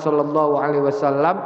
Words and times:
sallallahu 0.00 0.56
alaihi 0.56 0.88
wasallam 0.88 1.36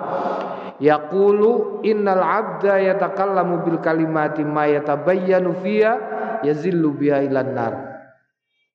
yaqulu 0.78 1.82
innal 1.82 2.22
abda 2.22 2.78
yatakallamu 2.94 3.66
bil 3.66 3.82
kalimati 3.82 4.46
ma 4.46 4.70
yatabayyanu 4.70 5.58
fiha 5.58 5.92
yazillu 6.46 6.94
biha 6.94 7.26
ilan 7.26 7.50
nar. 7.52 7.94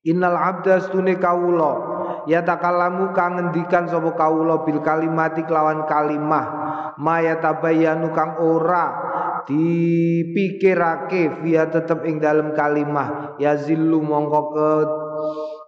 Innal 0.08 0.36
abda 0.36 0.80
stune 0.80 1.20
kawula 1.20 1.72
yatakallamu 2.28 3.12
kang 3.12 3.36
ngendikan 3.36 3.92
sapa 3.92 4.16
kawula 4.16 4.64
bil 4.64 4.80
kalimati 4.80 5.44
kelawan 5.44 5.84
kalimah 5.88 6.46
ma 6.96 7.20
yatabayyanu 7.20 8.16
kang 8.16 8.40
ora 8.40 8.96
dipikirake 9.44 11.44
via 11.44 11.68
tetep 11.68 12.08
ing 12.08 12.24
dalam 12.24 12.56
kalimah 12.56 13.36
yazillu 13.42 14.00
mongko 14.00 14.42
ke 14.56 14.70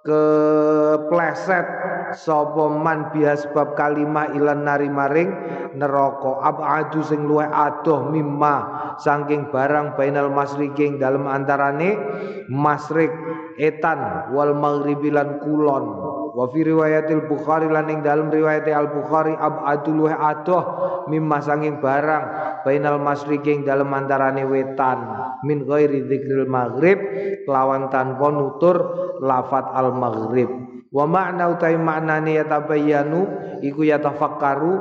kepleset 0.05 1.67
sapa 2.15 2.71
man 2.71 3.11
biha 3.11 3.35
sebab 3.37 3.75
kalimah 3.75 4.33
ilan 4.35 4.63
nari 4.65 4.87
maring 4.87 5.29
neraka. 5.75 6.41
Abadu 6.43 7.03
sing 7.03 7.27
luwih 7.27 7.47
adoh 7.47 8.11
mimma 8.11 8.55
saking 8.99 9.49
barang 9.49 9.95
bainal 9.95 10.31
masriking 10.31 10.99
dalam 10.99 11.27
antarane 11.27 11.95
masrik 12.51 13.11
etan 13.59 14.31
wal 14.35 14.55
maghribi 14.55 15.11
lan 15.11 15.39
kulon. 15.43 15.85
Wa 16.31 16.47
fi 16.47 16.63
riwayatil 16.63 17.27
bukhari 17.27 17.67
lan 17.67 17.91
ing 17.91 17.99
dalam 18.07 18.31
riwayat 18.31 18.63
al 18.71 18.87
bukhari 18.87 19.35
abadu 19.35 19.91
luwih 19.91 20.15
adoh 20.15 20.63
mimma 21.11 21.43
saking 21.43 21.83
barang 21.83 22.23
bainal 22.63 22.99
masriking 23.03 23.67
dalam 23.67 23.91
antarane 23.91 24.47
wetan. 24.47 24.99
Min 25.43 25.67
ghairi 25.67 26.07
dzikril 26.07 26.47
maghrib 26.47 26.99
lawan 27.49 27.91
tanpa 27.91 28.31
nutur 28.31 28.77
lafat 29.19 29.65
al 29.75 29.91
maghrib 29.91 30.70
wa 30.91 31.05
makna 31.07 31.47
utai 31.55 31.79
maknane 31.79 32.35
yatabayyanu 32.35 33.21
iku 33.63 33.87
yatafakkaru 33.87 34.75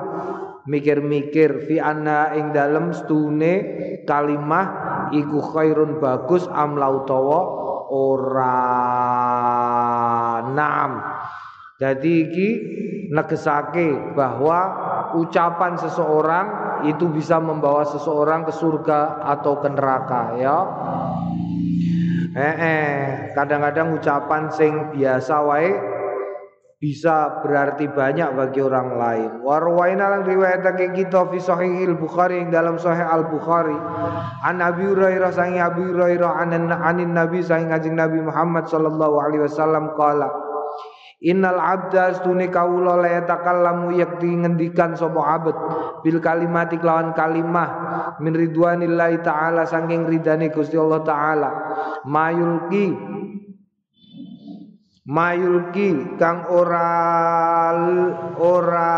mikir-mikir 0.67 1.71
fi 1.71 1.79
anna 1.79 2.35
ing 2.35 2.51
dalem 2.51 2.91
stune 2.93 3.55
kalimah 4.05 4.67
iku 5.15 5.39
khairun 5.55 6.03
bagus 6.03 6.51
amla 6.51 6.91
utawa 6.91 7.41
ora. 7.91 8.63
Naam. 10.51 10.93
Jadi 11.81 12.13
iki 12.29 12.49
negesake 13.11 14.15
bahwa 14.15 14.59
ucapan 15.17 15.75
seseorang 15.81 16.47
itu 16.87 17.09
bisa 17.11 17.43
membawa 17.43 17.83
seseorang 17.89 18.47
ke 18.47 18.53
surga 18.55 19.27
atau 19.27 19.59
ke 19.59 19.69
neraka 19.73 20.23
ya. 20.39 20.59
Eh, 22.31 22.55
eh 22.63 22.95
kadang-kadang 23.35 23.99
ucapan 23.99 24.55
sing 24.55 24.95
biasa 24.95 25.35
wae 25.43 25.73
bisa 26.81 27.45
berarti 27.45 27.93
banyak 27.93 28.33
bagi 28.33 28.65
orang 28.65 28.97
lain. 28.97 29.31
Warwaina 29.45 30.17
lang 30.17 30.25
riwayatake 30.25 30.97
kita 30.97 31.29
fi 31.29 31.37
sahihil 31.37 32.01
Bukhari 32.01 32.49
dalam 32.49 32.81
sahih 32.81 33.05
Al 33.05 33.29
Bukhari. 33.29 33.77
An 34.41 34.65
Abi 34.65 34.89
Hurairah 34.89 35.29
sangi 35.29 35.61
Abi 35.61 35.85
Hurairah 35.85 36.41
anin, 36.41 36.73
anin 36.73 37.13
Nabi 37.13 37.45
sangi 37.45 37.69
ngajeng 37.69 38.01
Nabi 38.01 38.25
Muhammad 38.25 38.65
sallallahu 38.65 39.17
alaihi 39.21 39.45
wasallam 39.45 39.93
qala 39.93 40.33
Innal 41.21 41.61
abda 41.61 42.17
astune 42.17 42.49
kawula 42.49 42.97
la 42.97 43.21
yatakallamu 43.21 43.93
yakti 43.93 44.41
ngendikan 44.41 44.97
sapa 44.97 45.21
abad 45.21 45.57
bil 46.01 46.17
kalimati 46.17 46.81
kelawan 46.81 47.13
kalimah 47.13 47.69
min 48.25 48.33
ridwanillahi 48.33 49.21
taala 49.21 49.69
saking 49.69 50.09
ridane 50.09 50.49
Gusti 50.49 50.81
Allah 50.81 51.05
taala 51.05 51.51
mayulki 52.09 52.97
mayulki 55.09 56.19
kang 56.21 56.45
ora 56.53 56.93
ora 58.37 58.93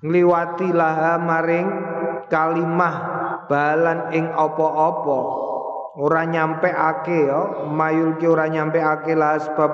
ngliwati 0.00 0.68
laha 0.72 1.18
maring 1.20 1.68
kalimah 2.30 2.94
balan 3.50 4.12
ing 4.14 4.26
apa-apa. 4.30 5.18
Ora 5.96 6.28
nyampe 6.28 6.68
ake 6.68 7.24
ya. 7.24 7.40
Mayulki 7.72 8.28
ora 8.28 8.52
nyampe 8.52 8.76
ake 8.76 9.16
lah 9.16 9.40
sebab 9.40 9.72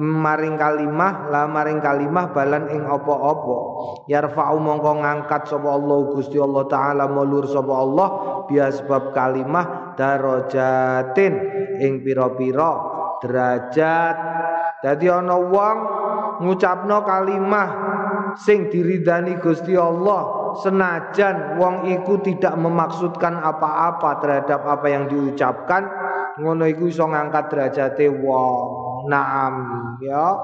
maring 0.00 0.56
kalimah 0.56 1.28
lah 1.28 1.44
maring 1.44 1.84
kalimah 1.84 2.32
balan 2.32 2.72
ing 2.72 2.88
apa-apa. 2.88 3.56
Yarfa'u 4.08 4.56
mongko 4.56 5.04
ngangkat 5.04 5.52
sapa 5.52 5.68
Allah 5.68 5.98
Gusti 6.16 6.40
Allah 6.40 6.64
taala 6.64 7.04
mulur 7.12 7.44
sapa 7.44 7.76
Allah 7.76 8.08
biya 8.48 8.72
sebab 8.72 9.12
kalimah 9.12 9.92
darajatin 10.00 11.32
ing 11.84 12.00
pira-pira 12.08 12.99
derajat. 13.20 14.16
Dadi 14.80 15.06
ana 15.12 15.36
wong 15.36 15.76
ngucapno 16.40 17.04
kalimah 17.04 17.68
sing 18.40 18.72
diridani 18.72 19.36
Gusti 19.36 19.76
Allah 19.76 20.54
senajan 20.64 21.60
wong 21.60 21.86
iku 21.92 22.18
tidak 22.24 22.56
memaksudkan 22.56 23.38
apa-apa 23.38 24.24
terhadap 24.24 24.64
apa 24.64 24.86
yang 24.88 25.04
diucapkan 25.06 25.84
ngono 26.40 26.64
iku 26.64 26.88
iso 26.88 27.04
ngangkat 27.04 27.52
derajate 27.52 28.08
wong. 28.08 28.88
Naam 29.00 29.54
ya. 30.04 30.36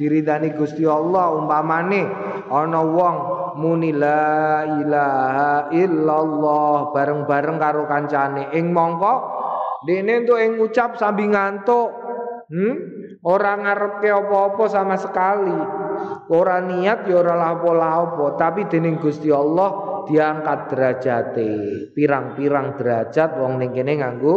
Diridani 0.00 0.56
Gusti 0.56 0.88
Allah 0.88 1.36
umpamane 1.36 2.08
ana 2.48 2.80
wong 2.80 3.16
muni 3.60 3.92
la 3.92 4.64
ilaha 4.64 5.68
illallah 5.68 6.96
bareng-bareng 6.96 7.56
karo 7.60 7.84
kancane. 7.84 8.48
Ing 8.56 8.72
mongko 8.72 9.14
dene 9.84 10.24
entuk 10.24 10.40
ing 10.40 10.56
ngucap 10.56 10.96
sambil 10.96 11.28
ngantuk 11.28 12.09
hmm? 12.50 12.74
orang 13.24 13.64
ngarepke 13.64 14.08
apa-apa 14.10 14.64
sama 14.66 14.96
sekali. 14.98 15.58
Ora 16.30 16.62
niat 16.62 17.06
ya 17.06 17.20
ora 17.20 17.34
lapo-lapo 17.36 18.34
tapi 18.34 18.66
dening 18.66 18.98
Gusti 18.98 19.28
Allah 19.30 20.04
diangkat 20.06 20.58
derajate. 20.72 21.52
Pirang-pirang 21.94 22.78
derajat 22.78 23.38
wong 23.38 23.60
ning 23.60 23.70
kene 23.74 24.00
nganggo 24.00 24.36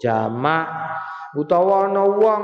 jamak. 0.00 0.68
Utawa 1.30 1.86
ana 1.86 2.04
wong 2.10 2.42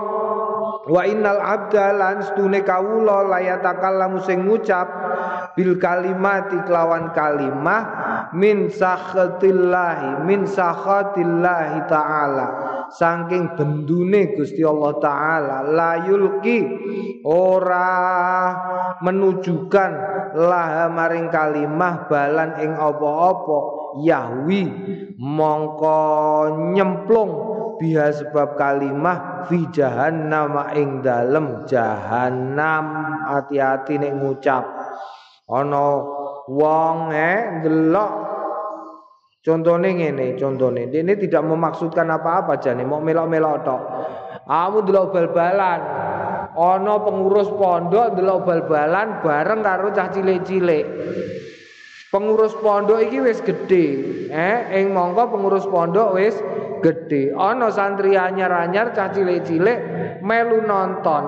wa 0.87 1.03
innal 1.03 1.43
abda 1.43 1.87
lan 1.99 2.17
stune 2.23 2.63
kawula 2.63 3.27
layatakallamu 3.27 4.23
sing 4.23 4.47
ngucap 4.47 4.87
bil 5.59 5.75
kalimati 5.83 6.55
kelawan 6.63 7.11
kalimah 7.11 7.83
min 8.31 8.71
sakhatillahi 8.71 10.23
min 10.23 10.47
sakhatillahi 10.47 11.91
taala 11.91 12.47
saking 12.93 13.59
bendune 13.59 14.35
Gusti 14.37 14.63
Allah 14.63 14.93
taala 15.03 15.57
layulki 15.67 16.59
ora 17.27 17.95
menujukan 19.03 19.93
lah 20.37 20.87
maring 20.93 21.29
kalimah 21.33 22.07
balan 22.07 22.61
ing 22.61 22.73
apa-apa. 22.77 23.59
Yahwi 23.97 24.69
mongko 25.17 26.01
nyemplung 26.77 27.33
biha 27.81 28.13
sebab 28.13 28.53
kalimah 28.61 29.49
fi 29.49 29.65
jahannam 29.73 30.53
ing 30.77 31.01
dalem 31.01 31.65
jahannam. 31.65 32.85
Hati-hati 33.25 33.97
nek 33.97 34.13
ngucap. 34.21 34.65
Ana 35.49 35.87
wong 36.45 36.99
eh 37.15 37.65
delok 37.65 38.13
Contohnya 39.47 39.95
ngene, 39.95 40.35
contohnya 40.35 40.91
ini 40.91 41.15
tidak 41.23 41.47
memaksudkan 41.47 42.11
apa-apa 42.11 42.59
jane, 42.59 42.83
mau 42.83 42.99
melok-melok 42.99 43.57
tok. 43.63 43.83
Kamu 44.43 44.83
delok 44.83 45.15
bal-balan. 45.15 45.81
Ana 46.59 46.99
pengurus 46.99 47.47
pondok 47.55 48.19
delok 48.19 48.43
bal-balan 48.43 49.23
bareng 49.23 49.63
karo 49.63 49.95
cah 49.95 50.11
cilik-cilik. 50.11 50.83
Pengurus 52.11 52.59
pondok 52.59 52.99
iki 53.07 53.23
wis 53.23 53.39
gede, 53.39 53.87
eh 54.35 54.83
ing 54.83 54.91
mongko 54.91 55.31
pengurus 55.31 55.63
pondok 55.71 56.19
wis 56.19 56.35
gede. 56.83 57.31
Ana 57.31 57.71
santri 57.71 58.19
anyar-anyar 58.19 58.99
cah 58.99 59.15
cilik-cilik 59.15 59.79
melu 60.27 60.67
nonton. 60.67 61.23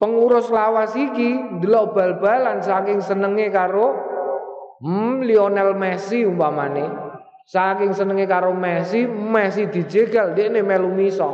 Pengurus 0.00 0.48
lawas 0.48 0.96
iki 0.96 1.60
delok 1.60 1.92
bal-balan 1.92 2.64
saking 2.64 3.04
senenge 3.04 3.52
karo 3.52 4.15
Hmm, 4.76 5.24
Lionel 5.24 5.72
Messi 5.72 6.20
umpamane 6.20 6.84
saking 7.48 7.96
senenge 7.96 8.28
karo 8.28 8.52
Messi, 8.52 9.08
Messi 9.08 9.72
dijegal 9.72 10.36
dekne 10.36 10.60
melu 10.60 10.92
miso. 10.92 11.30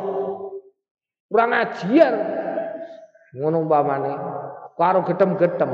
Kurang 1.26 1.50
ajar. 1.50 2.14
Ngono 3.34 3.66
umpamane 3.66 4.12
karo 4.78 5.02
getem-getem. 5.02 5.70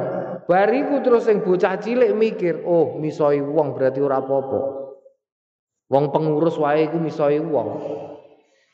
Bariku 0.48 1.04
terus 1.04 1.28
sing 1.28 1.44
bocah 1.44 1.76
cilik 1.76 2.16
mikir, 2.16 2.64
oh 2.64 2.96
misoi 2.96 3.44
wong 3.44 3.76
berarti 3.76 4.00
ora 4.00 4.24
apa-apa. 4.24 4.60
Wong 5.92 6.04
pengurus 6.08 6.56
wae 6.56 6.88
iku 6.88 6.96
misoi 6.96 7.36
wong. 7.36 7.68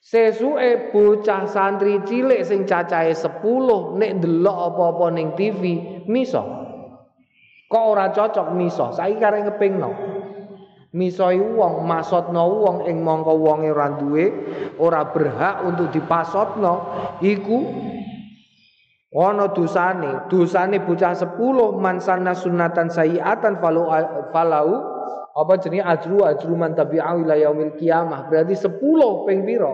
Sesuke 0.04 0.94
bocah 0.94 1.48
santri 1.50 1.98
cilik 2.06 2.46
sing 2.46 2.62
cacahe 2.68 3.16
10 3.16 3.42
nek 3.98 4.10
ndelok 4.22 4.58
apa-apa 4.70 5.06
ning 5.16 5.34
TV 5.34 5.82
miso. 6.06 6.63
Kok 7.74 7.86
ora 7.90 8.14
cocok 8.14 8.54
miso? 8.54 8.94
Saiki 8.94 9.18
karek 9.18 9.50
ngepingno. 9.50 9.90
Misoi 10.94 11.42
wong, 11.42 11.82
masotno 11.90 12.46
wong 12.46 12.86
ing 12.86 13.02
mongko 13.02 13.34
wonge 13.34 13.66
ora 13.74 13.98
duwe, 13.98 14.30
ora 14.78 15.10
berhak 15.10 15.66
untuk 15.66 15.90
dipasotno, 15.90 16.74
iku 17.18 17.58
ana 19.10 19.50
dosane 19.50 20.30
dosane 20.30 20.78
bocah 20.86 21.18
10 21.18 21.34
man 21.82 21.98
sanna 21.98 22.30
sunnatan 22.34 22.94
sayiatan 22.94 23.58
falau 23.58 23.90
falau 24.34 24.68
apa 25.34 25.52
jenenge 25.62 25.86
ajru 25.86 26.26
ajru 26.26 26.54
man 26.58 26.74
tabi'u 26.74 27.22
ila 27.22 27.38
yaumil 27.38 27.78
kiamah 27.78 28.26
berarti 28.26 28.58
10 28.58 28.74
ping 29.26 29.46
pira 29.46 29.70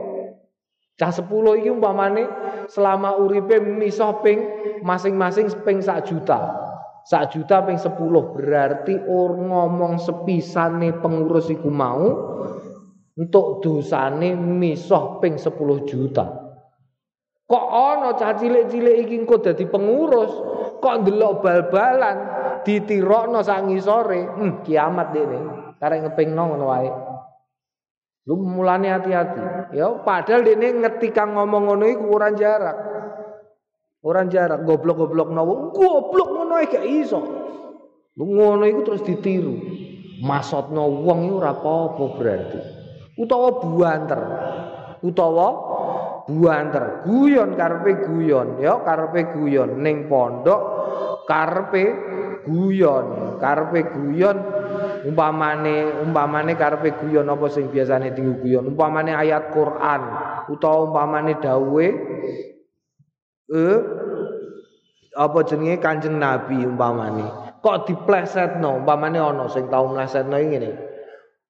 cah 1.00 1.08
10 1.08 1.25
iki 1.56 1.73
umpamane 1.73 2.29
selama 2.69 3.17
uripe 3.17 3.56
misah 3.61 4.20
ping 4.20 4.44
masing-masing 4.85 5.49
ping 5.64 5.81
sak 5.81 6.05
juta 6.05 6.69
sak 7.06 7.35
juta 7.35 7.64
ping 7.64 7.81
10 7.81 7.97
berarti 8.35 8.94
or 9.08 9.37
ngomong 9.37 9.97
sepisane 10.00 10.97
pengurus 11.00 11.49
iku 11.49 11.69
mau 11.73 12.06
untuk 13.17 13.61
dosane 13.61 14.37
misah 14.37 15.19
ping 15.20 15.37
10 15.37 15.88
juta 15.88 16.50
Kok 17.50 17.67
ana 17.67 18.14
cah 18.14 18.38
cilik-cilik 18.38 19.11
iki 19.11 19.26
engko 19.26 19.43
dadi 19.43 19.67
pengurus, 19.67 20.31
kok 20.79 21.02
ndelok 21.02 21.43
bal-balan 21.43 22.17
ditirokno 22.62 23.43
sak 23.43 23.67
ngisore, 23.67 24.23
hmm, 24.23 24.62
kiamat 24.62 25.11
dene. 25.11 25.38
Karek 25.82 25.99
ngepingno 26.06 26.43
ngono 26.47 26.67
wae. 26.70 26.91
Lu 28.31 28.38
mulane 28.38 28.94
hati-hati. 28.94 29.75
Ya 29.75 29.91
padahal 30.06 30.47
dene 30.47 30.79
ngetika 30.79 31.26
ngomong 31.26 31.75
ngono 31.75 31.85
iku 31.91 32.14
jarak. 32.38 33.00
Ora 34.00 34.25
jarak 34.25 34.64
goblok-goblok 34.64 35.29
nawa. 35.29 35.76
Goblok 35.76 36.29
ngono 36.32 36.52
ae 36.56 36.67
gak 36.73 36.87
iso. 36.88 37.20
Ngono 38.17 38.64
iku 38.64 38.81
terus 38.85 39.05
ditiru. 39.05 39.55
Maksudno 40.25 41.05
wong 41.05 41.29
iku 41.29 41.35
ora 41.41 41.52
apa-apa 41.52 42.05
berarti. 42.17 42.61
Utawa 43.20 43.49
buanter. 43.61 44.20
Utawa 45.05 45.49
buanter 46.31 47.02
guyon 47.02 47.58
karepe 47.58 48.06
guyon 48.06 48.62
ya 48.62 48.79
karepe 48.87 49.35
guyon 49.35 49.82
ning 49.82 50.06
pondok 50.06 50.61
karepe 51.26 51.85
guyon 52.47 53.37
karepe 53.43 53.91
guyon 53.91 54.38
umpamane 55.11 56.05
umpamane 56.06 56.55
karepe 56.55 56.94
guyon 57.02 57.26
apa 57.26 57.47
sing 57.50 57.67
biasane 57.73 58.14
dienggo 58.14 58.38
guyon 58.38 58.70
umpamane 58.70 59.11
ayat 59.11 59.50
Quran 59.50 60.02
utawa 60.47 60.87
umpamane 60.91 61.35
dawuhe 61.43 61.88
eh? 63.50 63.79
Apa 65.19 65.43
jenenge? 65.43 65.82
Kanjeng 65.82 66.17
Nabi 66.23 66.62
umpamane. 66.62 67.58
Kok 67.61 67.91
diplesetno? 67.91 68.81
Umpamane 68.81 69.19
ana 69.19 69.50
sing 69.50 69.67
tau 69.69 69.91
mlesetno 69.91 70.38
ngene. 70.38 70.70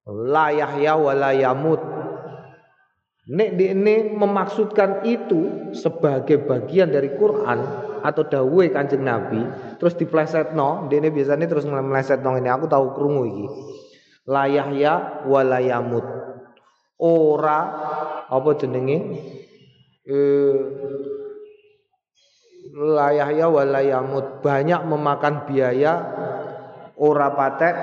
La 0.08 0.50
yahya 0.50 0.97
wa 0.97 1.12
la 1.12 1.31
yamut. 1.37 1.81
Nek 3.31 3.55
ini 3.62 4.11
memaksudkan 4.11 5.06
itu 5.06 5.70
sebagai 5.70 6.43
bagian 6.50 6.91
dari 6.91 7.14
Quran 7.14 7.62
atau 8.02 8.26
dawe 8.26 8.64
kanjeng 8.75 9.06
Nabi, 9.06 9.44
terus 9.79 9.94
diplesetno, 9.94 10.88
ini 10.91 11.12
biasanya 11.12 11.47
terus 11.47 11.69
melesetno 11.69 12.35
ini 12.41 12.49
aku 12.50 12.67
tahu 12.67 12.97
krungu 12.97 13.23
iki. 13.29 13.47
La 14.26 14.50
yahya 14.50 15.23
wa 15.31 15.47
la 15.47 15.62
yamut. 15.62 16.02
Ora 16.99 17.61
apa 18.26 18.50
jenenge? 18.58 18.99
Eh 20.11 20.56
la 22.75 23.11
yahya 23.14 23.46
wa 23.50 23.62
la 23.67 23.81
yamut. 23.82 24.43
Banyak 24.43 24.87
memakan 24.87 25.46
biaya 25.46 25.93
ora 26.99 27.34
patek 27.34 27.75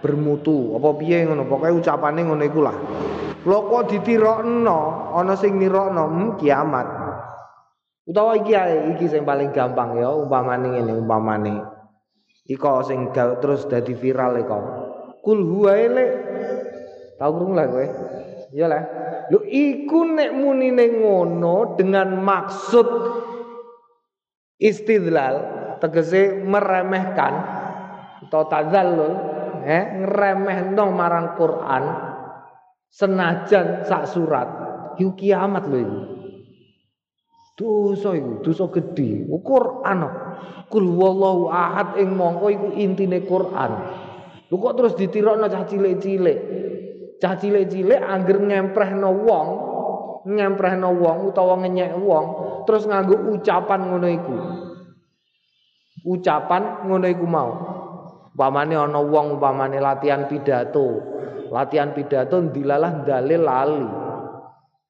bermutu. 0.00 0.76
Apa 0.76 0.88
piye 0.96 1.26
ngono? 1.28 1.44
Pokoke 1.46 1.72
ucapane 1.72 2.20
ngono 2.24 2.42
iku 2.44 2.60
lah. 2.64 2.76
Lho 3.42 3.58
kok 3.66 3.90
ditirokno, 3.90 5.10
ana 5.18 5.34
sing 5.34 5.58
nirokno 5.58 6.06
hmm, 6.06 6.30
kiamat. 6.38 6.88
Utawa 8.06 8.38
iki 8.38 8.54
iki 8.94 9.06
sing 9.10 9.26
paling 9.26 9.50
gampang 9.50 9.98
ya 9.98 10.10
umpamane 10.14 10.78
ngene 10.78 10.92
umpamane. 10.94 11.54
Iko 12.46 12.82
sing 12.86 13.10
terus 13.14 13.66
dadi 13.66 13.94
viral 13.94 14.42
iko. 14.42 14.58
Kul 15.22 15.38
huwa 15.42 15.72
ele. 15.78 16.06
Tahu 17.18 17.30
krungu 17.30 17.54
lah 17.54 17.66
kowe? 17.70 17.86
Iya 18.50 18.66
lah. 18.66 18.82
Lho 19.30 19.46
iku 19.46 20.02
nek 20.02 20.34
munine 20.34 20.98
ngono 20.98 21.78
dengan 21.78 22.18
maksud 22.18 22.88
istidlal 24.60 25.34
tegese 25.78 26.42
meremehkan 26.44 27.34
atau 28.28 28.42
tadzallul 28.48 29.12
eh 29.62 29.84
ngremehno 30.02 30.84
marang 30.90 31.38
Quran 31.38 31.84
senajan 32.92 33.86
sak 33.88 34.04
surat 34.10 34.48
iku 35.00 35.12
kiamat 35.16 35.64
lho 35.68 35.78
iku. 35.80 36.00
Dosa 37.52 38.16
iku 38.16 38.40
dosa 38.40 38.64
gedhe. 38.72 39.28
Quran 39.28 40.00
kul 40.72 40.86
wallahu 40.96 41.52
ahad 41.52 42.00
ing 42.00 42.16
mongko 42.16 42.46
iku 42.48 42.68
intine 42.76 43.24
Quran. 43.24 43.72
Lho 44.48 44.56
kok 44.60 44.74
terus 44.76 44.94
ditirokno 44.96 45.48
cah 45.48 45.64
cilik-cilik? 45.64 46.38
Cah 47.20 47.34
cilik-cilik 47.38 48.00
angger 48.02 48.38
ngemprehno 48.40 49.10
wong 49.24 49.48
ngemprehno 50.26 50.90
wong 50.96 51.34
utawa 51.34 51.58
ngenyek 51.62 51.98
wong 51.98 52.26
terus 52.64 52.86
nganggo 52.86 53.32
ucapan 53.32 53.80
ngono 53.88 54.08
iku 54.10 54.36
ucapan 56.02 56.86
ngono 56.88 57.06
iku 57.06 57.26
mau 57.26 57.50
umpamane 58.32 58.74
ana 58.74 59.00
wong 59.00 59.38
umpamane 59.38 59.78
latihan 59.78 60.26
pidato 60.26 61.12
latihan 61.52 61.92
pidato 61.92 62.40
dilalah 62.48 63.04
dalil 63.04 63.42
lali. 63.44 63.86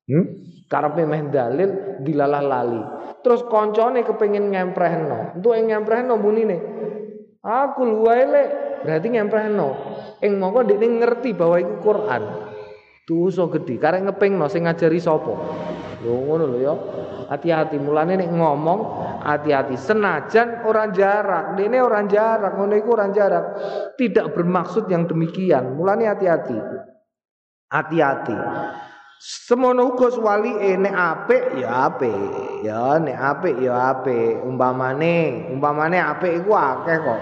Hmm? 0.06 0.26
Karepe 0.70 1.02
meh 1.04 1.22
dalil 1.28 1.70
dilalah 2.06 2.42
lali. 2.42 2.82
Terus 3.20 3.42
koncone 3.50 4.06
kepengin 4.06 4.54
ngemprehno. 4.54 5.36
Yang 5.42 5.66
ngemprehno 5.74 6.14
bunine. 6.22 6.56
Aku 7.42 7.82
luwae 7.82 8.24
berarti 8.86 9.08
ngemprehno. 9.10 9.68
Ing 10.22 10.38
mongko 10.38 10.62
dekne 10.70 11.02
ngerti 11.02 11.34
bahwa 11.34 11.58
iku 11.58 11.74
Quran. 11.82 12.22
Dosa 13.02 13.50
gedhe 13.50 13.82
karek 13.82 14.06
ngepingno 14.06 14.46
sing 14.46 14.64
ngajari 14.70 15.02
sapa. 15.02 15.34
Lho 16.02 16.14
ngono 16.26 16.44
lho 16.50 16.58
ya. 16.58 16.74
Hati-hati 17.30 17.78
mulane 17.78 18.18
nek 18.18 18.30
ngomong 18.34 18.80
hati-hati 19.22 19.78
senajan 19.78 20.66
orang 20.66 20.90
jarak. 20.90 21.54
Dene 21.54 21.78
orang 21.78 22.10
jarak, 22.10 22.58
ngono 22.58 22.74
iku 22.74 22.98
orang 22.98 23.14
jarak. 23.14 23.44
Tidak 23.94 24.34
bermaksud 24.34 24.90
yang 24.90 25.06
demikian. 25.06 25.78
Mulane 25.78 26.10
hati-hati. 26.10 26.58
Hati-hati. 27.70 28.36
Semono 29.22 29.94
uga 29.94 30.10
wali 30.18 30.50
nek 30.82 30.94
apik 30.98 31.62
ya 31.62 31.86
apik. 31.86 32.10
Ya 32.66 32.98
nek 32.98 33.14
apik 33.14 33.54
ya 33.62 33.94
apik. 33.94 34.42
Umpamane, 34.42 35.46
umpamane 35.54 36.02
apik 36.02 36.42
iku 36.42 36.58
akeh 36.58 36.98
kok. 36.98 37.20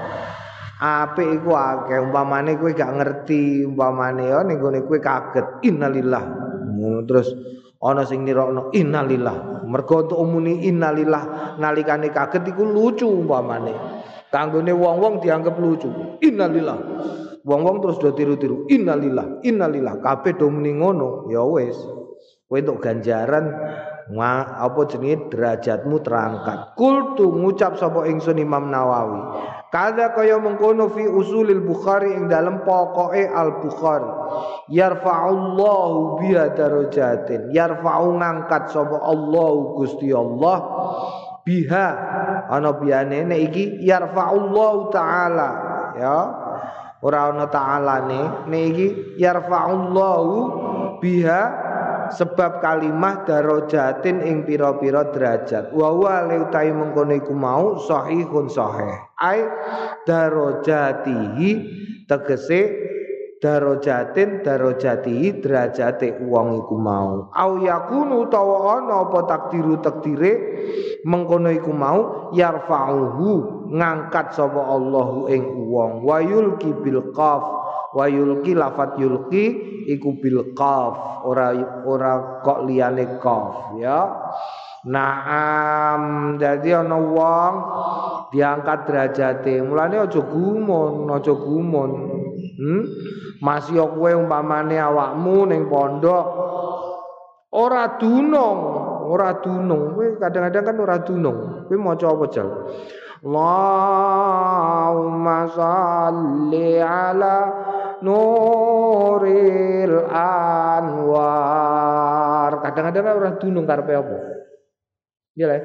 Apik 0.80 1.28
iku 1.28 1.52
akeh. 1.52 2.00
Umpamane 2.00 2.56
kowe 2.56 2.72
gak 2.72 2.96
ngerti, 2.96 3.68
umpamane 3.68 4.32
ya 4.32 4.40
ning 4.40 4.56
kowe 4.64 4.96
kaget. 4.96 5.60
Innalillah. 5.68 6.24
Terus 7.04 7.28
ana 7.80 8.04
sing 8.04 8.28
nirokno 8.28 8.70
innalillah. 8.76 9.64
Mergo 9.64 10.04
untuk 10.04 10.20
umuni 10.20 10.68
innalillah. 10.68 11.56
Nalikane 11.56 12.12
kaget 12.12 12.52
iku 12.52 12.64
lucu 12.64 13.08
umpamane. 13.08 13.72
Kanggone 14.30 14.70
wong-wong 14.70 15.18
dianggap 15.24 15.58
lucu. 15.58 16.20
Innalillah. 16.22 16.78
Wong-wong 17.40 17.80
terus 17.80 17.96
do 17.98 18.12
tiru-tiru 18.12 18.68
innalillah 18.68 19.42
innalillah. 19.42 19.98
Kabeh 19.98 20.36
do 20.36 20.52
muni 20.52 20.76
ngono. 20.76 21.26
Ya 21.32 21.42
wis. 21.42 21.76
Kowe 22.50 22.58
entuk 22.58 22.82
ganjaran 22.82 23.46
Ma, 24.10 24.42
apa 24.58 24.90
jenenge 24.90 25.30
derajatmu 25.30 26.02
terangkat. 26.02 26.74
Kultu 26.74 27.30
ngucap 27.30 27.78
sapa 27.78 28.10
ingsun 28.10 28.42
Imam 28.42 28.66
Nawawi. 28.66 29.22
Kada 29.70 30.10
kaya 30.18 30.34
mengkono 30.42 30.90
fi 30.90 31.06
usulil 31.06 31.62
Bukhari 31.62 32.18
ing 32.18 32.26
dalam 32.26 32.66
pokoke 32.66 33.22
Al 33.30 33.62
Bukhari. 33.62 34.10
Yarfa'ullahu 34.66 36.18
biha 36.18 36.50
darajatin. 36.58 37.54
Yarfa'u 37.54 38.18
ngangkat 38.18 38.74
sapa 38.74 38.98
Allah 38.98 39.50
Gusti 39.78 40.10
Allah 40.10 40.58
biha 41.46 41.86
ana 42.50 42.74
biyane 42.74 43.22
nek 43.30 43.40
iki 43.54 43.86
yarfa'ullahu 43.86 44.90
taala 44.90 45.50
ya. 45.94 46.18
Ora 47.06 47.30
ana 47.30 47.46
taalane 47.46 48.50
nek 48.50 48.62
iki 48.74 48.86
yarfa'ullahu 49.22 50.34
biha 50.98 51.69
sebab 52.14 52.62
kalimah 52.62 53.22
darajatin 53.26 54.22
ing 54.22 54.42
pira-pira 54.46 55.08
derajat. 55.10 55.70
Wa 55.74 55.90
wa 55.94 56.26
leutai 56.26 56.70
mengkono 56.74 57.14
iku 57.14 57.34
mau 57.34 57.78
sahihun 57.78 58.50
sahih. 58.50 59.10
Ai 59.20 59.44
darajatihi 60.06 61.50
tegese 62.10 62.60
darajatin 63.40 64.44
darajatihi 64.44 65.40
derajate 65.40 66.20
wong 66.24 66.64
iku 66.64 66.76
mau. 66.76 67.32
Au 67.32 67.52
yakunu 67.60 68.28
utawa 68.28 68.80
ana 68.80 69.08
apa 69.08 69.20
takdiru 69.24 69.80
takdire 69.80 70.32
mengkono 71.08 71.48
iku 71.48 71.72
mau 71.72 72.30
yarfa'uhu 72.36 73.30
ngangkat 73.72 74.36
sapa 74.36 74.60
Allahu 74.60 75.32
ing 75.32 75.44
wong. 75.72 76.04
Wa 76.04 76.20
yulki 76.20 76.74
bil 76.84 77.16
qaf 77.16 77.59
wa 77.90 78.04
yulki 78.06 78.54
lafat 78.54 78.98
yulki 78.98 79.44
iku 79.90 80.14
bil 80.22 80.54
qaf 80.54 81.24
ora 81.26 81.54
ora 81.82 82.42
kok 82.42 82.66
liyane 82.66 83.18
qaf 83.18 83.74
ya 83.78 83.98
Naam, 84.80 86.40
jadi 86.40 86.80
ana 86.80 86.96
wong 86.96 87.54
diangkat 88.32 88.88
derajate. 88.88 89.60
Mulane 89.60 90.00
aja 90.00 90.24
gumun, 90.24 91.04
aja 91.12 91.36
gumun. 91.36 91.90
Hmm? 92.56 92.82
Masih 93.44 93.76
kowe 93.76 94.08
umpamane 94.16 94.80
awakmu 94.80 95.52
ning 95.52 95.68
pondok 95.68 96.24
ora 97.52 98.00
dunung, 98.00 98.58
ora 99.04 99.36
dunung. 99.44 100.00
Kowe 100.00 100.06
kadang-kadang 100.16 100.64
kan 100.64 100.76
ora 100.80 100.96
dunung. 101.04 101.68
Kowe 101.68 101.76
maca 101.76 102.06
apa 102.16 102.24
jal? 102.32 102.48
Allahumma 103.20 105.44
salli 105.52 106.80
ala 106.80 107.36
nuril 108.00 110.08
anwar. 110.08 111.28
Kadang-kadang 112.64 113.20
ora 113.20 113.36
dunung 113.36 113.68
karepe 113.68 113.92
apa? 113.92 114.40
Ya 115.36 115.52
le. 115.52 115.60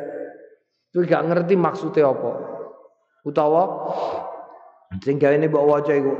Kowe 0.91 1.07
gak 1.07 1.31
ngerti 1.31 1.55
maksudnya 1.55 2.11
apa. 2.11 2.43
Utawa 3.23 3.63
sing 5.03 5.19
gawe 5.19 5.35
mbok 5.35 5.67
waca 5.67 5.93
iku 5.97 6.13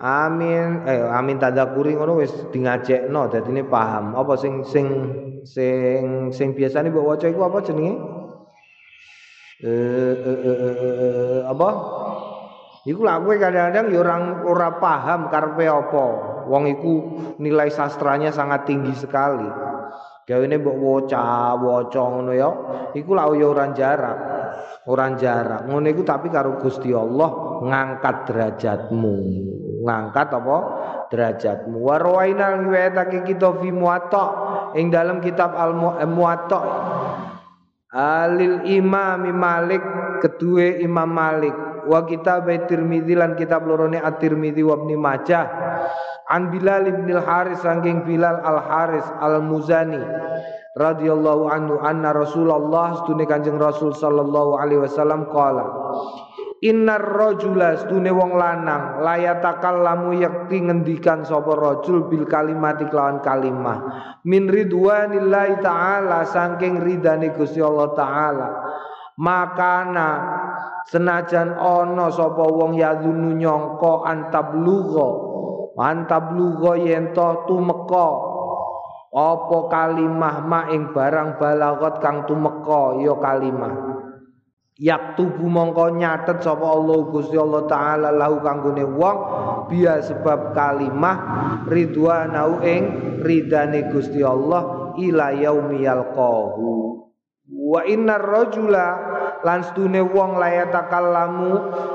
amin 0.00 0.88
eh 0.88 1.04
amin 1.04 1.36
tadakuri 1.36 1.98
ngono 1.98 2.22
wis 2.22 2.32
di 2.48 2.64
ngajekno 2.64 3.28
dadine 3.28 3.66
paham 3.66 4.16
apa 4.16 4.38
sing 4.40 4.64
sing 4.64 4.86
sing 5.44 6.32
sing 6.32 6.56
biasane 6.56 6.88
mbok 6.88 7.16
waca 7.16 7.26
iku 7.28 7.44
apa 7.44 7.60
jenenge 7.66 7.98
eh, 9.64 10.14
eh, 10.20 10.40
eh, 10.44 10.58
eh, 10.76 11.40
apa 11.48 11.70
Iku 12.86 13.02
lah 13.02 13.18
kowe 13.18 13.34
kadang-kadang 13.34 13.90
ya 13.90 13.98
orang 13.98 14.46
ora 14.46 14.78
paham 14.78 15.26
karepe 15.26 15.66
apa. 15.66 16.06
Wong 16.46 16.70
iku 16.70 16.94
nilai 17.42 17.66
sastranya 17.66 18.30
sangat 18.30 18.62
tinggi 18.62 18.94
sekali. 18.94 19.42
Gawene 20.22 20.54
mbok 20.62 20.78
waca, 20.78 21.58
waca 21.58 22.02
ngono 22.06 22.30
ya. 22.30 22.50
Iku 22.94 23.10
lah 23.18 23.26
ya 23.34 23.50
ora 23.50 23.74
jarak. 23.74 24.18
Ora 24.86 25.18
jarak. 25.18 25.66
Ngono 25.66 25.86
iku 25.90 26.06
tapi 26.06 26.30
karo 26.30 26.62
Gusti 26.62 26.94
Allah 26.94 27.58
ngangkat 27.66 28.16
derajatmu. 28.30 29.14
Ngangkat 29.82 30.28
apa? 30.30 30.58
Derajatmu. 31.10 31.82
Wa 31.82 31.98
rawaina 31.98 32.54
riwayatake 32.54 33.26
kita 33.26 33.50
fi 33.58 33.74
muwatta 33.74 34.24
ing 34.78 34.94
dalam 34.94 35.18
kitab 35.18 35.58
al 35.58 35.74
muwatta 36.06 36.60
Alil 37.96 38.68
Imam 38.68 39.24
Malik 39.32 39.80
kedua 40.20 40.76
Imam 40.84 41.08
Malik. 41.08 41.56
Wa 41.88 42.04
kitab 42.04 42.44
Tirmidzi 42.68 43.16
lan 43.16 43.38
kitab 43.38 43.64
lorone 43.64 43.96
At-Tirmidzi 43.96 44.60
wa 44.60 44.76
Ibnu 44.76 45.00
Majah. 45.00 45.46
An 46.28 46.52
Bilal 46.52 46.90
bin 46.92 47.08
Al 47.14 47.22
Haris 47.24 47.62
saking 47.62 48.04
Bilal 48.04 48.42
Al 48.42 48.58
Haris 48.60 49.06
Al 49.22 49.40
Muzani 49.40 50.02
radhiyallahu 50.76 51.48
anhu 51.48 51.80
anna 51.80 52.12
Rasulullah 52.12 53.00
stune 53.00 53.24
Kanjeng 53.24 53.56
Rasul 53.56 53.96
sallallahu 53.96 54.60
alaihi 54.60 54.84
wasallam 54.84 55.24
qala 55.32 55.64
Innar 56.64 57.04
rajula 57.04 57.76
stune 57.76 58.08
wong 58.08 58.32
lanang 58.32 59.04
layatakallamu 59.04 60.16
yakti 60.16 60.64
ngendikan 60.64 61.20
sapa 61.20 61.52
rajul 61.52 62.08
bil 62.08 62.24
kalimati 62.24 62.88
kelawan 62.88 63.20
kalimah. 63.20 63.78
Min 64.24 64.48
ridwanillahi 64.48 65.60
taala 65.60 66.24
saking 66.24 66.80
ridane 66.80 67.36
Gusti 67.36 67.60
Allah 67.60 67.92
taala. 67.92 68.48
Makana 69.20 70.08
senajan 70.88 71.60
ana 71.60 72.08
sapa 72.08 72.48
wong 72.48 72.80
yadunu 72.80 73.36
nyangka 73.36 74.08
antablugha 74.08 75.08
antablugha 75.76 76.72
yen 76.80 77.12
to 77.12 77.44
tumeka. 77.44 78.08
Apa 79.12 79.58
kalimah 79.68 80.40
ma 80.40 80.72
ing 80.72 80.96
barang 80.96 81.36
balagot 81.36 82.00
kang 82.00 82.24
tumeka 82.24 82.96
ya 83.04 83.12
kalimah 83.20 83.95
yak 84.76 85.16
tubuh 85.16 85.48
mongko 85.48 85.96
nyatet 85.96 86.44
sapa 86.44 86.68
Allah 86.68 87.08
Gusti 87.08 87.36
Allah 87.40 87.64
taala 87.64 88.08
lahu 88.12 88.44
kanggone 88.44 88.84
wong 88.84 89.18
biya 89.72 90.04
sebab 90.04 90.52
kalimah 90.52 91.16
ridwanau 91.64 92.60
ing 92.60 92.82
ridane 93.24 93.88
Gusti 93.88 94.20
Allah 94.20 94.92
ila 95.00 95.32
yaumil 95.32 96.04
qahu 96.12 96.96
Wa 97.46 97.86
innar 97.86 98.26
rajula 98.26 98.86
lan 99.46 99.62
stune 99.62 100.02
wong 100.02 100.34
layatakallamu 100.34 101.50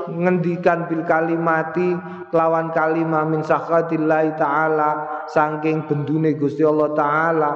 ngendikan 0.08 0.88
bil 0.88 1.04
kalimati 1.04 1.92
lawan 2.32 2.72
kalimah 2.72 3.28
min 3.28 3.44
sakhatillahi 3.44 4.32
taala 4.40 5.11
saking 5.30 5.86
bendune 5.86 6.34
Gusti 6.34 6.66
Allah 6.66 6.90
taala 6.96 7.50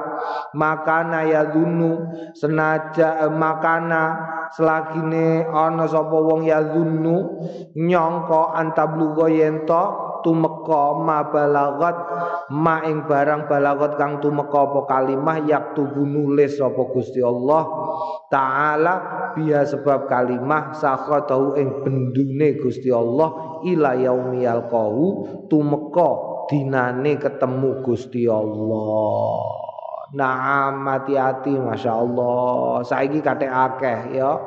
makana 0.53 1.27
yadunnu 1.27 2.11
senaja 2.37 3.27
eh, 3.27 3.31
makana 3.31 4.03
selagine 4.53 5.43
ana 5.47 5.87
sapa 5.87 6.15
wong 6.15 6.47
yadunnu 6.47 7.43
nyangka 7.75 8.55
antabluga 8.55 9.27
yen 9.27 9.67
tumeka 10.27 10.83
ma 10.99 11.23
balagat 11.29 11.97
ma 12.51 12.83
ing 12.83 13.07
barang 13.07 13.47
balagat 13.47 13.95
kang 13.95 14.19
tumeka 14.19 14.67
apa 14.67 14.79
kalimah 14.89 15.39
yak 15.47 15.71
tubu 15.71 16.03
nulis 16.03 16.59
sapa 16.59 16.83
Gusti 16.91 17.23
Allah 17.23 17.63
taala 18.27 18.93
biya 19.35 19.63
sebab 19.63 20.09
kalimah 20.09 20.75
tahu 20.75 21.55
ing 21.55 21.83
bendune 21.83 22.59
Gusti 22.59 22.91
Allah 22.91 23.61
ila 23.63 23.95
yaumiyal 23.95 24.67
qau 24.67 25.27
tumeka 25.47 26.36
dinane 26.47 27.19
ketemu 27.19 27.83
Gusti 27.83 28.25
Allah. 28.25 29.43
Naam 30.15 30.87
hati-hati 30.87 31.59
Masya 31.59 31.91
Allah. 31.91 32.81
Saiki 32.87 33.19
kate 33.19 33.47
akeh 33.47 34.15
ya. 34.15 34.39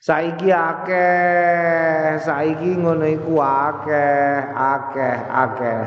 Saiki 0.00 0.48
akeh, 0.50 2.18
saiki 2.24 2.72
ngono 2.80 3.04
iku 3.04 3.38
akeh, 3.38 4.48
akeh, 4.50 5.16
akeh. 5.28 5.82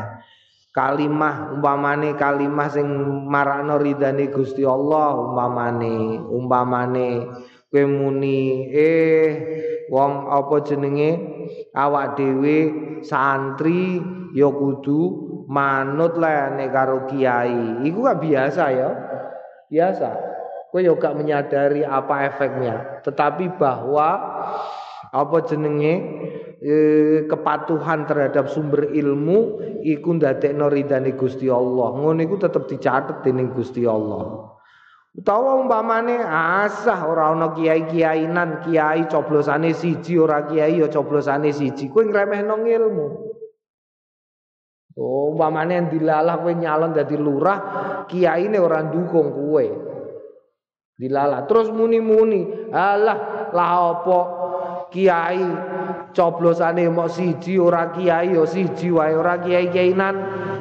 Kalimah 0.74 1.53
umpamane 1.53 2.17
kalimah 2.17 2.65
sing 2.69 2.88
marakno 3.29 3.77
ridane 3.77 4.29
Gusti 4.33 4.65
Allah 4.65 5.13
umpamane, 5.17 6.17
umpamane 6.29 7.29
kowe 7.69 7.83
muni 7.89 8.69
eh 8.74 9.29
wong 9.89 10.29
apa 10.29 10.55
jenenge? 10.65 11.12
Awak 11.74 12.17
dhewe 12.17 12.57
santri 13.01 13.98
ya 14.34 14.50
kudu 14.50 15.00
manut 15.46 16.18
lah 16.18 16.58
nek 16.58 16.74
karo 16.74 17.06
kiai. 17.06 17.86
Iku 17.86 18.00
kan 18.02 18.18
biasa 18.18 18.63
ya. 18.74 18.90
Biasa. 19.70 20.10
Kowe 20.74 20.82
yo 20.82 20.98
gak 20.98 21.13
menyadari 21.13 21.86
apa 21.86 22.25
efeknya. 22.34 23.06
Tetapi 23.06 23.62
bahwa 23.62 24.10
apa 25.13 25.38
jenenge 25.46 25.94
e, 26.58 26.74
kepatuhan 27.30 28.10
terhadap 28.10 28.50
sumber 28.50 28.90
ilmu 28.90 29.62
iku 29.86 30.18
ndadekno 30.18 30.74
ridane 30.74 31.13
Gusti 31.13 31.46
Allah. 31.46 31.94
Ngono 31.94 32.20
iku 32.25 32.42
tetep 32.42 32.66
dicatet 32.66 33.22
dening 33.22 33.54
Gusti 33.54 33.86
Allah. 33.86 34.50
Utawa 35.13 35.62
umpamane 35.62 36.18
asah 36.25 37.06
ora 37.06 37.30
ana 37.30 37.54
kiai-kiainan, 37.54 38.66
kiai 38.66 39.06
coblosane 39.06 39.70
siji 39.78 40.18
ora 40.18 40.50
kiai 40.50 40.82
ya 40.82 40.90
coblosane 40.90 41.54
siji. 41.54 41.94
Kowe 41.94 42.02
ngremehno 42.02 42.58
ilmu. 42.66 43.33
Oh, 44.93 45.33
umpamane 45.33 45.89
dilalah 45.89 46.38
kowe 46.38 46.53
nyalon 46.53 46.93
dadi 46.93 47.17
lurah, 47.17 47.57
kiyaine 48.05 48.62
ora 48.62 48.85
ndukung 48.85 49.33
kowe. 49.33 49.65
Dilala 50.93 51.50
terus 51.50 51.73
muni-muni 51.73 52.69
alah 52.69 53.50
lah 53.50 53.69
apa 53.97 54.19
kiai 54.93 55.41
coblosane 56.13 56.85
mok 56.93 57.09
siji 57.09 57.57
ora 57.57 57.89
kiai 57.89 58.38
yo 58.38 58.45
siji 58.45 58.93
wae 58.93 59.17
ora 59.17 59.41
kiai-kiainan. 59.41 60.15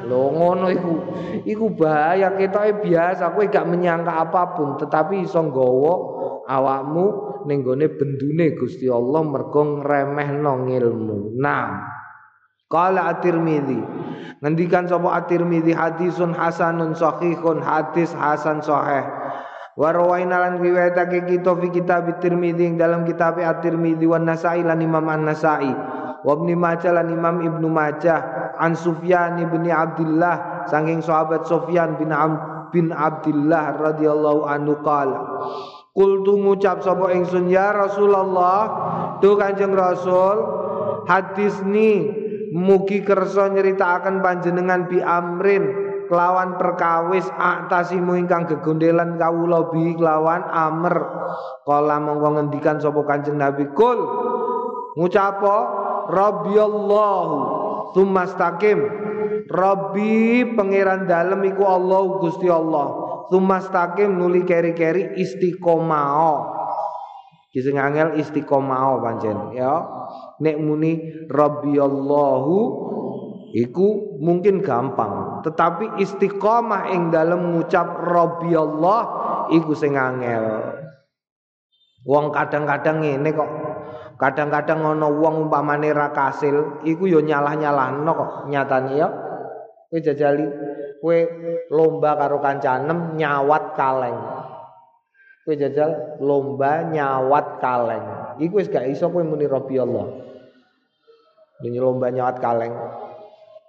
Lho 0.09 0.33
ngono 0.33 0.73
iku. 0.73 0.95
Iku 1.45 1.77
bahaya 1.77 2.33
ketoke 2.33 2.89
biasa 2.89 3.37
kowe 3.37 3.45
gak 3.53 3.69
menyangka 3.69 4.17
apa 4.17 4.57
pun 4.57 4.81
tetapi 4.81 5.29
iso 5.29 5.45
nggawa 5.45 5.95
awakmu 6.49 7.07
ning 7.47 7.63
gone 7.63 7.87
bendune 7.93 8.55
Gusti 8.55 8.87
Allah 8.87 9.23
mergo 9.27 9.63
ngremehno 9.83 10.53
ilmu 10.67 11.39
nah 11.39 11.92
Qala 12.73 13.13
At-Tirmidzi 13.13 13.77
ngendikan 14.41 14.89
sapa 14.89 15.21
At-Tirmidzi 15.21 15.77
hadisun 15.77 16.33
hasanun 16.33 16.97
sahihun 16.97 17.61
hadis 17.61 18.17
hasan 18.17 18.65
sahih. 18.65 19.05
Warwaina 19.77 20.37
lan 20.37 20.61
riwayatake 20.61 21.29
kita 21.29 21.53
fi 21.57 21.69
kitab 21.69 22.09
Tirmidzi 22.21 22.77
dalam 22.81 23.05
kitab 23.05 23.37
At-Tirmidzi 23.37 24.09
wan 24.09 24.25
Nasa'i 24.25 24.65
lan 24.65 24.81
Imam 24.81 25.05
An-Nasa'i. 25.05 25.73
Wa 26.25 26.33
Ibnu 26.33 26.57
Majah 26.57 26.93
lan 26.97 27.13
Imam 27.13 27.45
Ibnu 27.45 27.69
Majah. 27.69 28.53
An 28.57 28.77
Sufyan 28.77 29.41
bin 29.49 29.69
Abdullah 29.69 30.69
saking 30.69 31.01
sahabat 31.01 31.49
Sufyan 31.49 31.97
bin 31.97 32.13
Am 32.13 32.69
bin 32.69 32.93
Abdullah 32.93 33.81
radhiyallahu 33.81 34.45
anhu 34.45 34.77
qala. 34.85 35.19
Qultu 35.93 36.41
ngucap 36.41 36.81
sapa 36.81 37.13
ingsun 37.13 37.53
ya 37.53 37.73
Rasulullah 37.73 38.61
tu 39.21 39.37
Kanjeng 39.37 39.77
Rasul 39.77 40.37
hadis 41.05 41.59
ni 41.65 42.22
mugi 42.53 43.01
kersa 43.01 43.49
nyritakaken 43.49 44.21
panjenengan 44.21 44.85
bi 44.85 45.01
amrin 45.01 45.65
kelawan 46.13 46.61
perkawis 46.61 47.25
aktasimu 47.33 48.21
ingkang 48.21 48.45
gegondelan 48.45 49.17
kawula 49.17 49.73
bi 49.73 49.97
kelawan 49.97 50.45
amr. 50.45 50.95
Kala 51.65 51.97
mongko 52.05 52.29
ngendikan 52.37 52.77
sapa 52.77 53.01
Kanjeng 53.09 53.41
Nabi. 53.41 53.73
Kul 53.73 53.99
ngucapo 55.01 55.57
rabbiyallahu 56.13 57.37
tsumastaqim 57.97 58.79
rabbi 59.49 60.45
pangeran 60.53 61.09
dalem 61.09 61.49
iku 61.49 61.65
Allah 61.65 62.21
Gusti 62.21 62.53
Allah. 62.53 62.87
Tsumastaqim 63.33 64.13
nuli 64.13 64.45
keri-keri 64.45 65.17
istiqomah 65.17 66.61
Kisah 67.53 67.77
angel 67.77 68.17
istiqomah 68.17 68.97
pancen 69.05 69.53
ya 69.53 69.85
nek 70.43 70.57
muni 70.59 70.93
rabbiyallahu 71.31 72.59
iku 73.53 74.19
mungkin 74.19 74.65
gampang. 74.65 75.45
Tetapi 75.45 76.01
istiqomah 76.01 76.91
ing 76.93 77.13
dalam 77.13 77.53
ngucap 77.53 78.01
rabbiyallah 78.01 79.03
iku 79.53 79.73
sing 79.77 79.95
angel. 79.95 80.75
Wong 82.03 82.35
kadang-kadang 82.35 83.05
ngene 83.05 83.31
kok. 83.31 83.51
Kadang-kadang 84.19 84.87
ana 84.87 85.09
wong 85.11 85.49
umpamane 85.49 85.91
ra 85.91 86.15
kasil 86.15 86.83
iku 86.87 87.11
yo 87.11 87.23
nyalah-nyalahno 87.23 88.11
kok 88.11 88.31
nyatane 88.51 88.93
ya. 88.99 89.09
Kowe 89.93 90.01
jajali 90.01 90.47
kowe 91.03 91.19
lomba 91.69 92.17
karo 92.17 92.39
kancanem 92.41 93.19
nyawat 93.19 93.75
kaleng. 93.75 94.19
Kowe 95.43 95.55
jajal 95.59 96.23
lomba 96.23 96.87
nyawat 96.87 97.59
kaleng. 97.59 98.07
Iku 98.39 98.63
wis 98.63 98.71
gak 98.71 98.87
iso 98.89 99.11
kowe 99.11 99.23
muni 99.27 99.51
rabbiyallah 99.51 100.32
ini 101.63 101.79
lomba 101.79 102.11
nyawat 102.11 102.37
kaleng. 102.43 102.75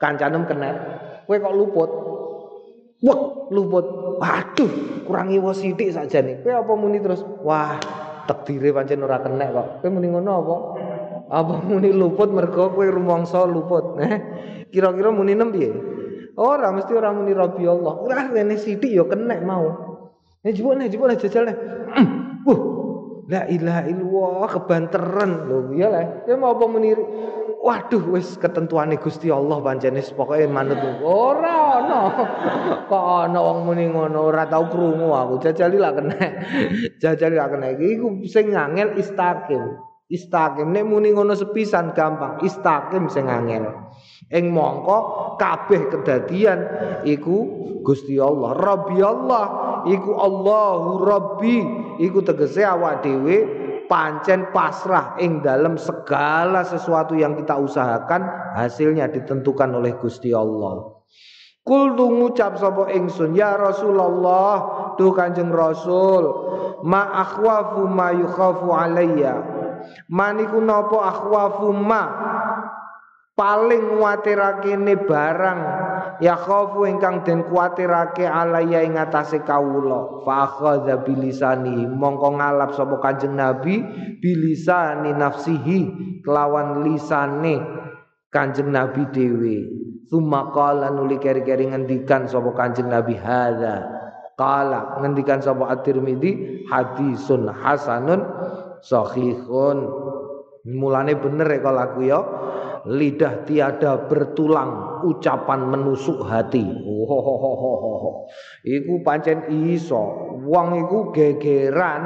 Kancanem 0.02 0.44
kena. 0.50 0.70
Kowe 1.24 1.38
kok 1.40 1.56
luput? 1.56 1.90
Wah, 3.06 3.20
luput. 3.54 3.86
Waduh, 4.20 4.72
kurang 5.08 5.32
iwo 5.32 5.54
sithik 5.56 5.96
nih. 5.96 6.44
Kowe 6.44 6.54
apa 6.54 6.72
muni 6.76 7.00
terus? 7.00 7.24
Wah, 7.46 7.80
takdire 8.28 8.76
pancen 8.76 9.06
ora 9.06 9.22
kena 9.22 9.48
kok. 9.54 9.68
Kowe 9.80 9.90
muni 9.94 10.12
ngono 10.12 10.32
apa? 10.34 10.56
Apa 11.34 11.54
muni 11.64 11.94
luput 11.94 12.30
mergo 12.34 12.74
kowe 12.74 12.86
rumangsa 12.86 13.46
luput. 13.48 13.86
Eh, 14.04 14.18
kira-kira 14.74 15.14
muni 15.14 15.38
nem 15.38 15.54
piye? 15.54 15.70
Ora 16.34 16.74
mesti 16.74 16.98
ora 16.98 17.14
muni 17.14 17.32
Rabbi 17.32 17.64
Allah. 17.70 17.94
Ora 18.02 18.26
rene 18.26 18.58
sithik 18.58 18.90
ya 18.90 19.06
kena 19.06 19.38
mau. 19.46 19.70
Nek 20.44 20.52
jebuk 20.52 20.76
nek 20.76 20.90
jebuk 20.90 21.14
jajal 21.14 21.46
nek. 21.46 21.58
Wuh, 22.50 22.60
La 23.32 23.48
ilaha 23.48 23.88
illallah 23.88 24.50
kebanteran 24.52 25.48
lho 25.48 25.72
iya 25.72 25.88
lah. 25.88 26.28
Ya 26.28 26.36
mau 26.36 26.52
apa 26.60 26.68
muni 26.68 26.92
Waduh 27.64 28.12
wis 28.12 28.36
ketentuane 28.36 29.00
Gusti 29.00 29.32
Allah 29.32 29.64
pancene 29.64 30.04
pokoke 30.12 30.44
manut 30.52 30.84
ora 31.00 31.80
ana. 31.80 32.02
Kok 32.92 33.06
ana 33.24 33.40
wong 33.40 33.72
muni 33.72 33.88
ngono 33.88 34.20
ora 34.20 34.44
tau 34.52 34.68
krungu 34.68 35.16
aku. 35.16 35.40
Jajali 35.40 35.80
lah 35.80 35.96
kena. 35.96 36.12
Jajali 37.00 37.40
lah 37.40 37.48
kena 37.48 37.72
iki 37.72 37.96
iku 37.96 38.08
sing 38.28 38.52
angel 38.52 39.00
istaqim. 39.00 39.80
Istaqim 40.12 40.76
nek 40.76 40.84
muni 40.84 41.16
ngono 41.16 41.40
sepisan 41.40 41.96
gampang. 41.96 42.44
Istaqim 42.44 43.08
sing 43.08 43.32
angel. 43.32 43.72
Ing 44.28 44.52
mongko 44.52 45.40
kabeh 45.40 45.88
kedadian 45.88 46.60
iku 47.08 47.48
Gusti 47.80 48.20
Allah. 48.20 48.60
Rabbi 48.60 49.00
Allah 49.00 49.46
iku 49.88 50.12
Allahu 50.20 51.00
Rabbi 51.00 51.56
iku 52.04 52.20
tegese 52.28 52.68
awak 52.68 53.08
dhewe 53.08 53.63
pancen 53.88 54.52
pasrah 54.52 55.16
ing 55.20 55.44
dalam 55.44 55.76
segala 55.76 56.64
sesuatu 56.64 57.14
yang 57.14 57.36
kita 57.38 57.58
usahakan 57.60 58.54
hasilnya 58.56 59.10
ditentukan 59.12 59.70
oleh 59.74 59.96
Gusti 60.00 60.32
Allah. 60.32 60.94
Kul 61.64 61.96
tu 61.96 62.12
ngucap 62.12 62.60
sapa 62.60 62.92
ingsun 62.92 63.40
ya 63.40 63.56
Rasulullah 63.56 64.56
tu 65.00 65.16
Kanjeng 65.16 65.48
Rasul 65.48 66.28
ma 66.84 67.24
akhwafu 67.24 67.88
ma 67.88 68.12
yukhafu 68.12 68.68
alayya 68.76 69.40
maniku 70.12 70.60
napa 70.60 71.08
akhwafu 71.08 71.72
ma 71.72 72.04
paling 73.34 73.98
nguatirake 73.98 74.74
ne 74.78 74.96
barang. 74.98 75.62
Ya 76.22 76.38
khofu 76.38 76.86
ingkang 76.86 77.26
den 77.26 77.50
kuatirake 77.50 78.24
alaya 78.24 78.86
ing 78.86 78.96
atase 78.96 79.42
kawula. 79.42 80.24
Fa 80.24 80.46
akhadha 80.48 81.02
bilisani. 81.02 81.90
Mongko 81.90 82.38
ngalap 82.38 82.78
sapa 82.78 83.02
kanjeng 83.02 83.34
nabi 83.36 83.82
bilisani 84.22 85.12
nafsihi 85.18 85.80
kelawan 86.22 86.86
lisane 86.86 87.60
kanjeng 88.30 88.70
nabi 88.70 89.10
dhewe. 89.10 89.58
Summa 90.08 90.54
qala 90.54 90.94
nuli 90.94 91.18
keri-keri 91.18 91.74
ngendikan 91.74 92.30
sapa 92.30 92.54
kanjeng 92.54 92.88
nabi 92.88 93.18
hadza. 93.18 93.90
Qala 94.38 95.02
ngendikan 95.02 95.42
sapa 95.42 95.70
at-tirmidzi 95.74 96.66
hadisun 96.70 97.50
hasanun 97.54 98.22
sahihun 98.82 99.78
mulane 100.68 101.14
bener 101.20 101.48
ya 101.48 101.60
kalau 101.62 101.82
aku 101.86 102.00
ya 102.08 102.20
lidah 102.84 103.48
tiada 103.48 104.08
bertulang 104.12 105.04
ucapan 105.08 105.72
menusuk 105.72 106.28
hati. 106.28 106.64
Oh, 106.84 108.28
iku 108.64 109.00
pancen 109.04 109.48
iso. 109.72 110.36
Wong 110.44 110.84
iku 110.84 111.16
gegeran. 111.16 112.04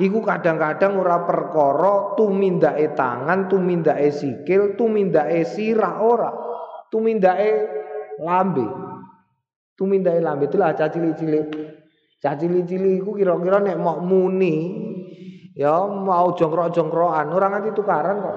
Iku 0.00 0.24
kadang-kadang 0.24 0.96
ora 0.96 1.24
perkara 1.28 2.16
tumindake 2.16 2.96
tangan 2.96 3.48
tumindake 3.52 4.08
sikil 4.08 4.76
tumindake 4.76 5.44
sirah 5.44 6.00
ora. 6.00 6.32
Tumindake 6.88 7.50
lambe. 8.24 8.66
Tumindake 9.76 10.20
lambe 10.24 10.48
itulah 10.48 10.72
cacili-cili 10.72 11.40
cacili-cili 12.16 12.96
iku 12.98 13.12
kira-kira 13.12 13.60
nek 13.60 13.76
mau 13.76 14.00
muni 14.00 14.72
ya 15.52 15.84
mau 15.84 16.32
jongkrok-jongkrokan 16.32 17.28
ora 17.28 17.46
nganti 17.52 17.70
tukaran 17.76 18.16
kok 18.24 18.36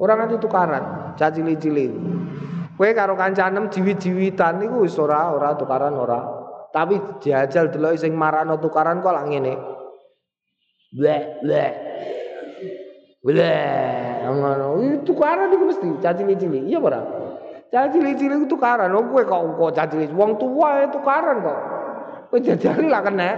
Orang 0.00 0.24
nanti 0.24 0.40
tukaran, 0.40 1.14
cacili-cili. 1.20 1.92
Kowe 2.72 2.90
karo 2.96 3.14
kancanem 3.14 3.68
jiwit-jiwitan 3.68 4.58
niku 4.58 4.88
wis 4.88 4.96
ora 4.96 5.30
ora 5.30 5.52
tukaran 5.54 5.92
ora. 5.92 6.20
Tapi 6.72 7.20
jajal 7.20 7.68
delok 7.68 8.00
sing 8.00 8.16
marano 8.16 8.56
tukaran 8.56 9.04
kok 9.04 9.12
lak 9.12 9.28
ngene. 9.28 9.54
Blek 10.96 11.44
blek. 11.44 11.72
Blek. 13.20 14.24
Ngono. 14.24 14.80
Itu 14.80 15.12
tukaran 15.12 15.52
iku 15.52 15.64
mesti 15.68 15.88
cacili-cili. 16.00 16.72
Iya 16.72 16.80
ora? 16.80 17.00
Cacili-cili 17.68 18.40
itu 18.40 18.48
tukaran. 18.48 18.88
Oh 18.96 19.04
kowe 19.04 19.20
kok 19.20 19.40
kok 19.60 19.72
cacili 19.76 20.08
wong 20.08 20.40
tua 20.40 20.88
itu 20.88 20.96
tukaran 20.96 21.44
kok. 21.44 21.58
Kowe 22.32 22.40
jajali 22.40 22.88
lah 22.88 23.04
kena. 23.04 23.30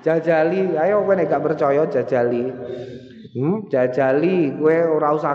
Jajali, 0.00 0.76
ayo 0.76 1.04
kowe 1.04 1.16
nek 1.16 1.28
gak 1.28 1.44
percaya 1.44 1.84
jajali. 1.88 2.48
Hmm, 3.34 3.66
jajali 3.66 4.54
kowe 4.62 4.94
ora 4.94 5.10
usah 5.10 5.34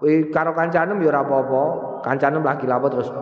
kowe 0.00 0.12
karo 0.32 0.56
kancanem 0.56 0.96
ya 1.04 1.12
ora 1.12 1.20
apa-apa. 1.28 1.62
Kancanem 2.00 2.40
lagi 2.40 2.64
lapo 2.64 2.88
terus 2.88 3.12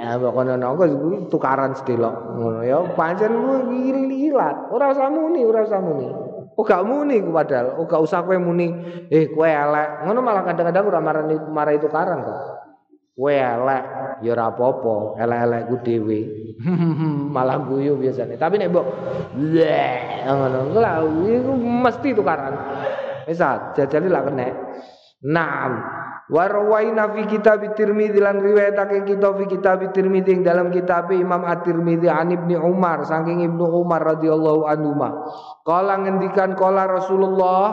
ya 0.00 0.16
pokoke 0.16 0.56
nongko 0.56 0.84
tukaran 1.28 1.76
sedelok 1.76 2.38
ngono 2.40 2.64
ya 2.64 2.80
pancen 2.96 3.28
ngiri 3.68 4.32
ilat. 4.32 4.72
Ora 4.72 4.96
usah 4.96 5.12
muni, 5.12 5.44
ora 5.44 5.68
usah 5.68 5.84
muni. 5.84 6.08
Oh 6.58 6.66
gak 6.66 6.82
muni 6.82 7.22
ku 7.22 7.30
padahal, 7.30 7.78
oh 7.78 7.86
gak 7.86 8.02
usah 8.02 8.26
kowe 8.26 8.34
muni, 8.40 8.72
eh 9.14 9.30
kowe 9.30 9.46
elek. 9.46 10.08
Ngono 10.08 10.18
malah 10.24 10.42
kadang-kadang 10.42 10.90
ora 10.90 10.98
marani 11.04 11.36
marah 11.54 11.76
tukaran 11.78 12.24
kok. 12.24 12.57
Kowe 13.18 13.34
elek 13.34 13.84
ya 14.22 14.30
ora 14.30 14.54
apa-apa, 14.54 15.18
elek-elekku 15.18 15.74
dhewe. 15.82 16.20
Malah 17.34 17.66
guyu 17.66 17.98
biasanya. 17.98 18.38
Tapi 18.38 18.62
nek 18.62 18.70
mbok 18.70 18.86
ngono, 20.22 20.78
iku 21.26 21.52
mesti 21.58 22.14
tukaran. 22.14 22.54
Wis 23.26 23.42
jajali 23.74 24.06
lak 24.06 24.22
kena. 24.30 24.46
Naam. 25.26 25.72
Warwaina 26.28 27.08
fi 27.16 27.24
kitab 27.24 27.64
Tirmidzi 27.72 28.20
lan 28.20 28.44
riwayatake 28.44 29.08
kita 29.08 29.32
fi 29.32 29.44
kitab 29.48 29.80
Tirmidzi 29.96 30.44
dalam 30.44 30.68
kitab 30.68 31.08
Imam 31.08 31.40
At-Tirmidzi 31.40 32.04
an 32.04 32.28
Ibnu 32.28 32.52
Umar 32.68 33.08
saking 33.08 33.48
Ibnu 33.48 33.64
Umar 33.64 34.04
radhiyallahu 34.04 34.68
anhu 34.68 34.92
Kala 35.64 36.04
ngendikan 36.04 36.52
kala 36.52 36.84
Rasulullah, 36.84 37.64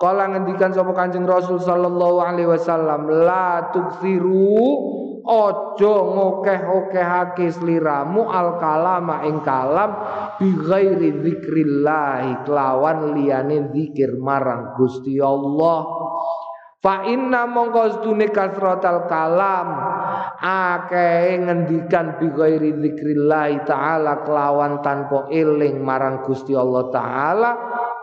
kala 0.00 0.32
ngendikan 0.32 0.72
sapa 0.72 0.96
Kanjeng 0.96 1.28
Rasul 1.28 1.60
sallallahu 1.60 2.20
alaihi 2.24 2.48
wasallam, 2.48 3.12
la 3.12 3.72
tuksiru 3.76 4.56
ojo 5.28 5.94
ngokeh-okehake 6.16 7.52
sliramu 7.52 8.24
al 8.32 8.56
kalama 8.56 9.20
ing 9.28 9.44
kalam 9.44 9.92
bi 10.40 10.48
ghairi 10.56 11.12
dzikrillah 11.20 12.48
kelawan 12.48 13.12
liyane 13.12 13.68
zikir 13.68 14.16
marang 14.16 14.72
Gusti 14.80 15.20
Allah. 15.20 15.84
Fa 16.78 17.02
inna 17.10 17.42
mongko 17.42 17.98
sedune 17.98 18.30
kasratal 18.30 19.10
kalam 19.10 19.68
akeh 20.38 21.34
ngendikan 21.42 22.22
bi 22.22 22.30
ghairi 22.30 22.70
dzikrillah 22.70 23.66
taala 23.66 24.22
kelawan 24.22 24.78
tanpa 24.78 25.26
eling 25.26 25.82
marang 25.82 26.22
Gusti 26.22 26.54
Allah 26.54 26.86
taala 26.94 27.50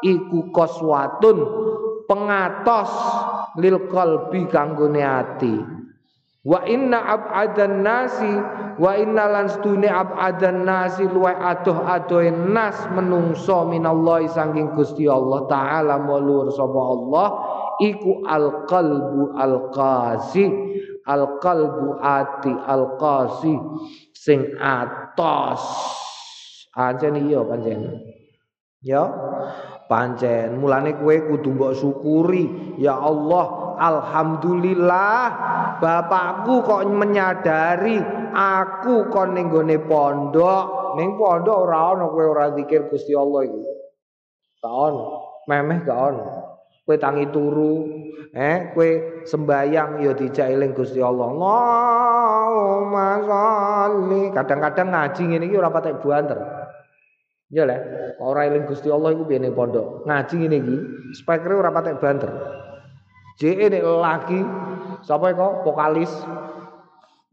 iku 0.04 0.52
koswatun 0.52 1.38
pengatos 2.04 2.92
lil 3.64 3.88
qalbi 3.88 4.44
kanggone 4.52 5.08
ati. 5.08 5.56
Wa 6.44 6.68
inna 6.68 7.00
ab'adan 7.00 7.80
nasi 7.80 8.28
wa 8.76 8.92
inna 9.00 9.24
lan 9.32 9.48
stune 9.48 9.88
ab'adan 9.88 10.68
nasi 10.68 11.08
luwe 11.08 11.32
adoh 11.32 11.88
adohe 11.88 12.28
nas 12.28 12.76
menungso 12.92 13.64
minallahi 13.72 14.28
saking 14.28 14.76
Gusti 14.76 15.08
Allah 15.08 15.48
taala 15.48 15.96
mulur 15.96 16.52
sapa 16.52 16.76
Allah 16.76 17.28
iku 17.82 18.24
al-qalbu 18.24 19.36
al-qasi 19.36 20.46
al-qalbu 21.06 22.02
ati 22.02 22.52
al-qasi 22.52 23.54
sing 24.16 24.58
atos. 24.58 25.62
Pancen 26.76 27.16
iya 27.24 27.40
pancen. 27.46 28.04
Ya 28.84 29.08
pancen. 29.88 30.60
Mulane 30.60 31.00
kowe 31.00 31.16
kudu 31.16 31.56
mbok 31.56 31.74
syukuri. 31.78 32.76
Ya 32.82 33.00
Allah 33.00 33.66
Alhamdulillah 33.76 35.20
bapakku 35.84 36.64
kok 36.64 36.84
menyadari 36.88 38.00
aku 38.36 39.08
kon 39.08 39.36
ning 39.36 39.52
pondok. 39.88 40.96
Ning 41.00 41.16
pondok 41.16 41.58
ora 41.68 41.96
ana 41.96 42.06
kowe 42.12 42.26
ora 42.28 42.52
zikir 42.56 42.88
Gusti 42.92 43.16
Allah 43.16 43.48
iku. 43.48 43.62
Ono, 44.66 45.06
memeh 45.46 45.86
gak 45.86 45.94
ono. 45.94 46.45
Kowe 46.86 47.02
tangi 47.02 47.26
turu, 47.34 47.90
eh 48.30 48.70
kowe 48.78 48.90
sembayang 49.26 50.06
ya 50.06 50.14
dijak 50.14 50.54
eling 50.54 50.78
Gusti 50.78 51.02
Allah. 51.02 51.34
Allahumma 51.34 53.10
sholli. 53.26 54.30
Kadang-kadang 54.30 54.94
ngaji 54.94 55.22
ngene 55.26 55.46
iki 55.50 55.58
ora 55.58 55.74
patek 55.74 55.98
buanter. 56.06 56.38
Ya 57.50 57.66
lah, 57.66 57.82
ora 58.22 58.46
eling 58.46 58.70
Gusti 58.70 58.94
Allah 58.94 59.18
piye 59.18 59.42
ning 59.42 59.58
pondok. 59.58 60.06
Ngaji 60.06 60.34
ngene 60.46 60.58
iki, 60.62 60.78
spekere 61.18 61.58
ora 61.58 61.74
patek 61.74 61.98
banter. 61.98 62.30
JE 63.42 63.66
nek 63.66 63.84
laki 63.84 64.40
sapa 65.04 65.36
kok 65.36 65.68
vokalis 65.68 66.14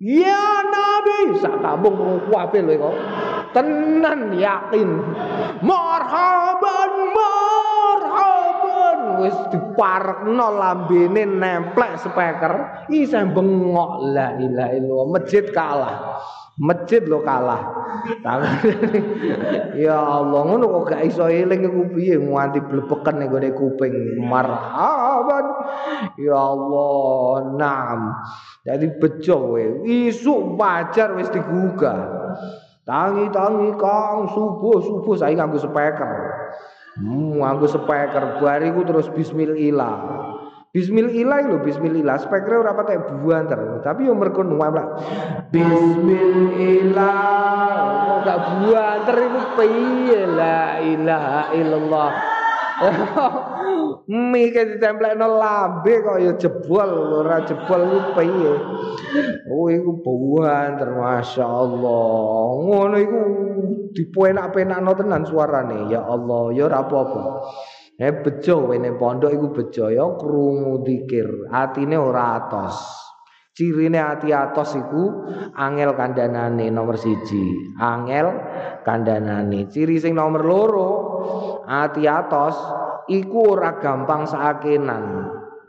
Ya 0.03 0.67
Nabi 0.67 1.39
sak 1.39 1.63
kampung 1.63 1.95
lho 1.95 2.19
kok. 2.27 2.95
Tenan 3.55 4.35
yakin. 4.35 4.91
Marhaban 5.63 6.91
marhaban 7.15 7.42
wis 9.23 9.37
diparekno 9.55 10.47
lambene 10.59 11.23
nemplek 11.25 11.97
speaker 12.03 12.85
isih 12.91 13.31
bengok 13.31 14.13
la 14.13 14.35
ilaha 14.37 14.73
illallah 14.75 15.09
masjid 15.15 15.45
kalah. 15.55 15.97
Masjid 16.61 17.01
lo 17.09 17.25
kalah. 17.25 17.65
ya 19.85 19.97
Allah, 19.97 20.41
ngono 20.45 20.65
kok 20.69 20.85
gak 20.93 21.03
iso 21.09 21.25
eling 21.25 21.65
iku 21.65 21.83
piye 21.97 22.21
nganti 22.21 22.61
blebeken 22.61 23.15
ning 23.17 23.33
gone 23.33 23.51
kuping. 23.57 24.21
Marhaban. 24.21 25.47
Ya 26.21 26.37
Allah, 26.37 27.57
naam. 27.57 28.01
Jadi 28.69 29.01
bejo 29.01 29.57
kowe. 29.57 29.65
Isuk 29.89 30.61
pajar 30.61 31.17
wis 31.17 31.33
digugah. 31.33 32.01
Tangi-tangi 32.83 33.79
Kang 33.79 34.27
subuh-subuh 34.35 35.15
saya 35.15 35.33
nganggo 35.39 35.57
speaker. 35.57 36.13
Hmm, 36.93 37.41
nganggo 37.41 37.65
speaker 37.73 38.37
bariku 38.37 38.85
terus 38.85 39.09
bismillah. 39.09 39.97
Bismillah 40.73 41.53
lho 41.53 41.61
bismillah. 41.61 42.17
Spekre 42.21 42.57
ora 42.57 42.77
patek 42.77 43.21
buanter 43.21 43.81
tapi 43.85 44.09
yo 44.09 44.17
mergo 44.17 44.41
nuwak 44.45 45.01
Bismillah. 45.53 47.05
Gak 48.25 48.41
buanter 48.61 49.17
iku 49.25 49.41
piye? 49.57 50.21
La 50.33 50.81
ilaha 50.81 51.53
illallah. 51.57 52.11
Mike 54.33 54.77
ditemplekno 54.77 55.39
lambe 55.39 55.93
kok 56.03 56.19
ya 56.19 56.33
jebol 56.41 57.21
ora 57.21 57.45
jebol 57.45 57.81
ku 57.89 57.99
piye? 58.17 58.53
Oh 59.53 59.69
iku 59.69 60.01
buanter 60.01 60.89
masyaallah 60.89 62.45
ngono 62.65 62.97
iku 62.97 63.21
dipenak-penakno 63.95 64.93
tenan 64.99 65.23
suarane 65.25 65.91
ya 65.91 66.03
Allah 66.05 66.51
ya 66.53 66.67
ora 66.69 66.85
apa-apa 66.85 67.23
Eh 68.03 68.19
bejo 68.19 68.73
wene 68.73 68.97
pondok 68.99 69.31
iku 69.31 69.47
bejo 69.53 69.87
ya 69.93 70.03
krungu 70.19 70.83
zikir, 70.83 71.47
atine 71.53 71.95
ora 71.95 72.41
atos. 72.41 72.75
Cirine 73.53 74.01
ati 74.01 74.33
atos 74.33 74.75
iku 74.81 75.29
angel 75.55 75.93
kandhanane 75.93 76.73
nomor 76.73 76.97
siji, 76.97 77.77
angel 77.77 78.33
kandhanane. 78.83 79.69
Ciri 79.69 80.01
sing 80.01 80.17
nomor 80.17 80.43
loro, 80.43 80.91
ati 81.63 82.09
atos 82.09 82.57
iku 83.13 83.55
ora 83.55 83.77
gampang 83.77 84.25
sakenan. 84.25 85.05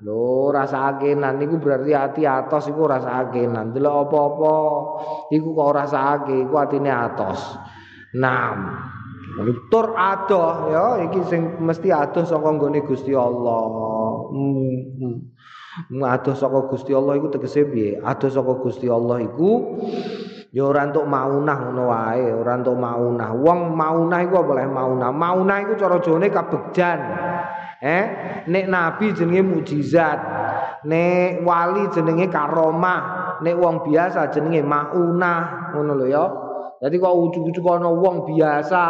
Lho, 0.03 0.51
rasa 0.51 0.95
akenan 0.95 1.37
iku 1.43 1.59
berarti 1.59 1.91
ati 1.91 2.21
atos 2.25 2.71
iku 2.71 2.87
rasa 2.87 3.29
akenan. 3.29 3.75
Delok 3.75 4.09
apa-apa 4.09 4.55
iku 5.35 5.53
kok 5.53 5.67
ora 5.69 5.85
sakake, 5.85 6.49
iku 6.49 6.55
atine 6.55 6.89
atos. 6.89 7.61
6. 8.13 8.93
Tur 9.73 9.97
adoh 9.97 10.69
ya 10.69 10.85
iki 11.09 11.25
sing 11.25 11.57
mesti 11.57 11.89
adoh 11.89 12.21
saka 12.21 12.53
nggone 12.53 12.85
Gusti 12.85 13.17
Allah. 13.17 13.65
Hmm. 14.29 14.77
hmm. 15.01 15.17
Adoh 16.05 16.37
saka 16.37 16.69
Gusti 16.69 16.93
Allah 16.93 17.17
iku 17.17 17.33
tegese 17.33 17.65
piye? 17.65 17.97
Adoh 17.97 18.29
saka 18.29 18.61
Gusti 18.61 18.85
Allah 18.85 19.25
iku 19.25 19.81
ya 20.53 20.69
ora 20.69 20.85
entuk 20.85 21.09
maunah 21.09 21.57
ngono 21.65 21.83
wae, 21.89 22.29
ora 22.29 22.61
entuk 22.61 22.77
maunah. 22.77 23.33
Wong 23.33 23.73
maunah 23.73 24.19
iku 24.21 24.45
boleh 24.45 24.69
maunah. 24.69 25.09
Maunah 25.09 25.57
iku 25.65 25.73
cara 25.81 25.97
jone 25.97 26.29
kabegjan. 26.29 26.99
Eh, 27.83 28.05
nek 28.47 28.65
nabi 28.69 29.17
jenenge 29.17 29.41
mukjizat. 29.41 30.19
Nek 30.85 31.41
wali 31.41 31.89
jenenge 31.89 32.29
karomah. 32.29 33.01
Nek 33.41 33.55
wong 33.57 33.81
biasa 33.81 34.29
jenenge 34.29 34.61
maunah, 34.61 35.73
ngono 35.73 35.91
lho 35.97 36.05
ya. 36.05 36.25
Jadi 36.83 36.99
kok 36.99 37.15
ujug-ujug 37.15 37.63
ana 37.63 37.87
wong 37.87 38.27
biasa 38.27 38.83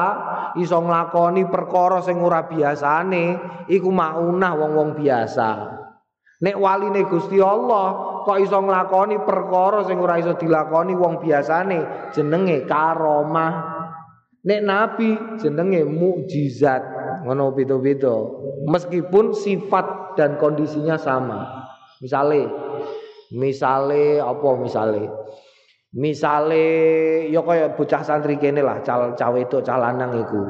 iso 0.57 0.81
nglakoni 0.81 1.45
perkara 1.45 2.01
sing 2.01 2.17
ora 2.25 2.49
biasane, 2.49 3.37
iku 3.69 3.93
maunah 3.93 4.57
wong-wong 4.57 4.97
biasa. 4.97 5.49
Nek 6.41 6.57
waline 6.57 7.05
Gusti 7.05 7.37
Allah 7.37 8.17
kok 8.25 8.41
iso 8.41 8.57
nglakoni 8.65 9.21
perkara 9.21 9.85
sing 9.85 10.01
ora 10.01 10.17
iso 10.17 10.33
dilakoni 10.33 10.97
wong 10.97 11.21
biasane, 11.21 12.09
jenenge 12.09 12.65
karomah. 12.65 13.53
Nek 14.41 14.61
nabi 14.65 15.13
jenenge 15.37 15.85
mukjizat. 15.85 16.81
Ngono 17.29 17.53
beda-beda. 17.53 18.15
Meskipun 18.73 19.37
sifat 19.37 20.17
dan 20.17 20.41
kondisinya 20.41 20.97
sama. 20.97 21.45
Misale 22.01 22.49
misale 23.31 24.17
apa 24.17 24.49
misale? 24.57 25.03
Misale 25.93 26.65
ya 27.29 27.45
kaya 27.45 27.69
bocah 27.77 28.01
santri 28.01 28.41
kene 28.41 28.65
lah, 28.65 28.81
cal 28.81 29.13
cawe 29.13 29.37
itu 29.37 29.61
cah 29.61 29.77
lanang 29.77 30.25
iku. 30.25 30.41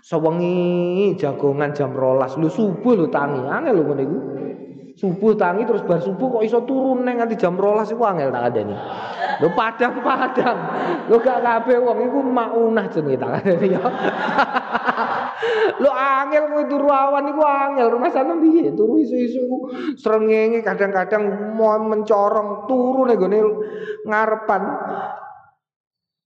Sewengi 0.00 1.12
jagongan 1.20 1.76
jam 1.76 1.92
rolas, 1.92 2.40
lu 2.40 2.48
subuh 2.48 2.96
lu 2.96 3.12
tangi, 3.12 3.44
angel 3.44 3.76
lu 3.76 3.84
ngene 3.92 4.02
iku. 4.08 4.18
Subuh 4.96 5.36
tangi 5.36 5.68
terus 5.68 5.84
bar 5.84 6.00
subuh 6.00 6.40
kok 6.40 6.44
iso 6.44 6.64
turun 6.64 7.04
neng 7.04 7.20
nganti 7.20 7.36
jam 7.36 7.60
rolas 7.60 7.92
iku 7.92 8.08
angel 8.08 8.32
tak 8.32 8.52
ada 8.52 8.60
nih. 8.64 8.78
Lu 9.40 9.48
padang-padang. 9.56 10.58
Lu 11.08 11.16
gak 11.20 11.40
kabeh 11.40 11.76
wong 11.80 11.98
iku 12.04 12.18
maunah 12.24 12.84
jenenge 12.88 13.16
tak 13.16 13.32
ada 13.40 13.52
ya. 13.64 13.80
Lu 15.80 15.88
angel 15.88 16.52
kowe 16.52 16.64
turu 16.68 16.88
awan 16.92 17.32
iku 17.32 17.42
angel. 17.44 17.86
Rumah 17.96 18.10
sana 18.12 18.36
piye? 18.36 18.72
Turu 18.76 19.00
isu-isu 19.00 19.40
srengenge 19.96 20.60
kadang-kadang 20.60 21.56
mau 21.56 21.80
mencorong 21.80 22.68
turu 22.68 23.08
gone 23.08 23.38
ngarepan. 24.04 24.62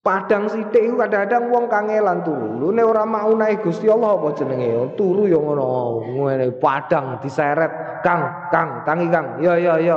Padang 0.04 0.52
sithik 0.52 0.84
iku 0.84 1.00
kadang-kadang 1.00 1.48
wong 1.48 1.64
kangelan 1.70 2.20
turu. 2.26 2.60
Lu 2.60 2.68
nek 2.76 2.84
ora 2.84 3.08
maunah 3.08 3.48
Gusti 3.56 3.88
Allah 3.88 4.20
apa 4.20 4.36
jenenge? 4.36 4.92
Turu 5.00 5.24
ya 5.24 5.40
ngono. 5.40 6.04
Ngene 6.04 6.60
padang 6.60 7.22
diseret. 7.24 8.04
Kang, 8.04 8.52
Kang, 8.52 8.84
tangi 8.84 9.08
Kang. 9.08 9.40
Ya 9.40 9.56
ya 9.56 9.80
ya. 9.80 9.96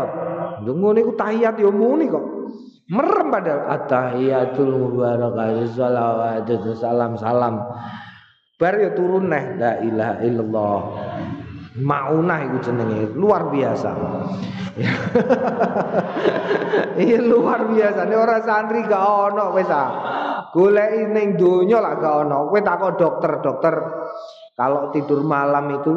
Lho 0.63 0.71
ngene 0.79 1.03
iku 1.03 1.11
tahiyat 1.19 1.59
ya 1.59 1.67
muni 1.67 2.07
kok. 2.07 2.23
Merem 2.87 3.27
padahal 3.27 3.67
at-tahiyatul 3.67 4.79
mubarakatuh 4.79 5.75
salawatu 5.75 6.71
salam 6.71 7.19
salam. 7.19 7.59
Bar 8.57 8.73
ya 8.81 8.89
turun 8.97 9.29
neh 9.29 9.53
la 9.61 9.77
ilaha 9.85 10.15
illallah. 10.25 10.79
Maunah 11.77 12.41
iku 12.49 12.57
jenenge 12.65 13.13
luar 13.13 13.53
biasa. 13.53 13.89
Iya 16.97 17.21
luar 17.21 17.69
biasa. 17.69 18.09
Nek 18.09 18.17
ora 18.17 18.41
santri 18.41 18.81
gak 18.89 18.97
ono 18.97 19.53
wis 19.53 19.69
ah. 19.69 19.89
Goleki 20.49 21.05
ning 21.05 21.37
donya 21.37 21.77
lah 21.77 22.01
gak 22.01 22.25
ono. 22.25 22.49
Kowe 22.49 22.57
takok 22.65 22.97
dokter, 22.97 23.31
dokter 23.45 23.75
kalau 24.57 24.89
tidur 24.89 25.21
malam 25.21 25.77
itu 25.77 25.93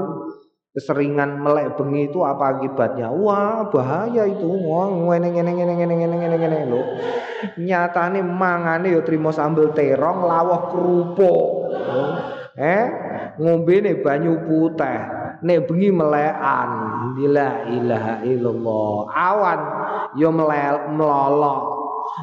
keseringan 0.77 1.40
melek 1.40 1.81
bengi 1.81 2.12
itu 2.12 2.20
apa 2.20 2.61
akibatnya? 2.61 3.09
Wah, 3.09 3.73
bahaya 3.73 4.29
itu. 4.29 4.44
Wah, 4.68 4.85
ngene 4.92 5.33
ngene 5.33 5.51
ngene 5.57 5.73
ngene 5.81 5.94
ngene 5.96 6.16
ngene 6.20 6.37
ngene 6.37 6.59
lho. 6.68 6.81
Nyatane 7.57 8.20
mangane 8.20 8.92
ya 8.92 9.01
trimo 9.01 9.33
sambel 9.33 9.73
terong, 9.73 10.29
lawuh 10.29 10.61
kerupuk. 10.68 11.49
Eh, 12.61 12.85
ngombe 13.40 13.81
nih 13.81 14.05
banyu 14.05 14.44
putih. 14.44 15.01
Nek 15.40 15.64
bengi 15.64 15.88
melekan, 15.88 16.70
La 17.33 17.64
ilaha 17.64 18.20
illallah. 18.29 18.96
Awan 19.09 19.61
yo 20.20 20.29
melel 20.29 20.92
melolok. 20.92 21.61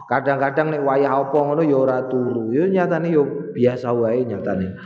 Kadang-kadang 0.06 0.78
nek 0.78 0.86
wayah 0.86 1.26
apa 1.26 1.34
ngono 1.34 1.66
ya 1.66 1.78
ora 1.82 2.06
turu. 2.06 2.54
Yo 2.54 2.70
nyatane 2.70 3.10
yo 3.10 3.26
biasa 3.58 3.90
wae 3.98 4.22
nyatane. 4.30 4.78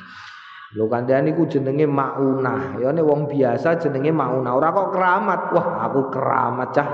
Lho 0.72 0.88
kandhane 0.88 1.36
iku 1.36 1.52
jenenge 1.52 1.84
maunah. 1.84 2.80
Ya 2.80 2.96
nek 2.96 3.04
wong 3.04 3.28
biasa 3.28 3.76
jenenge 3.76 4.08
maunah. 4.16 4.56
Ora 4.56 4.72
kok 4.72 4.96
keramat. 4.96 5.40
Wah, 5.52 5.68
aku 5.84 6.02
keramat 6.08 6.70
cah. 6.72 6.90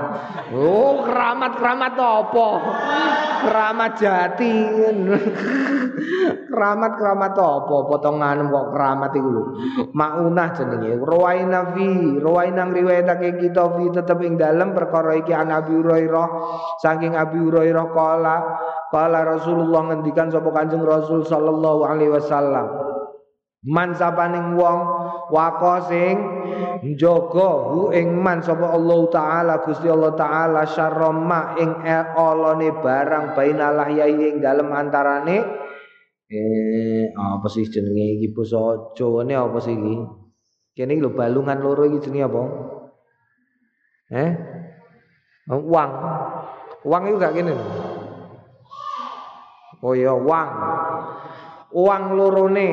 Oh, 0.50 1.06
keramat-keramat 1.06 1.94
apa? 1.94 2.48
Keramat 3.46 3.92
jati. 4.02 4.54
keramat-keramat 6.50 7.34
apa? 7.38 7.76
Potongan 7.86 8.50
kok 8.50 8.66
keramat 8.74 9.10
iku 9.14 9.28
lho. 9.30 9.44
Maunah 9.94 10.48
jenenge. 10.58 10.98
Rawaina 10.98 11.70
fi, 11.70 12.18
rawaina 12.18 12.66
riwayatake 12.66 13.38
kita 13.38 13.78
fi 13.78 13.94
tetep 13.94 14.18
ing 14.26 14.34
dalem 14.42 14.74
perkara 14.74 15.14
iki 15.14 15.30
an 15.30 15.54
Abi 15.54 15.78
Hurairah 15.78 16.28
saking 16.82 17.14
Abi 17.14 17.38
Hurairah 17.38 17.86
kala 17.94 18.36
kala 18.90 19.20
Rasulullah 19.22 19.94
ngendikan 19.94 20.34
sapa 20.34 20.50
Kanjeng 20.50 20.82
Rasul 20.82 21.22
sallallahu 21.22 21.86
alaihi 21.86 22.10
wasallam 22.10 22.87
Man 23.68 23.92
sapaning 23.92 24.56
wong 24.56 24.80
wako 25.28 25.74
sing 25.92 26.16
njaga 26.80 27.50
hu 27.68 27.92
ing 27.92 28.16
man 28.16 28.40
sapa 28.40 28.64
Allah 28.72 29.00
taala 29.12 29.54
Gusti 29.60 29.92
Allah 29.92 30.16
taala 30.16 30.64
syarrama 30.64 31.52
ing 31.60 31.84
olone 32.16 32.72
barang 32.80 33.36
bainalah 33.36 33.92
yai 33.92 34.16
ing 34.16 34.40
dalem 34.40 34.72
antarane. 34.72 35.36
Eh 36.28 37.12
apa 37.12 37.46
sih 37.52 37.68
jenenge 37.68 38.20
iki 38.20 38.32
basa 38.32 38.92
Jawane 38.96 39.36
apa 39.36 39.60
sih 39.60 39.76
iki? 39.76 39.96
Kene 40.72 40.96
lho 40.96 41.12
balungan 41.12 41.60
loro 41.60 41.84
iki 41.84 42.08
jenenge 42.08 42.24
apa? 42.24 42.42
Eh? 44.16 44.30
Uang 45.52 45.90
uang 46.86 47.02
itu 47.10 47.16
gak 47.18 47.34
kene 47.34 47.54
oh 49.82 49.94
ya 49.94 50.14
uang 50.14 50.48
uang 51.74 52.02
lorone 52.14 52.70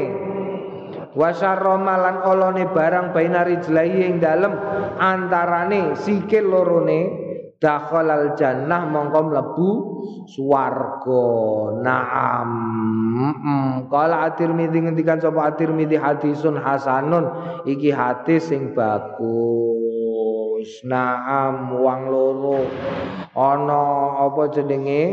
wasarromalan 1.15 2.27
olone 2.27 2.67
barang 2.69 3.15
bainari 3.15 3.57
jelai 3.63 4.05
yang 4.05 4.19
dalam 4.19 4.53
antarane 4.99 5.95
sikil 5.95 6.51
lorone 6.51 7.25
dakhalal 7.57 8.35
jannah 8.35 8.83
mongko 8.85 9.19
mlebu 9.31 9.69
swarga. 10.29 11.25
Naam. 11.81 12.51
Kala 13.87 14.27
at-Tirmidzi 14.29 14.85
ngendikan 14.85 15.23
sapa 15.23 15.55
at-Tirmidzi 15.55 15.97
hadisun 15.97 16.59
hasanun. 16.59 17.25
Iki 17.65 17.89
hadis 17.89 18.51
sing 18.51 18.75
bagus. 18.75 20.69
Naam 20.83 21.79
wang 21.79 22.11
loro. 22.11 22.67
Ana 23.35 23.83
apa 24.29 24.51
jenenge 24.53 25.03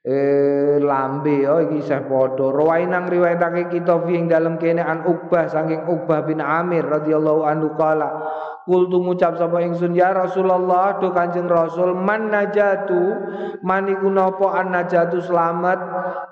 eh 0.00 0.80
lambe 0.80 1.44
ya 1.44 1.60
iki 1.64 1.84
isih 1.84 2.08
padha. 2.08 2.48
Rawainang 2.48 3.12
riwayatake 3.12 3.68
kita 3.68 4.00
fi 4.04 4.12
ing 4.16 4.32
dalem 4.32 4.56
kene 4.56 4.80
an 4.80 5.04
Uqbah 5.04 5.48
saking 5.48 5.84
Uqbah 5.84 6.24
bin 6.24 6.40
Amir 6.40 6.88
radhiyallahu 6.88 7.44
anhu 7.44 7.76
qala 7.76 8.08
Kultu 8.70 9.02
ngucap 9.02 9.34
sapa 9.34 9.66
ingsun 9.66 9.98
ya 9.98 10.14
Rasulullah 10.14 11.00
do 11.02 11.10
Kanjeng 11.10 11.50
Rasul 11.50 11.90
man 11.96 12.30
najatu? 12.30 13.18
Maniku 13.66 14.06
napa 14.12 14.62
an 14.62 14.70
najatu 14.70 15.18
selamat? 15.18 15.80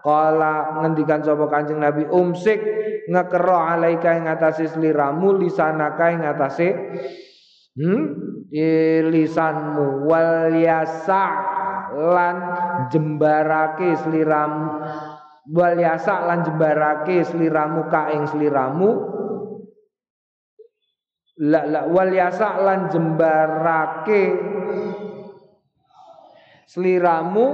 Qala 0.07 0.79
ngendikan 0.85 1.25
sapa 1.25 1.51
Kanjeng 1.51 1.83
Nabi 1.83 2.07
umsik 2.07 2.63
ngekero 3.09 3.59
alaika 3.59 4.15
ing 4.15 4.29
atase 4.29 4.71
sliramu 4.71 5.41
lisanaka 5.41 6.13
ing 6.13 6.23
atase 6.29 6.69
hmm 7.75 8.05
lisanmu 9.09 10.05
wal 10.07 10.53
yasa 10.53 11.25
lan 11.95 12.37
jembarake 12.93 13.97
sliramu. 14.05 14.67
Wal 15.49 15.81
yasa 15.81 16.29
lan 16.29 16.45
jembarake 16.45 17.25
sliramu 17.25 17.89
ka 17.89 18.13
ing 18.13 18.29
sliramu. 18.29 19.17
La 21.39 21.63
la 21.65 21.87
wal 21.89 22.13
yasa 22.13 22.61
lan 22.61 22.93
jembarake 22.93 24.37
sliramu 26.69 27.47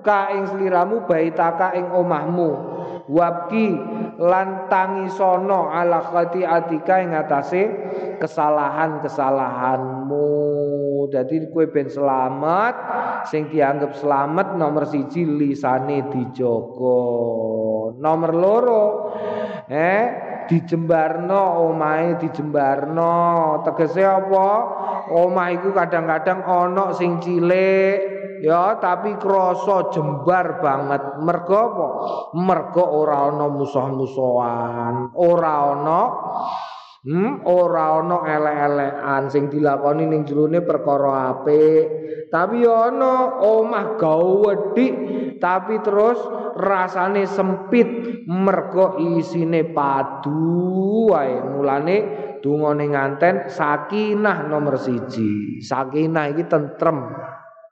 ka 0.00 0.32
ing 0.32 0.48
sliramu 0.48 1.04
baitaka 1.04 1.76
ing 1.76 1.92
omahmu. 1.92 2.72
Wabki 3.06 3.70
lan 4.18 4.66
tangisono 4.66 5.70
ala 5.70 6.02
khati 6.02 6.42
atika 6.42 6.98
ing 7.04 7.14
atase 7.14 7.70
kesalahan-kesalahanmu 8.18 10.45
dadi 11.10 11.48
kowe 11.50 11.66
ben 11.70 11.88
selamat 11.88 12.74
sing 13.30 13.48
dianggap 13.50 13.96
selamat 13.96 14.58
nomor 14.58 14.84
siji 14.86 15.26
lisane 15.26 16.06
dijogo 16.10 17.00
nomor 17.98 18.30
loro 18.34 18.84
eh 19.66 20.26
dijembarno 20.46 21.66
omahe 21.66 22.16
dijembarno. 22.22 23.14
Tegese 23.66 24.06
apa? 24.06 24.48
Omah 25.06 25.48
iku 25.54 25.70
kadang-kadang 25.74 26.42
ana 26.42 26.94
sing 26.94 27.22
cilik 27.22 27.98
ya 28.42 28.78
tapi 28.78 29.14
krasa 29.18 29.90
jembar 29.90 30.62
banget. 30.62 31.02
Mergo 31.22 31.54
apa? 31.54 31.88
Mergo 32.34 32.84
ora 32.86 33.30
ana 33.30 33.46
musuh-musuhan 33.50 35.14
ora 35.14 35.54
ana 35.74 36.00
Hmm, 37.06 37.46
ora 37.46 38.02
ana 38.02 38.26
elek-elekan 38.26 39.30
sing 39.30 39.46
dilakoni 39.46 40.10
ning 40.10 40.26
jerone 40.26 40.58
perkara 40.58 41.38
apik. 41.38 41.86
Tapi 42.34 42.66
ana 42.66 43.38
omah 43.46 43.94
gawedhi 43.94 44.88
tapi 45.38 45.78
terus 45.86 46.18
rasane 46.58 47.22
sempit 47.30 47.86
mergo 48.26 48.98
isine 48.98 49.70
padu 49.70 51.14
wae. 51.14 51.38
Mulane 51.46 51.96
dungane 52.42 52.90
nganten 52.90 53.54
sakinah 53.54 54.50
nomor 54.50 54.74
siji. 54.74 55.62
Sakinah 55.62 56.34
iki 56.34 56.42
tentrem. 56.50 57.06